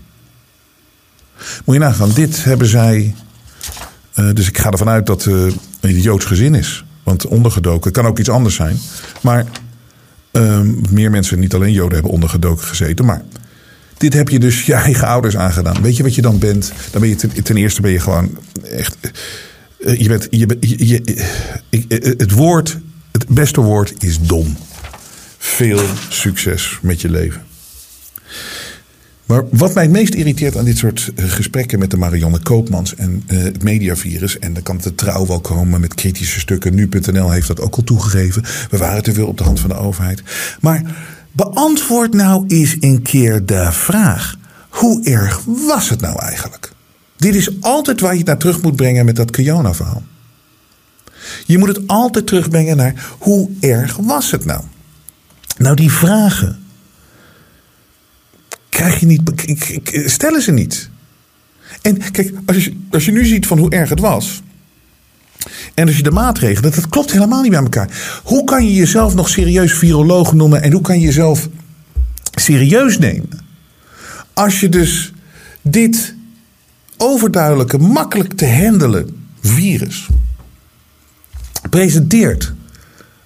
Moet 1.65 1.75
je 1.75 1.81
nagaan, 1.81 2.11
dit 2.15 2.45
hebben 2.45 2.67
zij. 2.67 3.15
Uh, 4.15 4.33
dus 4.35 4.49
ik 4.49 4.59
ga 4.59 4.71
ervan 4.71 4.89
uit 4.89 5.07
dat 5.07 5.25
het 5.25 5.55
een 5.81 6.01
Joods 6.01 6.25
gezin 6.25 6.55
is. 6.55 6.85
Want 7.03 7.27
ondergedoken 7.27 7.93
kan 7.93 8.07
ook 8.07 8.19
iets 8.19 8.31
anders 8.31 8.55
zijn. 8.55 8.79
Maar 9.21 9.47
uh, 10.33 10.61
meer 10.91 11.11
mensen, 11.11 11.39
niet 11.39 11.55
alleen 11.55 11.73
Joden, 11.73 11.95
hebben 11.95 12.13
ondergedoken 12.13 12.65
gezeten. 12.65 13.05
Maar 13.05 13.23
dit 13.97 14.13
heb 14.13 14.29
je 14.29 14.39
dus 14.39 14.63
je 14.63 14.75
eigen 14.75 15.07
ouders 15.07 15.37
aangedaan. 15.37 15.83
Weet 15.83 15.97
je 15.97 16.03
wat 16.03 16.15
je 16.15 16.23
dan 16.23 16.39
bent? 16.39 16.73
Dan 16.91 17.01
ben 17.01 17.11
je 17.11 17.43
ten, 17.43 17.57
eerste 17.57 17.81
ben 17.81 17.91
je 17.91 18.01
gewoon 18.01 18.39
echt. 18.71 18.97
Eh, 19.81 20.01
je 20.01 20.09
bent. 20.09 20.27
Je, 20.31 20.59
je, 20.61 21.03
eh, 21.71 21.99
het 22.17 22.31
woord, 22.31 22.79
het 23.13 23.29
beste 23.29 23.61
woord 23.61 23.95
is 23.99 24.21
dom. 24.21 24.57
Veel 25.39 25.83
succes 26.09 26.79
met 26.83 27.01
je 27.01 27.11
leven. 27.11 27.43
Maar 29.27 29.45
wat 29.51 29.75
mij 29.75 29.83
het 29.83 29.93
meest 29.93 30.15
irriteert 30.15 30.57
aan 30.57 30.65
dit 30.65 30.79
soort 30.79 31.13
eh, 31.17 31.25
gesprekken 31.25 31.79
met 31.79 31.91
de 31.91 31.97
Marianne 31.97 32.39
Koopmans 32.39 32.95
en 32.95 33.23
het 33.27 33.63
mediavirus. 33.63 34.39
En 34.39 34.53
dan 34.53 34.63
kan 34.63 34.79
de 34.83 34.95
trouw 34.95 35.27
wel 35.27 35.41
komen 35.41 35.81
met 35.81 35.95
kritische 35.95 36.41
stukken. 36.41 36.75
Nu.nl 36.75 37.31
heeft 37.31 37.47
dat 37.47 37.61
ook 37.61 37.77
al 37.77 37.85
toegegeven. 37.85 38.43
We 38.71 38.77
waren 38.77 39.03
te 39.03 39.13
veel 39.13 39.27
op 39.27 39.39
de 39.39 39.45
hand 39.45 39.61
van 39.61 39.69
de 39.69 39.77
overheid. 39.77 40.23
Maar 40.61 40.83
Beantwoord 41.37 42.15
nou 42.15 42.45
eens 42.47 42.77
een 42.81 43.03
keer 43.03 43.47
de 43.47 43.73
vraag: 43.73 44.37
hoe 44.69 45.05
erg 45.05 45.41
was 45.45 45.89
het 45.89 46.01
nou 46.01 46.19
eigenlijk? 46.19 46.73
Dit 47.17 47.35
is 47.35 47.61
altijd 47.61 48.01
waar 48.01 48.13
je 48.13 48.19
het 48.19 48.27
naar 48.27 48.39
terug 48.39 48.63
moet 48.63 48.77
brengen 48.77 49.05
met 49.05 49.17
dat 49.17 49.31
Kiona-verhaal. 49.31 50.03
Je 51.47 51.59
moet 51.59 51.69
het 51.69 51.87
altijd 51.87 52.27
terugbrengen 52.27 52.77
naar 52.77 53.15
hoe 53.19 53.51
erg 53.61 53.97
was 53.97 54.31
het 54.31 54.45
nou? 54.45 54.63
Nou, 55.59 55.77
die 55.77 55.93
vragen 55.93 56.65
krijg 58.69 59.01
je 59.01 59.07
niet, 59.07 59.23
stellen 60.07 60.43
ze 60.43 60.53
niet. 60.53 60.91
En 61.83 62.11
kijk, 62.11 62.33
als 62.47 62.65
je, 62.65 62.77
als 62.91 63.05
je 63.05 63.13
nu 63.13 63.25
ziet 63.25 63.47
van 63.47 63.59
hoe 63.59 63.71
erg 63.71 63.89
het 63.89 64.01
was, 64.01 64.43
en 65.75 65.87
als 65.87 65.97
je 65.97 66.03
de 66.03 66.11
maatregelen, 66.11 66.73
dat 66.73 66.89
klopt 66.89 67.13
helemaal 67.13 67.43
niet 67.43 67.51
bij 67.51 67.61
elkaar. 67.61 68.21
Hoe 68.25 68.45
kan 68.45 68.67
je 68.67 68.75
jezelf 68.75 69.15
nog 69.15 69.29
serieus 69.29 69.73
viroloog 69.73 70.33
noemen 70.33 70.63
en 70.63 70.73
hoe 70.73 70.81
kan 70.81 71.01
je 71.01 71.07
jezelf 71.07 71.49
serieus 72.35 72.99
nemen? 72.99 73.45
Als 74.33 74.61
je 74.61 74.69
dus 74.69 75.13
dit 75.63 76.15
overduidelijke, 76.97 77.79
makkelijk 77.79 78.33
te 78.33 78.47
handelen 78.49 79.27
virus 79.41 80.07
presenteert 81.71 82.55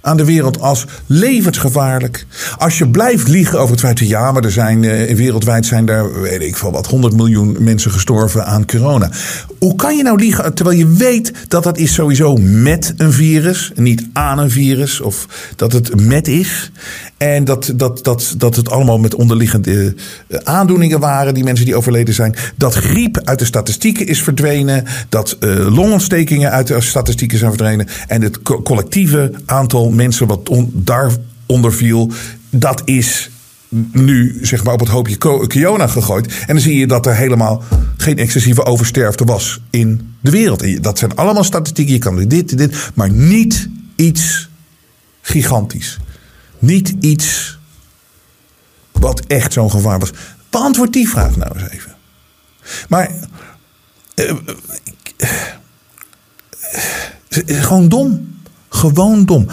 aan 0.01 0.17
de 0.17 0.25
wereld 0.25 0.61
als 0.61 0.85
levensgevaarlijk. 1.07 2.27
Als 2.59 2.79
je 2.79 2.89
blijft 2.89 3.29
liegen 3.29 3.59
over 3.59 3.71
het 3.71 3.81
feit 3.81 3.99
dat 3.99 4.09
ja, 4.09 4.33
maar 4.33 4.45
er 4.45 4.53
zijn 4.53 4.83
uh, 4.83 5.15
wereldwijd 5.17 5.67
zijn 5.67 5.85
daar, 5.85 6.21
weet 6.21 6.43
ik 6.43 6.57
veel 6.57 6.73
wat, 6.73 6.87
100 6.87 7.17
miljoen 7.17 7.57
mensen 7.59 7.91
gestorven 7.91 8.47
aan 8.47 8.67
corona. 8.67 9.11
Hoe 9.59 9.75
kan 9.75 9.97
je 9.97 10.03
nou 10.03 10.19
liegen 10.19 10.55
terwijl 10.55 10.79
je 10.79 10.89
weet 10.89 11.33
dat 11.49 11.63
dat 11.63 11.79
is 11.79 11.95
sowieso 11.95 12.37
met 12.37 12.95
een 12.97 13.13
virus, 13.13 13.73
niet 13.75 14.07
aan 14.13 14.39
een 14.39 14.51
virus, 14.51 15.01
of 15.01 15.27
dat 15.57 15.73
het 15.73 16.01
met 16.01 16.29
is. 16.29 16.71
En 17.21 17.45
dat, 17.45 17.73
dat, 17.75 18.05
dat, 18.05 18.35
dat 18.37 18.57
het 18.57 18.71
allemaal 18.71 18.99
met 18.99 19.15
onderliggende 19.15 19.95
uh, 20.29 20.39
aandoeningen 20.43 21.01
waren, 21.01 21.35
die 21.35 21.45
mensen 21.45 21.65
die 21.65 21.75
overleden 21.75 22.15
zijn. 22.15 22.35
Dat 22.57 22.75
griep 22.75 23.21
uit 23.25 23.39
de 23.39 23.45
statistieken 23.45 24.07
is 24.07 24.23
verdwenen. 24.23 24.85
Dat 25.09 25.37
uh, 25.41 25.75
longontstekingen 25.75 26.51
uit 26.51 26.67
de 26.67 26.81
statistieken 26.81 27.39
zijn 27.39 27.51
verdwenen. 27.51 27.87
En 28.07 28.23
het 28.23 28.43
co 28.43 28.63
collectieve 28.63 29.33
aantal 29.47 29.91
mensen 29.91 30.27
wat 30.27 30.49
on, 30.49 30.71
daaronder 30.75 31.73
viel, 31.73 32.11
dat 32.51 32.83
is 32.85 33.31
nu 33.93 34.39
zeg 34.43 34.65
maar 34.65 34.75
op 34.75 34.81
het 34.81 34.89
hoopje 34.89 35.47
Kiona 35.47 35.87
gegooid. 35.87 36.27
En 36.27 36.55
dan 36.55 36.61
zie 36.61 36.79
je 36.79 36.87
dat 36.87 37.07
er 37.07 37.17
helemaal 37.17 37.63
geen 37.97 38.19
excessieve 38.19 38.65
oversterfte 38.65 39.25
was 39.25 39.61
in 39.71 40.15
de 40.21 40.31
wereld. 40.31 40.83
Dat 40.83 40.99
zijn 40.99 41.17
allemaal 41.17 41.45
statistieken. 41.45 41.95
Je 41.95 41.99
kan 41.99 42.29
dit, 42.29 42.59
dit, 42.59 42.91
maar 42.95 43.11
niet 43.11 43.69
iets 43.97 44.49
gigantisch. 45.21 45.99
Niet 46.61 46.95
iets 47.01 47.59
wat 48.93 49.21
echt 49.27 49.53
zo'n 49.53 49.71
gevaar 49.71 49.99
was. 49.99 50.11
Beantwoord 50.51 50.93
die 50.93 51.09
vraag 51.09 51.37
nou 51.37 51.59
eens 51.59 51.71
even. 51.71 51.95
Maar 52.89 53.11
uh, 54.15 54.33
gewoon 57.63 57.89
dom. 57.89 58.29
Gewoon 58.69 59.25
dom. 59.25 59.47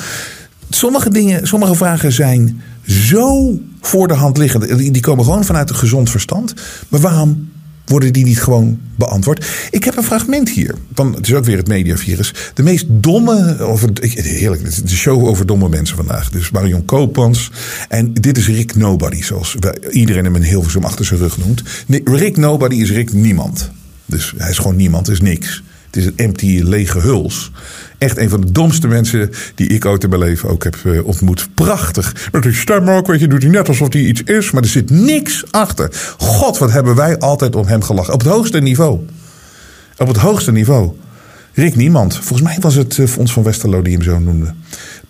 Sommige 0.69 1.09
dingen, 1.09 1.47
sommige 1.47 1.75
vragen 1.75 2.11
zijn 2.11 2.61
zo 2.87 3.57
voor 3.81 4.07
de 4.07 4.13
hand 4.13 4.37
liggend. 4.37 4.77
Die 4.77 5.01
komen 5.01 5.25
gewoon 5.25 5.45
vanuit 5.45 5.69
een 5.69 5.75
gezond 5.75 6.09
verstand. 6.09 6.53
Maar 6.89 6.99
waarom 6.99 7.51
worden 7.89 8.13
die 8.13 8.25
niet 8.25 8.41
gewoon 8.41 8.79
beantwoord? 8.95 9.45
Ik 9.69 9.83
heb 9.83 9.97
een 9.97 10.03
fragment 10.03 10.49
hier. 10.49 10.75
Van, 10.93 11.15
het 11.15 11.27
is 11.27 11.33
ook 11.33 11.45
weer 11.45 11.57
het 11.57 11.67
mediavirus. 11.67 12.33
De 12.53 12.63
meest 12.63 12.85
domme. 12.89 13.59
Over, 13.59 13.89
heerlijk, 14.01 14.87
de 14.87 14.95
show 14.95 15.25
over 15.25 15.45
domme 15.45 15.69
mensen 15.69 15.95
vandaag. 15.95 16.29
Dus 16.29 16.51
Marion 16.51 16.85
Koopmans. 16.85 17.51
En 17.89 18.13
dit 18.13 18.37
is 18.37 18.47
Rick 18.47 18.75
Nobody, 18.75 19.23
zoals 19.23 19.55
iedereen 19.91 20.23
hem 20.23 20.35
in 20.35 20.41
Hilversum 20.41 20.83
achter 20.83 21.05
zijn 21.05 21.19
rug 21.19 21.37
noemt. 21.37 21.63
Rick 22.03 22.37
Nobody 22.37 22.75
is 22.75 22.91
Rick 22.91 23.13
Niemand. 23.13 23.69
Dus 24.05 24.33
hij 24.37 24.49
is 24.49 24.57
gewoon 24.57 24.75
niemand, 24.75 25.09
is 25.09 25.21
niks. 25.21 25.63
Het 25.85 25.95
is 25.95 26.05
een 26.05 26.13
empty, 26.15 26.61
lege 26.63 26.99
huls. 26.99 27.51
Echt 27.97 28.17
een 28.17 28.29
van 28.29 28.41
de 28.41 28.51
domste 28.51 28.87
mensen 28.87 29.31
die 29.55 29.67
ik 29.67 29.85
ooit 29.85 30.03
in 30.03 30.09
mijn 30.09 30.21
leven 30.21 30.49
ook 30.49 30.63
heb 30.63 30.75
uh, 30.83 31.05
ontmoet. 31.05 31.47
Prachtig. 31.53 32.29
Met 32.31 32.43
die 32.43 32.53
stem 32.53 32.89
ook, 32.89 33.07
weet 33.07 33.19
je, 33.19 33.27
doet 33.27 33.41
hij 33.41 33.51
net 33.51 33.67
alsof 33.67 33.93
hij 33.93 34.01
iets 34.01 34.23
is. 34.23 34.51
Maar 34.51 34.61
er 34.61 34.69
zit 34.69 34.89
niks 34.89 35.43
achter. 35.51 36.15
God, 36.17 36.57
wat 36.57 36.71
hebben 36.71 36.95
wij 36.95 37.19
altijd 37.19 37.55
om 37.55 37.65
hem 37.67 37.83
gelachen. 37.83 38.13
Op 38.13 38.19
het 38.19 38.29
hoogste 38.29 38.59
niveau. 38.59 38.99
Op 39.97 40.07
het 40.07 40.17
hoogste 40.17 40.51
niveau. 40.51 40.91
Rick 41.53 41.75
Niemand. 41.75 42.13
Volgens 42.15 42.41
mij 42.41 42.57
was 42.59 42.75
het 42.75 42.99
Fons 43.05 43.33
van 43.33 43.43
Westerlo 43.43 43.81
die 43.81 43.93
hem 43.93 44.03
zo 44.03 44.19
noemde. 44.19 44.53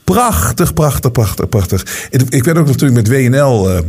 Prachtig, 0.04 0.74
prachtig, 0.74 1.12
prachtig, 1.12 1.50
prachtig. 1.50 2.08
Ik 2.30 2.44
werd 2.44 2.58
ook 2.58 2.68
natuurlijk 2.68 3.08
met 3.08 3.08
WNL... 3.08 3.72
Uh, 3.72 3.80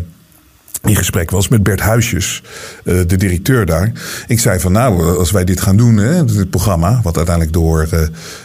in 0.83 0.97
gesprek 0.97 1.31
was 1.31 1.49
met 1.49 1.62
Bert 1.62 1.81
Huisjes, 1.81 2.43
eh, 2.85 2.95
de 3.07 3.17
directeur 3.17 3.67
daar. 3.67 3.93
Ik 4.27 4.41
zei 4.41 4.61
van 4.61 4.73
nou, 4.73 5.19
als 5.19 5.31
wij 5.31 5.45
dit 5.45 5.61
gaan 5.61 5.77
doen, 5.77 5.97
dit 6.27 6.51
programma, 6.51 7.01
wat 7.03 7.17
uiteindelijk 7.17 7.55
door 7.55 7.88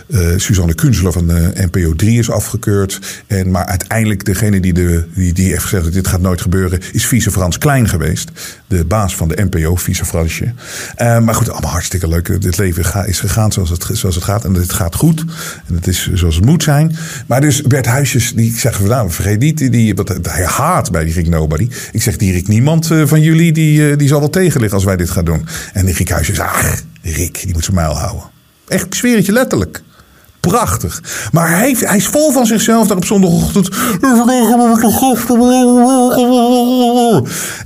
uh, 0.07 0.19
Suzanne 0.37 0.73
Kunzler 0.73 1.11
van 1.11 1.27
de 1.27 1.51
NPO 1.71 1.95
3 1.95 2.19
is 2.19 2.29
afgekeurd. 2.29 3.23
En, 3.27 3.51
maar 3.51 3.65
uiteindelijk 3.65 4.25
degene 4.25 4.59
die, 4.59 4.73
de, 4.73 5.05
die, 5.15 5.33
die 5.33 5.49
heeft 5.49 5.63
gezegd 5.63 5.83
dat 5.83 5.93
dit 5.93 6.07
gaat 6.07 6.21
nooit 6.21 6.41
gebeuren, 6.41 6.79
is 6.91 7.05
vice 7.05 7.31
Frans 7.31 7.57
Klein 7.57 7.89
geweest. 7.89 8.31
De 8.67 8.85
baas 8.85 9.15
van 9.15 9.27
de 9.27 9.47
NPO, 9.49 9.75
vice 9.75 10.05
Fransje. 10.05 10.53
maar 10.97 11.35
goed, 11.35 11.49
allemaal 11.49 11.71
hartstikke 11.71 12.07
leuk. 12.07 12.41
Dit 12.41 12.57
leven 12.57 13.05
is 13.07 13.19
gegaan 13.19 13.51
zoals 13.51 13.69
het, 13.69 13.89
zoals 13.91 14.15
het 14.15 14.23
gaat. 14.23 14.45
En 14.45 14.53
het 14.53 14.73
gaat 14.73 14.95
goed. 14.95 15.25
En 15.67 15.75
het 15.75 15.87
is 15.87 16.13
zoals 16.13 16.35
het 16.35 16.45
moet 16.45 16.63
zijn. 16.63 16.95
Maar 17.27 17.41
dus 17.41 17.61
Bert 17.61 17.85
Huisjes, 17.85 18.33
die 18.33 18.57
zegt 18.57 18.75
van 18.75 18.87
nou, 18.87 19.11
vergeet 19.11 19.39
niet, 19.39 19.71
die, 19.71 19.95
wat, 19.95 20.19
hij 20.21 20.45
haat 20.45 20.91
bij 20.91 21.05
die 21.05 21.13
Rick 21.13 21.29
Nobody. 21.29 21.69
Ik 21.91 22.01
zeg, 22.01 22.17
die 22.23 22.31
Rick 22.33 22.47
niemand 22.47 22.87
van 22.87 23.21
jullie 23.21 23.51
die, 23.51 23.95
die 23.95 24.07
zal 24.07 24.19
wel 24.19 24.29
tegenliggen 24.29 24.77
als 24.77 24.85
wij 24.85 24.97
dit 24.97 25.09
gaan 25.09 25.25
doen. 25.25 25.45
En 25.73 25.91
Rick 25.91 26.09
Huisjes, 26.09 26.39
ach, 26.39 26.81
Rick, 27.01 27.41
die 27.43 27.53
moet 27.53 27.63
zijn 27.63 27.75
mijl 27.75 27.93
houden. 27.93 28.23
Echt, 28.67 29.03
ik 29.03 29.27
letterlijk. 29.27 29.83
Prachtig. 30.39 31.03
Maar 31.31 31.49
hij, 31.49 31.75
hij 31.79 31.97
is 31.97 32.07
vol 32.07 32.31
van 32.31 32.45
zichzelf 32.45 32.87
daar 32.87 32.97
op 32.97 33.05
zondagochtend. 33.05 33.67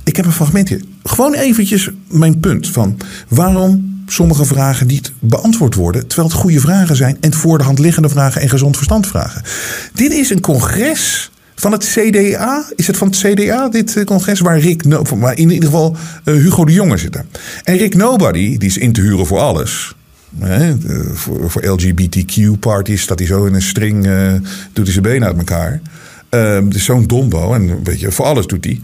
Ik 0.04 0.16
heb 0.16 0.24
een 0.24 0.32
fragmentje. 0.32 0.80
Gewoon 1.04 1.34
eventjes 1.34 1.90
mijn 2.08 2.40
punt 2.40 2.68
van 2.68 2.96
waarom 3.28 4.02
sommige 4.06 4.44
vragen 4.44 4.86
niet 4.86 5.12
beantwoord 5.18 5.74
worden, 5.74 6.06
terwijl 6.06 6.28
het 6.28 6.38
goede 6.38 6.60
vragen 6.60 6.96
zijn 6.96 7.16
en 7.20 7.34
voor 7.34 7.58
de 7.58 7.64
hand 7.64 7.78
liggende 7.78 8.08
vragen 8.08 8.40
en 8.40 8.48
gezond 8.48 8.76
verstand 8.76 9.06
vragen. 9.06 9.42
Dit 9.94 10.12
is 10.12 10.30
een 10.30 10.40
congres 10.40 11.30
van 11.58 11.72
het 11.72 11.84
CDA. 11.84 12.64
Is 12.76 12.86
het 12.86 12.96
van 12.96 13.08
het 13.08 13.16
CDA, 13.16 13.68
dit 13.68 14.04
congres, 14.04 14.40
waar 14.40 14.58
Rick, 14.58 14.84
no 14.84 15.02
waar 15.16 15.38
in 15.38 15.50
ieder 15.50 15.68
geval 15.68 15.96
uh, 16.24 16.34
Hugo 16.34 16.64
de 16.64 16.72
Jonge 16.72 16.96
zit. 16.96 17.22
En 17.64 17.76
Rick 17.76 17.94
Nobody, 17.94 18.58
die 18.58 18.68
is 18.68 18.78
in 18.78 18.92
te 18.92 19.00
huren 19.00 19.26
voor 19.26 19.38
alles. 19.38 19.96
Voor, 21.12 21.50
voor 21.50 21.66
LGBTQ-parties 21.66 23.02
staat 23.02 23.18
hij 23.18 23.28
zo 23.28 23.44
in 23.44 23.54
een 23.54 23.62
string, 23.62 24.06
uh, 24.06 24.32
doet 24.72 24.84
hij 24.84 24.92
zijn 24.92 25.02
benen 25.02 25.28
uit 25.28 25.36
elkaar. 25.36 25.80
Uh, 26.30 26.58
is 26.70 26.84
zo'n 26.84 27.06
dombo 27.06 27.54
en 27.54 27.84
weet 27.84 28.00
je, 28.00 28.12
voor 28.12 28.24
alles 28.24 28.46
doet 28.46 28.64
hij. 28.64 28.80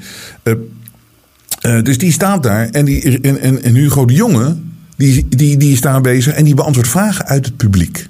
Dus 1.83 1.99
die 1.99 2.13
staat 2.13 2.43
daar 2.43 2.69
en, 2.71 2.85
die, 2.85 3.21
en, 3.21 3.63
en 3.63 3.75
Hugo 3.75 4.05
de 4.05 4.15
Jonge, 4.15 4.57
die, 4.97 5.27
die, 5.29 5.57
die 5.57 5.73
is 5.73 5.81
daar 5.81 6.01
bezig 6.01 6.35
en 6.35 6.45
die 6.45 6.55
beantwoordt 6.55 6.91
vragen 6.91 7.27
uit 7.27 7.47
het 7.47 7.57
publiek. 7.57 8.09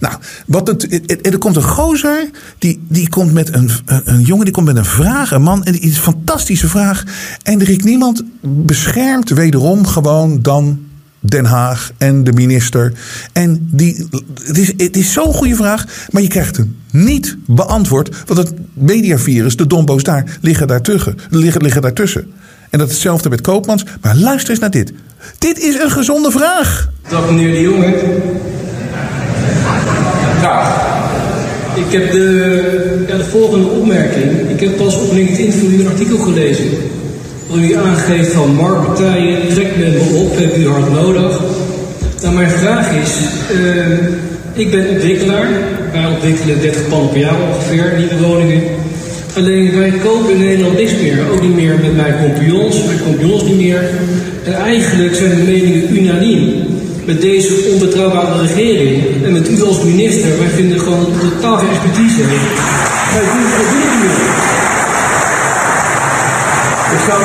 Nou, 0.00 0.14
wat 0.46 0.66
het, 0.66 1.26
er 1.26 1.38
komt 1.38 1.56
een 1.56 1.62
gozer, 1.62 2.30
die, 2.58 2.84
die 2.88 3.08
komt 3.08 3.32
met 3.32 3.54
een, 3.54 3.70
een 4.04 4.20
jongen, 4.20 4.44
die 4.44 4.54
komt 4.54 4.66
met 4.66 4.76
een 4.76 4.84
vraag, 4.84 5.30
een 5.30 5.42
man, 5.42 5.64
en 5.64 5.72
die 5.72 5.82
een 5.82 5.92
fantastische 5.92 6.68
vraag. 6.68 7.04
En 7.42 7.62
Rick 7.62 7.84
Niemand 7.84 8.22
beschermt 8.40 9.28
wederom 9.28 9.86
gewoon 9.86 10.42
dan 10.42 10.78
Den 11.20 11.44
Haag 11.44 11.92
en 11.98 12.24
de 12.24 12.32
minister. 12.32 12.92
En 13.32 13.68
die, 13.72 14.08
het 14.44 14.58
is, 14.58 14.72
het 14.76 14.96
is 14.96 15.12
zo'n 15.12 15.34
goede 15.34 15.56
vraag, 15.56 15.86
maar 16.10 16.22
je 16.22 16.28
krijgt 16.28 16.56
hem 16.56 16.76
niet 16.90 17.36
beantwoord. 17.46 18.22
Want 18.26 18.38
het 18.38 18.52
mediavirus, 18.72 19.56
de 19.56 19.66
dombo's 19.66 20.02
daar, 20.02 20.38
liggen 20.40 20.66
daartussen. 20.66 21.18
Liggen, 21.30 21.62
liggen 21.62 21.82
daartussen. 21.82 22.32
En 22.70 22.78
dat 22.78 22.90
hetzelfde 22.90 23.28
met 23.28 23.40
Koopmans. 23.40 23.84
Maar 24.00 24.16
luister 24.16 24.50
eens 24.50 24.58
naar 24.58 24.70
dit. 24.70 24.92
Dit 25.38 25.58
is 25.58 25.74
een 25.74 25.90
gezonde 25.90 26.30
vraag. 26.30 26.90
Dag 27.08 27.26
meneer 27.26 27.52
de 27.52 27.60
Jonge. 27.60 28.18
Ik 31.74 31.92
heb 31.92 32.12
de, 32.12 33.04
de 33.06 33.24
volgende 33.24 33.66
opmerking. 33.66 34.30
Ik 34.48 34.60
heb 34.60 34.76
pas 34.76 35.00
op 35.00 35.12
LinkedIn 35.12 35.52
voor 35.52 35.68
een 35.68 35.88
artikel 35.88 36.18
gelezen. 36.18 36.68
Waar 37.46 37.58
u 37.58 37.74
aangeeft 37.74 38.32
van 38.32 38.54
marktpartijen, 38.54 39.48
trek 39.54 39.76
met 39.76 39.92
me 39.92 40.14
op, 40.14 40.38
heb 40.38 40.56
u 40.56 40.68
hard 40.68 40.92
nodig. 40.92 41.40
Nou, 42.22 42.34
mijn 42.34 42.50
vraag 42.50 42.92
is, 43.02 43.16
uh, 43.52 44.62
ik 44.64 44.70
ben 44.70 44.88
ontwikkelaar. 44.88 45.48
Wij 45.92 46.06
ontwikkelen 46.06 46.60
30 46.60 46.88
panden 46.88 47.10
per 47.10 47.20
jaar 47.20 47.40
ongeveer, 47.48 47.92
nieuwe 47.98 48.26
woningen. 48.26 48.62
Alleen 49.36 49.78
wij 49.78 49.90
kopen 49.90 50.30
in 50.30 50.40
Nederland 50.40 50.76
niks 50.76 50.92
meer. 51.02 51.18
Ook 51.32 51.42
niet 51.42 51.54
meer 51.54 51.74
met 51.82 51.96
mijn 51.96 52.14
compagnons, 52.22 52.84
mijn 52.84 53.02
compagnons 53.04 53.42
niet 53.44 53.56
meer. 53.56 53.90
En 54.44 54.54
eigenlijk 54.54 55.14
zijn 55.14 55.30
de 55.30 55.42
meningen 55.42 55.96
unaniem 55.96 56.69
met 57.10 57.20
deze 57.20 57.54
onbetrouwbare 57.72 58.40
regering 58.46 59.24
en 59.24 59.32
met 59.32 59.48
u 59.50 59.62
als 59.62 59.82
minister, 59.82 60.38
wij 60.38 60.48
vinden 60.48 60.80
gewoon 60.80 61.12
totaal 61.20 61.56
geen 61.56 61.68
expertise. 61.68 62.22
Wij 63.14 63.26
doen 63.32 63.46
het 63.58 63.70
niet 63.76 63.92
meer. 64.00 64.18
Ik 66.96 67.02
zou, 67.08 67.18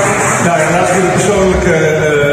nou 0.46 0.58
ja, 0.62 0.68
we 0.96 1.02
de 1.08 1.14
persoonlijke 1.20 1.76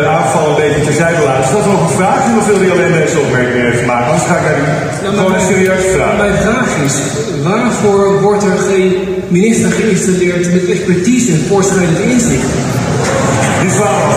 uh, 0.03 0.17
aanval 0.17 0.49
een 0.49 0.61
beetje 0.63 0.85
terzijde 0.89 1.23
laten. 1.23 1.45
Is 1.45 1.51
dat 1.51 1.67
nog 1.67 1.83
een 1.83 1.97
vraag 2.01 2.21
of 2.39 2.47
wil 2.47 2.61
hij 2.61 2.71
alleen 2.71 2.93
deze 2.93 3.19
opmerking 3.19 3.65
even 3.73 3.87
maken? 3.87 4.07
Anders 4.07 4.29
ga 4.29 4.37
ik 4.37 4.45
naar 4.45 5.03
nou, 5.03 5.15
gewoon 5.17 5.35
een 5.35 5.49
serieuze 5.53 5.89
vraag. 5.97 6.17
Mijn 6.17 6.39
vraag 6.47 6.71
is, 6.87 6.97
waarvoor 7.43 8.23
wordt 8.23 8.43
er 8.43 8.59
geen 8.71 8.93
minister 9.29 9.71
geïnstalleerd 9.71 10.53
met 10.53 10.69
expertise 10.75 11.33
en 11.33 11.45
voorstrijdend 11.49 11.99
inzicht? 11.99 12.51
Die 13.63 13.73
waar. 13.79 14.11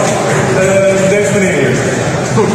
Uh, 0.59 1.09
deze 1.09 1.31
meneer 1.33 1.57
hier. 1.59 1.75
Goed. 2.35 2.53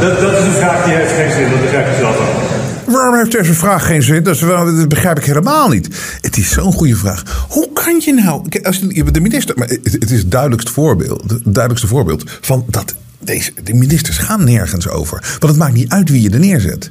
Dat, 0.00 0.20
dat 0.20 0.32
is 0.32 0.44
een 0.44 0.52
vraag 0.52 0.84
die 0.84 0.94
heeft 0.94 1.12
geen 1.12 1.32
zin, 1.32 1.50
dat 1.50 1.60
begrijp 1.60 1.86
je 1.86 1.96
zelf 1.98 2.16
ook. 2.16 2.92
Waarom 2.92 3.14
heeft 3.14 3.32
deze 3.32 3.54
vraag 3.54 3.86
geen 3.86 4.02
zin? 4.02 4.22
Dat, 4.22 4.88
begrijp 4.88 5.18
ik 5.18 5.24
helemaal 5.24 5.68
niet. 5.68 5.88
Het 6.20 6.36
is 6.36 6.50
zo'n 6.50 6.72
goede 6.72 6.96
vraag. 6.96 7.46
Hoe 7.48 7.72
kan 7.72 8.00
je 8.00 8.12
nou. 8.12 8.42
Als 8.62 8.80
de 8.80 9.20
minister. 9.20 9.58
Maar 9.58 9.68
het 9.68 10.10
is 10.10 10.18
het 10.18 10.30
duidelijkste 10.30 10.72
voorbeeld, 10.72 11.22
het 11.30 11.42
duidelijkste 11.44 11.86
voorbeeld 11.86 12.30
van 12.40 12.64
dat 12.66 12.94
deze, 13.18 13.52
de 13.64 13.74
ministers 13.74 14.18
gaan 14.18 14.44
nergens 14.44 14.88
over. 14.88 15.36
Want 15.38 15.52
het 15.52 15.56
maakt 15.56 15.74
niet 15.74 15.92
uit 15.92 16.10
wie 16.10 16.22
je 16.22 16.30
er 16.30 16.38
neerzet. 16.38 16.90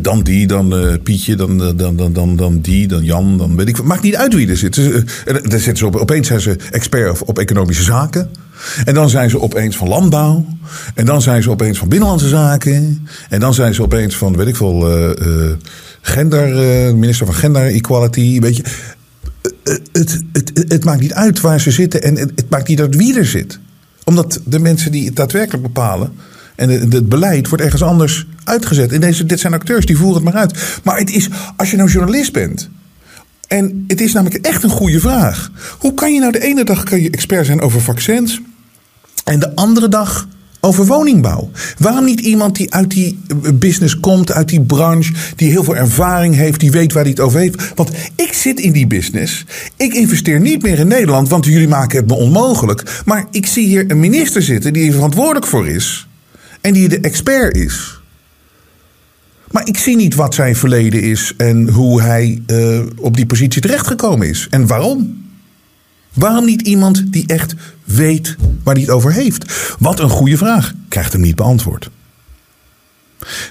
Dan 0.00 0.22
die, 0.22 0.46
dan 0.46 0.84
uh, 0.84 0.94
Pietje, 1.02 1.36
dan, 1.36 1.76
dan, 1.76 1.96
dan, 1.96 2.12
dan, 2.12 2.36
dan 2.36 2.60
die, 2.60 2.86
dan 2.86 3.04
Jan, 3.04 3.38
dan 3.38 3.56
weet 3.56 3.68
ik. 3.68 3.82
Maakt 3.82 4.02
niet 4.02 4.16
uit 4.16 4.34
wie 4.34 4.48
er 4.48 4.56
zit. 4.56 4.74
Dan 5.24 5.60
zitten 5.60 5.76
ze 5.76 5.86
op, 5.86 5.96
opeens 5.96 6.26
zijn 6.26 6.40
ze 6.40 6.56
expert 6.70 7.22
op 7.24 7.38
economische 7.38 7.82
zaken. 7.82 8.30
En 8.84 8.94
dan 8.94 9.10
zijn 9.10 9.30
ze 9.30 9.40
opeens 9.40 9.76
van 9.76 9.88
landbouw. 9.88 10.46
En 10.94 11.04
dan 11.04 11.22
zijn 11.22 11.42
ze 11.42 11.50
opeens 11.50 11.78
van 11.78 11.88
binnenlandse 11.88 12.28
zaken. 12.28 13.06
En 13.28 13.40
dan 13.40 13.54
zijn 13.54 13.74
ze 13.74 13.82
opeens 13.82 14.16
van, 14.16 14.36
weet 14.36 14.46
ik 14.46 14.56
veel, 14.56 15.16
gender, 16.00 16.96
minister 16.96 17.26
van 17.26 17.34
gender 17.34 17.66
equality. 17.66 18.40
Weet 18.40 18.56
je. 18.56 18.62
Het, 19.64 19.80
het, 19.92 20.22
het, 20.32 20.64
het, 20.68 20.84
maakt 20.84 21.00
niet 21.00 21.12
uit 21.12 21.40
waar 21.40 21.60
ze 21.60 21.70
zitten 21.70 22.02
en 22.02 22.16
het, 22.16 22.32
het 22.34 22.50
maakt 22.50 22.68
niet 22.68 22.80
uit 22.80 22.96
wie 22.96 23.18
er 23.18 23.26
zit. 23.26 23.58
Omdat 24.04 24.40
de 24.44 24.58
mensen 24.58 24.92
die 24.92 25.06
het 25.06 25.16
daadwerkelijk 25.16 25.62
bepalen 25.62 26.12
en 26.56 26.68
het, 26.68 27.08
beleid 27.08 27.48
wordt 27.48 27.64
ergens 27.64 27.82
anders 27.82 28.26
uitgezet. 28.44 28.92
En 28.92 29.00
deze, 29.00 29.26
dit 29.26 29.40
zijn 29.40 29.52
acteurs, 29.52 29.86
die 29.86 29.96
voeren 29.96 30.14
het 30.14 30.24
maar 30.24 30.42
uit. 30.42 30.80
Maar 30.84 30.98
het 30.98 31.10
is, 31.10 31.28
als 31.56 31.70
je 31.70 31.76
nou 31.76 31.90
journalist 31.90 32.32
bent. 32.32 32.68
En 33.48 33.84
het 33.86 34.00
is 34.00 34.12
namelijk 34.12 34.46
echt 34.46 34.62
een 34.62 34.70
goede 34.70 35.00
vraag. 35.00 35.50
Hoe 35.78 35.94
kan 35.94 36.14
je 36.14 36.20
nou 36.20 36.32
de 36.32 36.42
ene 36.42 36.64
dag 36.64 36.82
kan 36.82 37.02
je 37.02 37.10
expert 37.10 37.46
zijn 37.46 37.60
over 37.60 37.80
vaccins. 37.80 38.40
En 39.24 39.38
de 39.38 39.54
andere 39.54 39.88
dag 39.88 40.28
over 40.60 40.86
woningbouw. 40.86 41.50
Waarom 41.78 42.04
niet 42.04 42.20
iemand 42.20 42.56
die 42.56 42.72
uit 42.72 42.90
die 42.90 43.18
business 43.54 44.00
komt, 44.00 44.32
uit 44.32 44.48
die 44.48 44.62
branche, 44.62 45.12
die 45.36 45.50
heel 45.50 45.64
veel 45.64 45.76
ervaring 45.76 46.34
heeft, 46.34 46.60
die 46.60 46.70
weet 46.70 46.92
waar 46.92 47.02
hij 47.02 47.10
het 47.10 47.20
over 47.20 47.38
heeft? 47.38 47.72
Want 47.74 47.90
ik 48.14 48.32
zit 48.32 48.60
in 48.60 48.72
die 48.72 48.86
business. 48.86 49.44
Ik 49.76 49.94
investeer 49.94 50.40
niet 50.40 50.62
meer 50.62 50.78
in 50.78 50.88
Nederland, 50.88 51.28
want 51.28 51.44
jullie 51.44 51.68
maken 51.68 51.98
het 51.98 52.06
me 52.06 52.14
onmogelijk. 52.14 53.02
Maar 53.04 53.26
ik 53.30 53.46
zie 53.46 53.66
hier 53.66 53.84
een 53.88 54.00
minister 54.00 54.42
zitten 54.42 54.72
die 54.72 54.86
er 54.86 54.94
verantwoordelijk 54.94 55.46
voor 55.46 55.68
is 55.68 56.06
en 56.66 56.72
die 56.72 56.88
de 56.88 57.00
expert 57.00 57.56
is. 57.56 58.00
Maar 59.50 59.68
ik 59.68 59.78
zie 59.78 59.96
niet 59.96 60.14
wat 60.14 60.34
zijn 60.34 60.56
verleden 60.56 61.02
is 61.02 61.32
en 61.36 61.68
hoe 61.68 62.02
hij 62.02 62.42
uh, 62.46 62.80
op 62.96 63.16
die 63.16 63.26
positie 63.26 63.60
terechtgekomen 63.60 64.28
is. 64.28 64.46
En 64.50 64.66
waarom? 64.66 65.24
Waarom 66.12 66.44
niet 66.44 66.62
iemand 66.62 67.12
die 67.12 67.26
echt 67.26 67.54
weet 67.84 68.36
waar 68.62 68.74
hij 68.74 68.82
het 68.82 68.92
over 68.92 69.12
heeft? 69.12 69.74
Wat 69.78 70.00
een 70.00 70.08
goede 70.08 70.36
vraag. 70.36 70.72
Krijgt 70.88 71.12
hem 71.12 71.20
niet 71.20 71.36
beantwoord. 71.36 71.90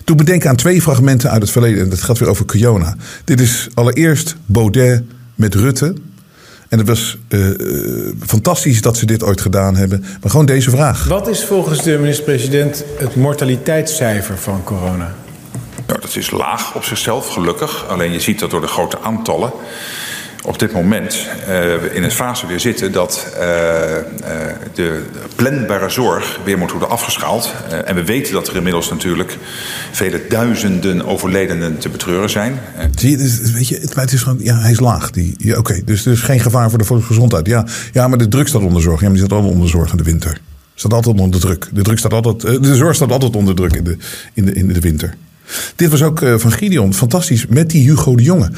Toen 0.04 0.18
bedenken 0.18 0.50
aan 0.50 0.56
twee 0.56 0.82
fragmenten 0.82 1.32
uit 1.32 1.42
het 1.42 1.52
verleden. 1.52 1.84
En 1.84 1.90
dat 1.90 2.02
gaat 2.02 2.18
weer 2.18 2.30
over 2.30 2.46
Kiona. 2.46 2.96
Dit 3.24 3.40
is 3.40 3.68
allereerst 3.74 4.36
Baudet 4.46 5.04
met 5.36 5.56
Rutte. 5.56 5.96
En 6.76 6.82
het 6.82 6.90
was 6.90 7.18
uh, 7.30 7.48
fantastisch 8.26 8.82
dat 8.82 8.98
ze 8.98 9.06
dit 9.06 9.24
ooit 9.24 9.42
gedaan 9.42 9.76
hebben. 9.76 10.00
Maar 10.22 10.32
gewoon 10.32 10.46
deze 10.46 10.70
vraag. 10.70 11.08
Wat 11.08 11.28
is 11.28 11.46
volgens 11.46 11.84
de 11.84 11.98
minister-president 11.98 12.84
het 12.98 13.16
mortaliteitscijfer 13.16 14.38
van 14.38 14.64
corona? 14.64 15.16
Nou, 15.88 16.02
dat 16.02 16.16
is 16.16 16.32
laag 16.32 16.76
op 16.76 16.84
zichzelf, 16.84 17.28
gelukkig. 17.28 17.88
Alleen 17.88 18.12
je 18.12 18.20
ziet 18.20 18.40
dat 18.40 18.52
door 18.52 18.62
de 18.62 18.68
grote 18.68 19.00
aantallen 19.02 19.52
op 20.46 20.60
dit 20.60 20.72
moment 20.72 21.28
uh, 21.50 21.96
in 21.96 22.04
een 22.04 22.12
fase 22.12 22.48
weer 22.48 22.60
zitten 22.60 22.92
dat 22.92 23.28
uh, 23.34 23.42
uh, 23.42 23.98
de 24.74 25.04
planbare 25.36 25.90
zorg 25.90 26.40
weer 26.44 26.58
moet 26.58 26.72
worden 26.72 26.90
afgeschaald. 26.90 27.54
en 27.86 27.96
we 27.96 28.04
weten 28.04 28.34
dat 28.34 28.48
er 28.48 28.56
inmiddels 28.56 28.90
natuurlijk 28.90 29.38
vele 29.92 30.22
duizenden 30.30 31.06
overledenen 31.06 31.78
te 31.78 31.90
betreuren 31.90 32.30
zijn. 32.30 32.60
Dus, 32.92 33.40
weet 33.52 33.68
je, 33.68 33.90
het, 33.94 34.12
is 34.12 34.24
gewoon, 34.24 34.40
ja, 34.42 34.58
hij 34.58 34.72
is 34.72 34.80
laag. 34.80 35.12
Die, 35.12 35.58
Oké, 35.58 35.82
dus 35.86 36.06
is 36.06 36.22
geen 36.22 36.40
gevaar 36.40 36.70
voor 36.70 36.80
de 36.80 36.86
volksgezondheid. 36.86 37.48
Ja, 37.48 37.68
ja, 37.92 38.08
maar 38.08 38.18
de 38.18 38.28
druk 38.28 38.48
staat 38.48 38.62
onder 38.62 38.82
zorg. 38.82 39.00
Ja, 39.00 39.06
maar 39.06 39.16
die 39.16 39.26
staat 39.26 39.38
altijd 39.38 39.54
onder 39.54 39.70
zorg 39.70 39.92
in 39.92 39.98
de 39.98 40.04
winter. 40.04 40.40
Staat 40.76 40.94
altijd 40.94 41.20
onder 41.20 41.40
druk. 41.40 41.70
De, 41.74 41.82
druk 41.82 41.98
staat 41.98 42.14
altijd, 42.14 42.42
de 42.64 42.76
zorg 42.76 42.96
staat 42.96 43.12
altijd 43.12 43.36
onder 43.36 43.56
druk 43.56 43.76
in 43.76 43.84
de, 43.84 43.98
in 44.34 44.46
de, 44.46 44.54
in 44.54 44.68
de 44.68 44.80
winter. 44.80 45.16
Dit 45.76 45.90
was 45.90 46.04
ook 46.04 46.26
van 46.38 46.52
Gideon. 46.52 46.94
Fantastisch. 46.94 47.48
Met 47.48 47.70
die 47.70 47.90
Hugo 47.90 48.16
de 48.16 48.24
Jonge 48.24 48.50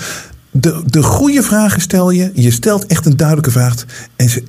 de, 0.59 0.81
de 0.85 1.03
goede 1.03 1.43
vragen 1.43 1.81
stel 1.81 2.09
je. 2.09 2.31
Je 2.33 2.51
stelt 2.51 2.85
echt 2.85 3.05
een 3.05 3.17
duidelijke 3.17 3.51
vraag. 3.51 3.73
En 4.15 4.29
ze, 4.29 4.43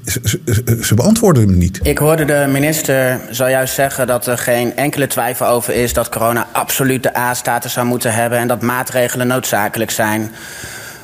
ze, 0.82 0.94
beantwoorden 0.94 1.48
hem 1.48 1.58
niet. 1.58 1.80
Ik 1.82 1.98
hoorde 1.98 2.24
de 2.24 2.46
minister 2.48 3.20
zojuist 3.30 3.74
zeggen 3.74 4.06
dat 4.06 4.26
er 4.26 4.38
geen 4.38 4.76
enkele 4.76 5.06
twijfel 5.06 5.46
over 5.46 5.74
is 5.74 5.92
dat 5.92 6.08
corona 6.08 6.46
absoluut 6.52 7.02
de 7.02 7.16
A-status 7.16 7.72
zou 7.72 7.86
moeten 7.86 8.14
hebben 8.14 8.38
en 8.38 8.48
dat 8.48 8.62
maatregelen 8.62 9.26
noodzakelijk 9.26 9.90
zijn. 9.90 10.30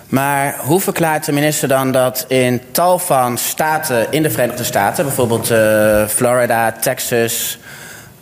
Maar 0.09 0.55
hoe 0.59 0.81
verklaart 0.81 1.25
de 1.25 1.33
minister 1.33 1.69
dan 1.69 1.93
dat 1.93 2.25
in 2.29 2.61
tal 2.71 2.99
van 2.99 3.39
staten 3.39 4.07
in 4.11 4.23
de 4.23 4.31
Verenigde 4.31 4.65
Staten, 4.65 5.05
bijvoorbeeld 5.05 5.51
uh, 5.51 6.07
Florida, 6.07 6.73
Texas, 6.73 7.59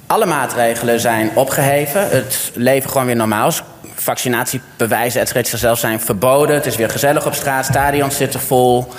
alle 0.06 0.26
maatregelen 0.26 1.00
zijn 1.00 1.30
opgeheven, 1.34 2.08
het 2.10 2.50
leven 2.54 2.90
gewoon 2.90 3.06
weer 3.06 3.16
normaal 3.16 3.48
is, 3.48 3.62
vaccinatiebewijzen, 4.02 5.20
et 5.20 5.28
cetera, 5.28 5.56
zelf 5.58 5.78
zijn 5.78 6.00
verboden. 6.00 6.54
Het 6.54 6.66
is 6.66 6.76
weer 6.76 6.90
gezellig 6.90 7.26
op 7.26 7.34
straat, 7.34 7.64
stadions 7.64 8.16
zitten 8.16 8.40
vol. 8.40 8.92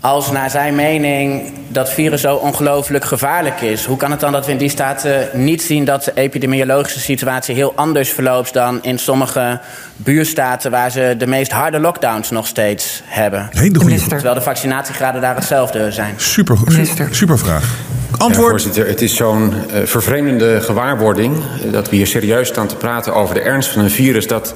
Als 0.00 0.30
naar 0.30 0.50
zijn 0.50 0.74
mening 0.74 1.52
dat 1.68 1.90
virus 1.90 2.20
zo 2.20 2.34
ongelooflijk 2.34 3.04
gevaarlijk 3.04 3.60
is, 3.60 3.84
hoe 3.84 3.96
kan 3.96 4.10
het 4.10 4.20
dan 4.20 4.32
dat 4.32 4.46
we 4.46 4.52
in 4.52 4.58
die 4.58 4.68
staten 4.68 5.28
niet 5.32 5.62
zien 5.62 5.84
dat 5.84 6.04
de 6.04 6.12
epidemiologische 6.14 7.00
situatie 7.00 7.54
heel 7.54 7.72
anders 7.74 8.10
verloopt 8.10 8.52
dan 8.52 8.82
in 8.82 8.98
sommige 8.98 9.60
buurstaten 9.96 10.70
waar 10.70 10.90
ze 10.90 11.14
de 11.18 11.26
meest 11.26 11.52
harde 11.52 11.78
lockdowns 11.78 12.30
nog 12.30 12.46
steeds 12.46 13.02
hebben? 13.04 13.48
Hele 13.50 13.78
goede 13.78 14.06
Terwijl 14.06 14.34
de 14.34 14.40
vaccinatiegraden 14.40 15.20
daar 15.20 15.34
hetzelfde 15.34 15.92
zijn. 15.92 16.14
Super, 16.16 16.58
super, 16.66 17.08
super 17.10 17.38
vraag. 17.38 17.74
Antwoord. 18.10 18.34
Ja, 18.34 18.48
voorzitter, 18.50 18.86
het 18.86 19.02
is 19.02 19.16
zo'n 19.16 19.52
uh, 19.52 19.80
vervreemdende 19.84 20.60
gewaarwording 20.60 21.36
uh, 21.36 21.72
dat 21.72 21.90
we 21.90 21.96
hier 21.96 22.06
serieus 22.06 22.48
staan 22.48 22.66
te 22.66 22.76
praten 22.76 23.14
over 23.14 23.34
de 23.34 23.40
ernst 23.40 23.70
van 23.70 23.82
een 23.82 23.90
virus 23.90 24.26
dat 24.26 24.54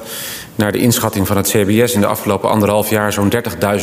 naar 0.55 0.71
de 0.71 0.77
inschatting 0.77 1.27
van 1.27 1.37
het 1.37 1.47
CBS 1.47 1.93
in 1.93 2.01
de 2.01 2.07
afgelopen 2.07 2.49
anderhalf 2.49 2.89
jaar 2.89 3.13
zo'n 3.13 3.33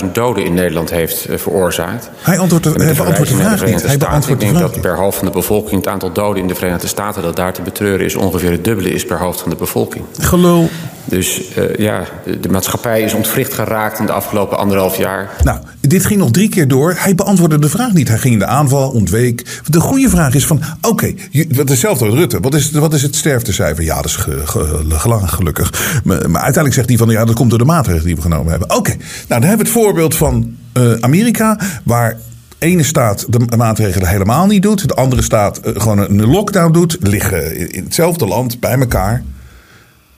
30.000 0.02 0.12
doden 0.12 0.44
in 0.44 0.54
Nederland 0.54 0.90
heeft 0.90 1.30
uh, 1.30 1.36
veroorzaakt. 1.36 2.10
Hij 2.20 2.38
antwoordt 2.38 2.64
de, 2.64 2.84
hij 2.84 2.94
beantwoordt 2.94 3.30
de 3.30 3.36
vraag 3.36 3.64
niet. 3.64 3.82
Hij 3.82 3.98
beantwoordt 3.98 4.42
Ik 4.42 4.48
denk 4.48 4.60
dat 4.60 4.80
per 4.80 4.96
hoofd 4.96 5.16
van 5.16 5.26
de 5.26 5.32
bevolking 5.32 5.76
het 5.76 5.88
aantal 5.88 6.12
doden 6.12 6.42
in 6.42 6.48
de 6.48 6.54
Verenigde 6.54 6.86
Staten 6.86 7.22
dat 7.22 7.36
daar 7.36 7.52
te 7.52 7.62
betreuren 7.62 8.06
is 8.06 8.14
ongeveer 8.14 8.50
het 8.50 8.64
dubbele 8.64 8.90
is 8.90 9.04
per 9.04 9.18
hoofd 9.18 9.40
van 9.40 9.50
de 9.50 9.56
bevolking. 9.56 10.04
Gelul. 10.18 10.68
Dus 11.04 11.40
ja, 11.76 12.04
de, 12.24 12.40
de 12.40 12.48
maatschappij 12.48 13.02
is 13.02 13.14
ontwricht 13.14 13.54
geraakt 13.54 13.98
in 13.98 14.06
de 14.06 14.12
afgelopen 14.12 14.58
anderhalf 14.58 14.96
jaar. 14.96 15.30
Nou, 15.42 15.58
dit 15.88 16.06
ging 16.06 16.20
nog 16.20 16.30
drie 16.30 16.48
keer 16.48 16.68
door. 16.68 16.94
Hij 16.96 17.14
beantwoordde 17.14 17.58
de 17.58 17.68
vraag 17.68 17.92
niet. 17.92 18.08
Hij 18.08 18.18
ging 18.18 18.32
in 18.32 18.38
de 18.38 18.46
aanval, 18.46 18.90
ontweek. 18.90 19.60
De 19.66 19.80
goede 19.80 20.08
vraag 20.08 20.34
is 20.34 20.46
van, 20.46 20.60
oké, 20.76 20.88
okay, 20.88 21.16
hetzelfde 21.56 22.04
als 22.04 22.14
Rutte. 22.14 22.40
Wat 22.40 22.54
is, 22.54 22.70
wat 22.70 22.94
is 22.94 23.02
het 23.02 23.16
sterftecijfer? 23.16 23.84
Ja, 23.84 23.96
dat 23.96 24.04
is 24.04 24.16
ge, 24.16 24.40
ge, 24.44 24.84
gelukkig. 25.26 26.00
Maar, 26.04 26.18
uiteindelijk 26.20 26.74
zegt 26.74 26.88
hij 26.88 26.98
van, 26.98 27.08
ja, 27.08 27.24
dat 27.24 27.34
komt 27.34 27.50
door 27.50 27.58
de 27.58 27.64
maatregelen 27.64 28.06
die 28.06 28.16
we 28.16 28.22
genomen 28.22 28.50
hebben. 28.50 28.76
Oké, 28.76 28.90
nou 28.90 29.00
dan 29.28 29.42
hebben 29.42 29.66
we 29.66 29.72
het 29.72 29.82
voorbeeld 29.82 30.16
van 30.16 30.56
uh, 30.74 30.92
Amerika, 31.00 31.60
waar 31.84 32.18
ene 32.58 32.82
staat 32.82 33.26
de 33.28 33.56
maatregelen 33.56 34.08
helemaal 34.08 34.46
niet 34.46 34.62
doet. 34.62 34.88
De 34.88 34.94
andere 34.94 35.22
staat 35.22 35.60
uh, 35.64 35.72
gewoon 35.76 35.98
een 35.98 36.26
lockdown 36.26 36.72
doet. 36.72 36.96
Liggen 37.00 37.72
in 37.72 37.84
hetzelfde 37.84 38.26
land 38.26 38.60
bij 38.60 38.78
elkaar. 38.78 39.22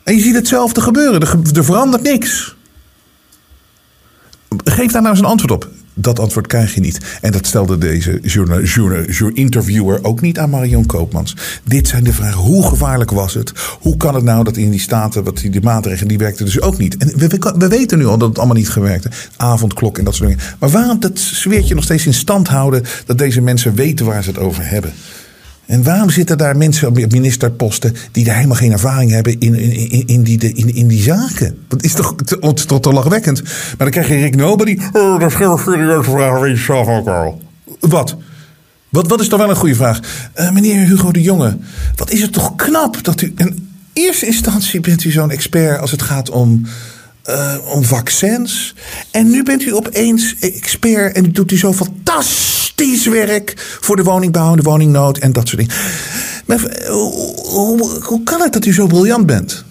En 0.03 0.15
je 0.15 0.21
ziet 0.21 0.35
hetzelfde 0.35 0.81
gebeuren. 0.81 1.21
Er 1.55 1.65
verandert 1.65 2.03
niks. 2.03 2.57
Geef 4.57 4.93
daar 4.93 5.03
nou 5.03 5.15
eens 5.15 5.25
een 5.25 5.31
antwoord 5.31 5.53
op. 5.53 5.69
Dat 5.95 6.19
antwoord 6.19 6.47
krijg 6.47 6.75
je 6.75 6.81
niet. 6.81 7.01
En 7.21 7.33
dat 7.33 7.47
stelde 7.47 7.79
deze 7.79 8.21
journal, 8.23 9.31
interviewer 9.33 10.05
ook 10.05 10.21
niet 10.21 10.39
aan 10.39 10.51
Marion 10.51 10.87
Koopmans. 10.87 11.37
Dit 11.65 11.89
zijn 11.89 12.05
de 12.05 12.13
vragen. 12.13 12.41
Hoe 12.41 12.67
gevaarlijk 12.67 13.11
was 13.11 13.35
het? 13.35 13.53
Hoe 13.81 13.97
kan 13.97 14.15
het 14.15 14.25
nou 14.25 14.45
dat 14.45 14.57
in 14.57 14.71
die 14.71 14.81
staten, 14.81 15.25
wat 15.25 15.37
die, 15.37 15.61
maatregelen, 15.61 16.09
die 16.09 16.19
werkten 16.19 16.45
dus 16.45 16.61
ook 16.61 16.79
niet? 16.79 16.97
En 16.97 17.13
we, 17.17 17.27
we, 17.27 17.55
we, 17.59 17.69
weten 17.69 17.99
nu 17.99 18.07
al 18.07 18.19
dat 18.19 18.29
het 18.29 18.39
allemaal 18.39 18.57
niet 18.57 18.71
gewerkt 18.71 19.29
Avondklok 19.37 19.99
en 19.99 20.05
dat 20.05 20.15
soort 20.15 20.29
dingen. 20.29 20.45
Maar 20.59 20.71
waarom 20.71 21.01
dat 21.01 21.19
zweertje 21.19 21.75
nog 21.75 21.85
steeds 21.85 22.07
in 22.07 22.15
stand 22.15 22.49
houden 22.49 22.83
dat 23.07 23.19
deze 23.19 23.41
mensen 23.41 23.75
weten 23.75 24.07
waar 24.07 24.23
ze 24.23 24.31
het 24.31 24.39
over 24.39 24.69
hebben? 24.69 24.93
En 25.71 25.83
waarom 25.83 26.11
zitten 26.11 26.39
daar 26.39 26.57
mensen 26.57 26.89
op 26.89 26.97
ministerposten 27.11 27.95
die 28.13 28.25
daar 28.25 28.35
helemaal 28.35 28.57
geen 28.57 28.73
ervaring 28.73 29.11
hebben 29.11 29.39
in, 29.39 29.55
in, 29.55 30.07
in, 30.07 30.23
die, 30.23 30.53
in, 30.55 30.75
in 30.75 30.89
die 30.89 31.03
zaken? 31.03 31.59
Dat 31.69 31.83
is 31.83 31.93
toch 31.93 32.15
tot, 32.15 32.69
tot 32.69 32.83
te 32.83 32.93
lachwekkend. 32.93 33.43
Maar 33.43 33.77
dan 33.77 33.91
krijg 33.91 34.09
je 34.09 34.15
Rick 34.15 34.37
Nobody. 34.37 34.79
Oh, 34.93 35.21
dat 35.21 35.31
is 35.31 35.37
geen 35.37 35.59
serieuze 35.59 36.11
vraag, 36.11 36.41
weet 36.41 36.69
ook 36.69 37.09
al. 37.09 37.43
Wat? 37.81 38.17
Wat, 38.89 39.09
wat 39.09 39.21
is 39.21 39.29
toch 39.29 39.39
wel 39.39 39.51
een 39.51 39.57
goede 39.57 39.75
vraag? 39.75 40.01
Uh, 40.37 40.51
meneer 40.51 40.87
Hugo 40.87 41.13
de 41.13 41.23
Jonge, 41.23 41.57
wat 41.97 42.11
is 42.11 42.23
het 42.23 42.33
toch 42.33 42.57
knap 42.57 43.05
dat 43.05 43.21
u... 43.21 43.33
In 43.37 43.69
eerste 43.93 44.27
instantie 44.27 44.81
bent 44.81 45.05
u 45.05 45.11
zo'n 45.11 45.31
expert 45.31 45.81
als 45.81 45.91
het 45.91 46.03
gaat 46.03 46.31
om... 46.31 46.67
Uh, 47.29 47.55
om 47.65 47.85
vaccins. 47.85 48.75
En 49.11 49.31
nu 49.31 49.43
bent 49.43 49.63
u 49.63 49.75
opeens 49.75 50.37
expert 50.41 51.17
en 51.17 51.33
doet 51.33 51.53
u 51.53 51.59
zo 51.59 51.73
fantastisch 51.73 52.60
werk 53.11 53.55
voor 53.81 53.97
de 53.97 54.03
woningbouw 54.03 54.55
de 54.55 54.63
woningnood 54.63 55.19
en 55.19 55.33
dat 55.33 55.49
soort 55.49 55.61
dingen. 55.61 55.75
Maar 56.47 56.87
hoe, 56.89 58.01
hoe, 58.03 58.23
kan 58.23 58.41
het 58.41 58.53
dat 58.53 58.65
u 58.65 58.73
zo 58.73 58.87
briljant 58.87 59.27
bent? 59.27 59.65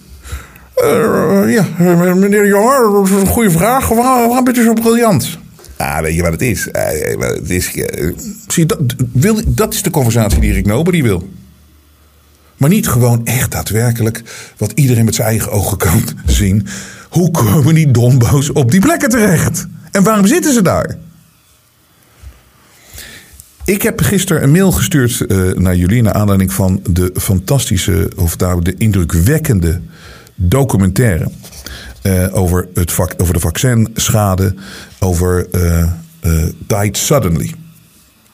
Uh, 0.84 1.52
ja, 1.54 1.66
meneer 2.14 2.46
Jonge, 2.46 2.92
dat 2.92 3.06
is 3.06 3.10
een 3.10 3.26
goede 3.26 3.50
vraag. 3.50 3.88
Waarom, 3.88 4.28
waarom 4.28 4.44
bent 4.44 4.56
u 4.56 4.64
zo 4.64 4.72
briljant? 4.72 5.38
Ah, 5.76 6.00
weet 6.00 6.14
je 6.14 6.22
wat 6.22 6.32
het 6.32 6.42
is? 6.42 6.66
Uh, 6.66 6.82
het 7.18 7.50
is 7.50 7.70
zie, 8.46 8.66
dat, 8.66 8.78
wil, 9.12 9.40
dat 9.46 9.74
is 9.74 9.82
de 9.82 9.90
conversatie 9.90 10.40
die 10.40 10.52
Rick 10.52 10.66
Nobody 10.66 11.02
wil. 11.02 11.28
Maar 12.56 12.68
niet 12.68 12.88
gewoon 12.88 13.24
echt 13.24 13.50
daadwerkelijk 13.50 14.22
wat 14.56 14.72
iedereen 14.74 15.04
met 15.04 15.14
zijn 15.14 15.28
eigen 15.28 15.52
ogen 15.52 15.78
kan 15.78 16.02
zien. 16.26 16.66
Hoe 17.08 17.30
komen 17.30 17.74
die 17.74 17.90
dombo's 17.90 18.52
op 18.52 18.70
die 18.70 18.80
plekken 18.80 19.08
terecht? 19.08 19.66
En 19.90 20.02
waarom 20.02 20.26
zitten 20.26 20.52
ze 20.52 20.62
daar? 20.62 20.98
Ik 23.70 23.82
heb 23.82 24.00
gisteren 24.00 24.42
een 24.42 24.50
mail 24.50 24.72
gestuurd 24.72 25.24
uh, 25.28 25.52
naar 25.52 25.76
jullie 25.76 26.02
naar 26.02 26.12
aanleiding 26.12 26.52
van 26.52 26.80
de 26.90 27.12
fantastische, 27.14 28.10
of 28.16 28.38
nou 28.38 28.62
de 28.62 28.74
indrukwekkende 28.78 29.80
documentaire 30.34 31.30
uh, 32.02 32.36
over, 32.36 32.68
het 32.74 32.92
vac 32.92 33.14
over 33.16 33.34
de 33.34 33.40
vaccinschade, 33.40 34.54
over 34.98 35.46
uh, 35.54 35.86
Died 36.66 36.96
Suddenly. 36.96 37.54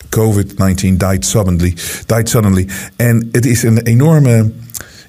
COVID-19 0.05 0.97
died 0.97 1.25
suddenly, 1.25 1.75
died 2.07 2.29
suddenly. 2.29 2.69
En 2.97 3.29
het 3.33 3.47
is 3.47 3.63
een 3.63 3.79
enorme 3.79 4.51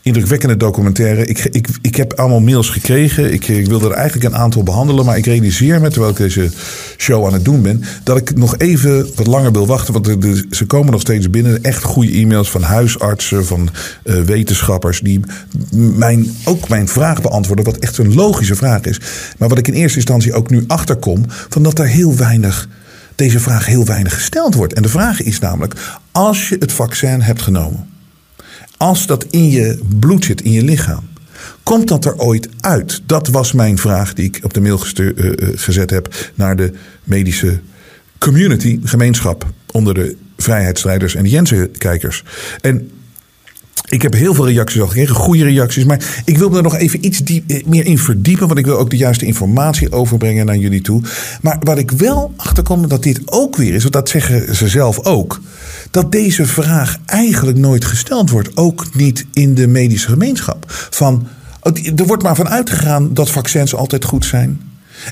indrukwekkende 0.07 0.57
documentaire. 0.57 1.25
Ik, 1.25 1.47
ik, 1.51 1.67
ik 1.81 1.95
heb 1.95 2.13
allemaal 2.13 2.39
mails 2.39 2.69
gekregen. 2.69 3.33
Ik, 3.33 3.47
ik 3.47 3.67
wilde 3.67 3.89
er 3.89 3.95
eigenlijk 3.95 4.33
een 4.33 4.39
aantal 4.39 4.63
behandelen. 4.63 5.05
Maar 5.05 5.17
ik 5.17 5.25
realiseer 5.25 5.81
me, 5.81 5.89
terwijl 5.89 6.11
ik 6.11 6.17
deze 6.17 6.49
show 6.97 7.25
aan 7.25 7.33
het 7.33 7.45
doen 7.45 7.61
ben, 7.61 7.83
dat 8.03 8.17
ik 8.17 8.35
nog 8.35 8.57
even 8.57 9.07
wat 9.15 9.27
langer 9.27 9.51
wil 9.51 9.67
wachten. 9.67 9.93
Want 9.93 10.07
ze 10.49 10.65
komen 10.65 10.91
nog 10.91 11.01
steeds 11.01 11.29
binnen. 11.29 11.63
Echt 11.63 11.83
goede 11.83 12.11
e-mails 12.11 12.49
van 12.49 12.61
huisartsen, 12.61 13.45
van 13.45 13.69
uh, 14.03 14.21
wetenschappers. 14.21 14.99
Die 14.99 15.19
mijn, 15.71 16.35
ook 16.45 16.69
mijn 16.69 16.87
vraag 16.87 17.21
beantwoorden. 17.21 17.65
Wat 17.65 17.77
echt 17.77 17.97
een 17.97 18.13
logische 18.13 18.55
vraag 18.55 18.81
is. 18.81 18.99
Maar 19.37 19.49
wat 19.49 19.57
ik 19.57 19.67
in 19.67 19.73
eerste 19.73 19.97
instantie 19.97 20.33
ook 20.33 20.49
nu 20.49 20.63
achterkom. 20.67 21.25
Van 21.27 21.63
dat 21.63 21.79
er 21.79 21.87
heel 21.87 22.15
weinig 22.15 22.67
deze 23.17 23.39
vraag 23.39 23.65
heel 23.65 23.85
weinig 23.85 24.13
gesteld 24.13 24.55
wordt. 24.55 24.73
En 24.73 24.81
de 24.81 24.89
vraag 24.89 25.21
is 25.21 25.39
namelijk: 25.39 25.73
als 26.11 26.49
je 26.49 26.55
het 26.59 26.71
vaccin 26.71 27.21
hebt 27.21 27.41
genomen, 27.41 27.87
als 28.77 29.05
dat 29.05 29.25
in 29.29 29.49
je 29.49 29.79
bloed 29.99 30.25
zit, 30.25 30.41
in 30.41 30.51
je 30.51 30.63
lichaam, 30.63 31.09
komt 31.63 31.87
dat 31.87 32.05
er 32.05 32.17
ooit 32.17 32.49
uit? 32.59 33.01
Dat 33.05 33.27
was 33.27 33.51
mijn 33.51 33.77
vraag 33.77 34.13
die 34.13 34.25
ik 34.25 34.39
op 34.43 34.53
de 34.53 34.61
mail 34.61 34.79
uh, 34.95 35.31
gezet 35.55 35.89
heb 35.89 36.31
naar 36.35 36.55
de 36.55 36.73
medische 37.03 37.59
community, 38.17 38.79
gemeenschap 38.83 39.45
onder 39.71 39.93
de 39.93 40.15
vrijheidsstrijders 40.37 41.15
en 41.15 41.23
de 41.23 41.29
Jensen-kijkers. 41.29 42.23
En 42.61 42.91
ik 43.89 44.01
heb 44.01 44.13
heel 44.13 44.33
veel 44.33 44.47
reacties 44.47 44.81
al 44.81 44.87
gekregen, 44.87 45.15
goede 45.15 45.43
reacties. 45.43 45.83
Maar 45.83 46.21
ik 46.25 46.37
wil 46.37 46.49
me 46.49 46.57
er 46.57 46.63
nog 46.63 46.75
even 46.75 47.05
iets 47.05 47.19
diep, 47.19 47.49
eh, 47.49 47.65
meer 47.65 47.85
in 47.85 47.97
verdiepen. 47.97 48.47
Want 48.47 48.59
ik 48.59 48.65
wil 48.65 48.77
ook 48.77 48.89
de 48.89 48.97
juiste 48.97 49.25
informatie 49.25 49.91
overbrengen 49.91 50.45
naar 50.45 50.57
jullie 50.57 50.81
toe. 50.81 51.01
Maar 51.41 51.57
wat 51.59 51.77
ik 51.77 51.91
wel 51.91 52.33
achterkom, 52.35 52.87
dat 52.87 53.03
dit 53.03 53.21
ook 53.25 53.55
weer 53.55 53.73
is, 53.73 53.81
want 53.81 53.93
dat 53.93 54.09
zeggen 54.09 54.55
ze 54.55 54.67
zelf 54.67 55.05
ook. 55.05 55.41
Dat 55.91 56.11
deze 56.11 56.45
vraag 56.45 56.97
eigenlijk 57.05 57.57
nooit 57.57 57.85
gesteld 57.85 58.29
wordt. 58.29 58.57
Ook 58.57 58.95
niet 58.95 59.25
in 59.33 59.53
de 59.53 59.67
medische 59.67 60.09
gemeenschap. 60.09 60.65
Van, 60.89 61.27
er 61.95 62.05
wordt 62.05 62.23
maar 62.23 62.35
van 62.35 62.49
uitgegaan 62.49 63.13
dat 63.13 63.29
vaccins 63.29 63.75
altijd 63.75 64.05
goed 64.05 64.25
zijn. 64.25 64.61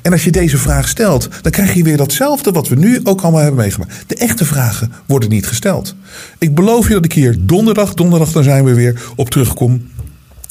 En 0.02 0.12
als 0.12 0.24
je 0.24 0.32
deze 0.32 0.58
vraag 0.58 0.88
stelt, 0.88 1.30
dan 1.42 1.52
krijg 1.52 1.74
je 1.74 1.84
weer 1.84 1.98
datzelfde 1.98 2.52
wat 2.52 2.68
we 2.68 2.76
nu 2.76 3.00
ook 3.04 3.22
allemaal 3.22 3.42
hebben 3.42 3.60
meegemaakt. 3.60 4.04
De 4.08 4.16
echte 4.16 4.46
vragen 4.46 4.92
worden 5.06 5.30
niet 5.30 5.48
gesteld. 5.48 5.96
Ik 6.38 6.56
beloof 6.56 6.88
je 6.88 6.94
dat 6.94 7.06
ik 7.06 7.14
hier 7.14 7.38
donderdag, 7.40 7.94
donderdag 7.94 8.32
dan 8.32 8.44
zijn 8.44 8.64
we 8.64 8.74
weer 8.74 9.02
op 9.16 9.30
terugkom. 9.30 9.88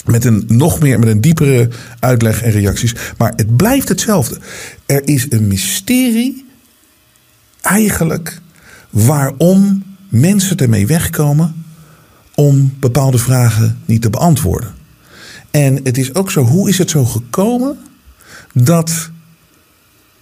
Met 0.05 0.25
een 0.25 0.45
nog 0.47 0.81
meer, 0.81 0.99
met 0.99 1.09
een 1.09 1.21
diepere 1.21 1.69
uitleg 2.01 2.43
en 2.43 2.51
reacties. 2.51 2.95
Maar 3.19 3.33
het 3.37 3.57
blijft 3.57 3.89
hetzelfde. 3.89 4.39
Er 4.87 5.09
is 5.09 5.27
een 5.29 5.47
mysterie 5.47 6.47
eigenlijk 7.61 8.41
waarom 8.91 9.83
mensen 10.09 10.57
ermee 10.57 10.87
wegkomen 10.87 11.65
om 12.35 12.75
bepaalde 12.81 13.19
vragen 13.19 13.79
niet 13.85 14.03
te 14.03 14.11
beantwoorden. 14.11 14.75
En 15.51 15.81
het 15.83 15.99
is 15.99 16.15
ook 16.15 16.31
zo, 16.31 16.43
hoe 16.43 16.69
is 16.69 16.79
het 16.79 16.91
zo 16.91 17.05
gekomen 17.05 17.79
dat 18.53 19.11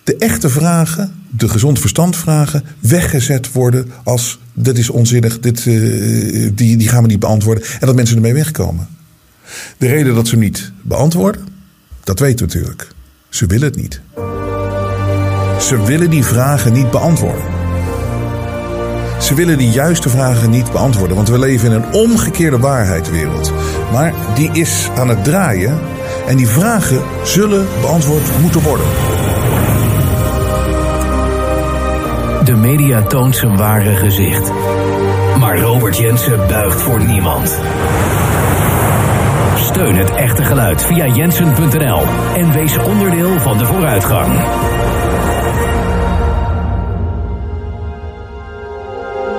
de 0.05 0.16
echte 0.16 0.48
vragen, 0.48 1.12
de 1.30 1.48
gezond 1.48 1.78
verstand 1.78 2.16
vragen, 2.16 2.64
weggezet 2.78 3.53
worden 3.53 3.90
als 4.05 4.38
dit 4.53 4.78
is 4.78 4.90
onzinnig, 4.90 5.40
dit, 5.40 5.64
uh, 5.64 6.50
die, 6.55 6.76
die 6.76 6.88
gaan 6.88 7.03
we 7.03 7.09
niet 7.09 7.18
beantwoorden. 7.18 7.64
En 7.80 7.86
dat 7.86 7.96
mensen 7.96 8.16
ermee 8.16 8.34
wegkomen. 8.34 8.88
De 9.78 9.86
reden 9.86 10.14
dat 10.14 10.28
ze 10.28 10.36
niet 10.36 10.72
beantwoorden, 10.82 11.42
dat 12.05 12.18
weten 12.18 12.46
we 12.46 12.53
natuurlijk. 12.53 12.88
Ze 13.28 13.46
willen 13.46 13.68
het 13.68 13.76
niet. 13.76 14.00
Ze 15.61 15.82
willen 15.86 16.11
die 16.11 16.24
vragen 16.24 16.72
niet 16.72 16.90
beantwoorden. 16.90 17.44
Ze 19.20 19.34
willen 19.34 19.59
die 19.59 19.70
juiste 19.70 20.09
vragen 20.09 20.50
niet 20.50 20.72
beantwoorden, 20.72 21.16
want 21.16 21.28
we 21.28 21.38
leven 21.38 21.72
in 21.72 21.82
een 21.82 21.92
omgekeerde 21.92 22.59
waarheidswereld. 22.59 23.53
Maar 23.92 24.14
die 24.34 24.50
is 24.53 24.88
aan 24.96 25.09
het 25.09 25.24
draaien 25.24 25.78
en 26.26 26.36
die 26.36 26.46
vragen 26.46 27.03
zullen 27.24 27.66
beantwoord 27.80 28.40
moeten 28.40 28.62
worden. 28.62 28.86
De 32.53 32.59
media 32.59 33.03
toont 33.03 33.36
zijn 33.36 33.57
ware 33.57 33.96
gezicht. 33.96 34.53
Maar 35.38 35.59
Robert 35.59 35.96
Jensen 35.96 36.48
buigt 36.48 36.82
voor 36.82 37.05
niemand. 37.05 37.61
Steun 39.57 39.96
het 39.96 40.11
echte 40.11 40.44
geluid 40.44 40.82
via 40.82 41.07
jensen.nl 41.07 42.03
en 42.34 42.53
wees 42.53 42.78
onderdeel 42.78 43.38
van 43.40 43.59
de 43.59 43.66
vooruitgang. 43.66 44.32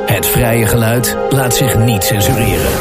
Het 0.06 0.26
vrije 0.26 0.66
geluid 0.66 1.18
laat 1.30 1.56
zich 1.56 1.78
niet 1.78 2.04
censureren. 2.04 2.72